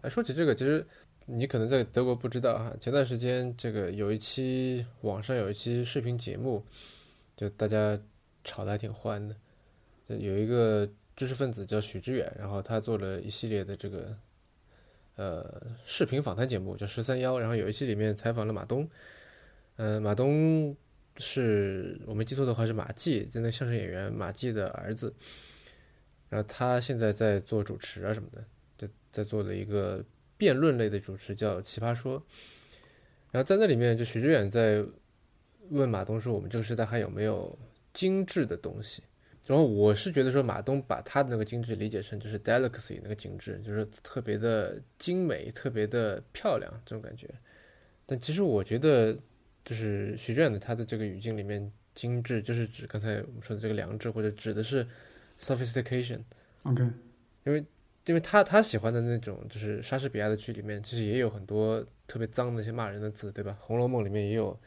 [0.02, 0.84] 哎，说起这个，其实
[1.26, 6.62] 你可能在德国不知道哈，前段时间这个有一期网上有一期视频节目，
[7.36, 7.98] 就大家
[8.44, 9.34] 吵得还挺欢的。
[10.06, 10.86] 有一个
[11.16, 14.14] 知识分子叫许知远，然后他做了一系列的这个
[15.16, 18.86] 呃视频访谈节目，叫十三幺，然后有一期里面采访了马东，
[19.76, 20.76] 呃，马东
[21.16, 25.14] 是我没记错的话是马季，就那相声演员马季的儿子。
[26.28, 28.44] 然后他现在在做主持啊什么的，
[28.76, 30.04] 就在做的一个
[30.36, 32.20] 辩论类的主持，叫《奇葩说》。
[33.30, 34.84] 然后在那里面，就许知远在
[35.70, 37.58] 问马东说：“我们这个时代还有没有
[37.92, 39.02] 精致的东西？”
[39.46, 47.28] 然后我是觉得说，马东把他的那个精致理解成就是 delicacy 那个精致，就是特别的精美、特别的漂亮这种感觉。
[48.06, 49.16] 但其实我觉得，
[49.64, 54.86] 就是许志远的他的这个语境里面，精致就是指刚才我们说的这个良知，或者指的是。
[55.36, 56.84] Sophistication，OK，
[57.44, 57.64] 因为
[58.06, 63.56] 因为他他喜欢的那种就是莎士比亚的剧里面，其实也有很多特别脏的一些骂人的字，对吧？
[63.64, 64.58] 《红楼梦》里面也有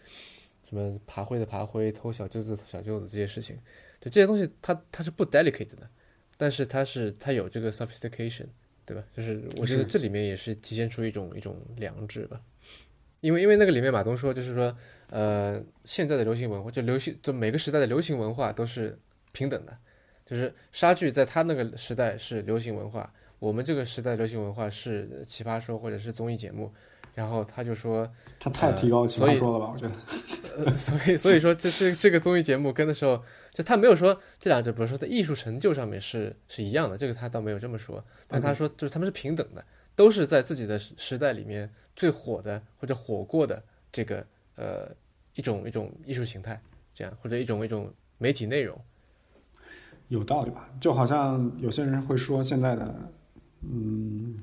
[0.68, 3.55] 什么爬灰的爬灰，偷小舅子偷小舅子这些事情，
[4.01, 5.88] 就这些东西，他他是不 delicate 的，
[6.35, 8.47] 但是他是他有这个 sophistication，
[8.85, 9.03] 对吧？
[9.15, 12.41] 就是我觉得这里面也是体现出一种一种良知吧。
[13.22, 14.76] 因为因为那个里面马东说，就是说，
[15.09, 18.97] 呃，现在的流行文化就流行，就每个时代的流行文化都是
[19.31, 19.77] 平等的。
[20.23, 26.73] 就是莎剧在他那个时代是流行文化，我们这个时代流行文化是奇葩说或者是综艺节目，
[27.14, 28.09] 然后他就说
[28.39, 29.72] 他太提高奇葩说了吧？
[29.73, 33.23] 我觉得，呃，所以所以说这这这个综艺节目跟的时候，
[33.53, 39.64] 就他没有说这两者，比如说在艺术成就上面是是一样的，这个他倒没有这么说，但他说就是他们是平等的，
[39.95, 44.89] 都是在自己的时代里面最火的或者火过的这个呃
[45.35, 46.59] 一种一种艺术形态，
[46.95, 48.80] 这样或者一种一种媒体内容。
[50.07, 50.69] 有道理吧？
[50.80, 52.95] 就好像有些人会说，现在的，
[53.69, 54.35] 嗯，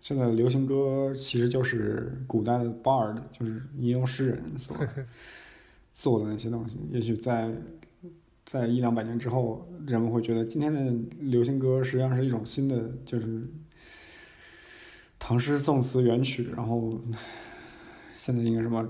[0.00, 4.76] 现在的流行歌其实就是古代的 bard，就是吟游诗人所
[5.94, 6.78] 做的那些东西。
[6.90, 7.52] 也许在
[8.44, 13.46] 在一两百年之后，人们会觉得今天的流行歌实际上是一种新的，就是
[15.18, 16.48] 唐诗宋词元曲。
[16.56, 17.00] 然后
[18.14, 18.86] 现在应该什么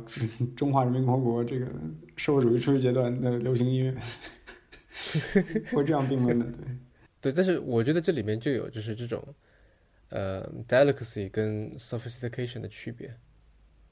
[0.54, 1.66] 中华人民共和国这个
[2.16, 3.94] 社会主义初级阶段的流行音乐。
[5.70, 6.44] 会这样并论的，
[7.20, 9.22] 对，对，但是我觉得这里面就有就是这种，
[10.10, 13.14] 呃，delicacy 跟 sophistication 的区别，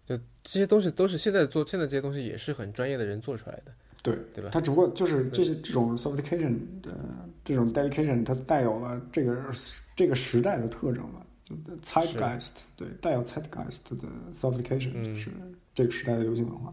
[0.07, 3.73] 就这些东西都是现在做，现在这些东西也是很专业的人做出来的，
[4.03, 4.51] 对，对吧？
[4.53, 6.97] 它只不过就是这些这种 sophistication 的
[7.45, 9.53] 这种 dedication，它带有了这个
[9.95, 15.31] 这个时代的特征嘛，就 zeitgeist，对，带有 zeitgeist 的 sophistication，就是
[15.75, 16.73] 这个时代的流行文化。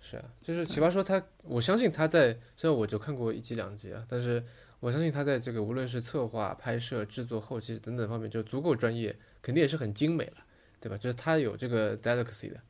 [0.00, 4.42] 是啊，就是奇葩说他，我相信他在虽然我就看过一集两集啊，但是
[4.80, 10.44] 我相信他在这个无论是策划、拍摄、制作、后期等等方面就足够专业，肯定也是很精美了，
[10.80, 10.96] 对吧？
[10.98, 12.60] 就是他有这个 delicacy 的，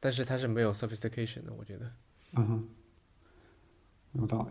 [0.00, 1.92] 但是他是没有 sophistication 的，我觉得。
[2.32, 2.68] 嗯哼，
[4.12, 4.48] 有道理。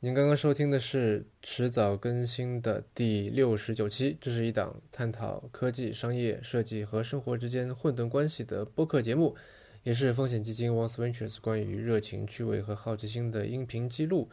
[0.00, 9.36] 您刚刚收听的是迟早更新的第六十九期，这是一档探讨科技、商业、设计和生活之间混沌关系的播客节目。
[9.84, 14.30] 也是风险基金 Once Ventures 关于热情、趣味和好奇心的音频记录。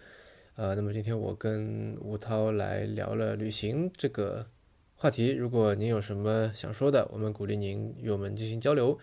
[0.60, 4.46] 呃，那么今天我跟吴涛来聊了旅行这个
[4.94, 5.32] 话题。
[5.32, 9.00] 如果您有什么想说的，我们鼓励您与我们进行交流。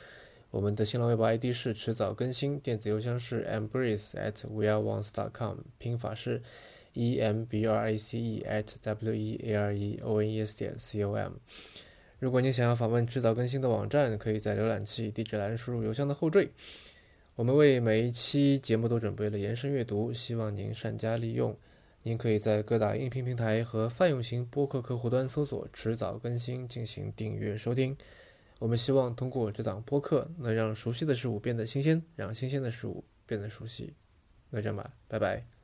[0.51, 6.43] 我们的新浪微博 ID 是迟早更新，电子邮箱是 embrace at weareones.com，拼法是
[6.93, 10.31] e m b r a c e at w e a r e o n
[10.31, 11.33] e s 点 c o m。
[12.19, 16.51] 如果您想要访问制造更新的网站，可以在浏览器地址栏输入邮箱的后缀。
[17.37, 21.55] 我们为每一期节目都准备了延伸阅读，希望您善加利用。
[22.03, 27.95] 您可以在各大音频平台和泛用型播客客户端搜索“迟早更新”进行订阅收听。
[28.59, 33.93] 我们希望通过这档播客，能让熟悉的事物变得新鲜，让新鲜的事物变得熟悉。
[34.49, 35.56] 那这样吧，拜拜。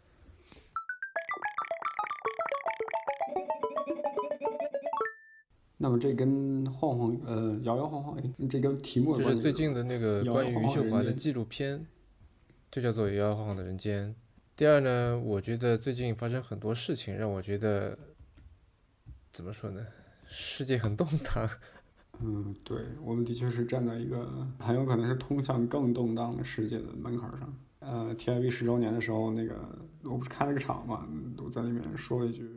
[5.82, 11.84] 那么这跟晃晃呃摇摇晃晃，哎，这跟题目就是最近的那个关于余秀华的纪录片，
[12.70, 14.08] 就叫做《摇摇晃晃的人间》。
[14.54, 17.98] 第二呢，我觉得最近发生很多事情，让我觉得
[19.32, 19.84] 怎么说呢？
[20.28, 21.50] 世界很动荡。
[22.20, 27.56] 嗯，对，我们的确是站在一个很有可能是通向更动荡的世界的门槛上。
[27.80, 29.56] 呃，TIB 十周年的时候，那个
[30.04, 32.48] 我不是开了个场嘛，我在里面说了一句：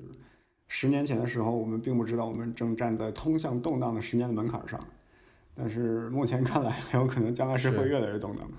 [0.67, 4.79] 十年前的时候，我们并不知道我们正站在通向动荡的十年的门槛上，
[5.53, 8.57] 但是目前看来，很有可能将来是是会越来越动荡的。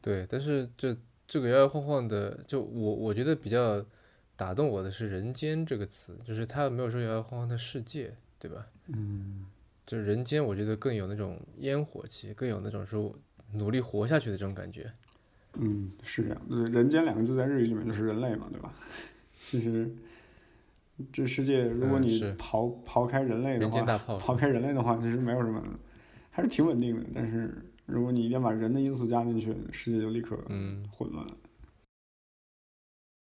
[0.00, 0.96] 对，但是这
[1.26, 3.84] 这个摇摇晃晃的，就我我觉得比较
[4.36, 8.66] 打动我的是“人间”这个词，就是他没有说摇摇晃晃的世界，对吧？
[8.88, 9.46] 嗯，
[9.86, 13.12] 就是人间，我觉得更有那种烟火气，更有那种说
[13.54, 14.92] 努力活下去的这种感觉。
[15.54, 16.40] 嗯，是这样。
[16.48, 18.72] 对，人间两个字在日语里面就是人类嘛，对吧？
[19.42, 19.90] 其实
[21.12, 23.80] 这世界，如果你刨、刨开人类的话，
[24.18, 25.62] 刨开人类的话，其实没有什么，
[26.30, 27.06] 还是挺稳定的。
[27.14, 27.54] 但是
[27.84, 31.32] 如果你一定要把人的因素加进去，世界就立刻嗯，混乱了。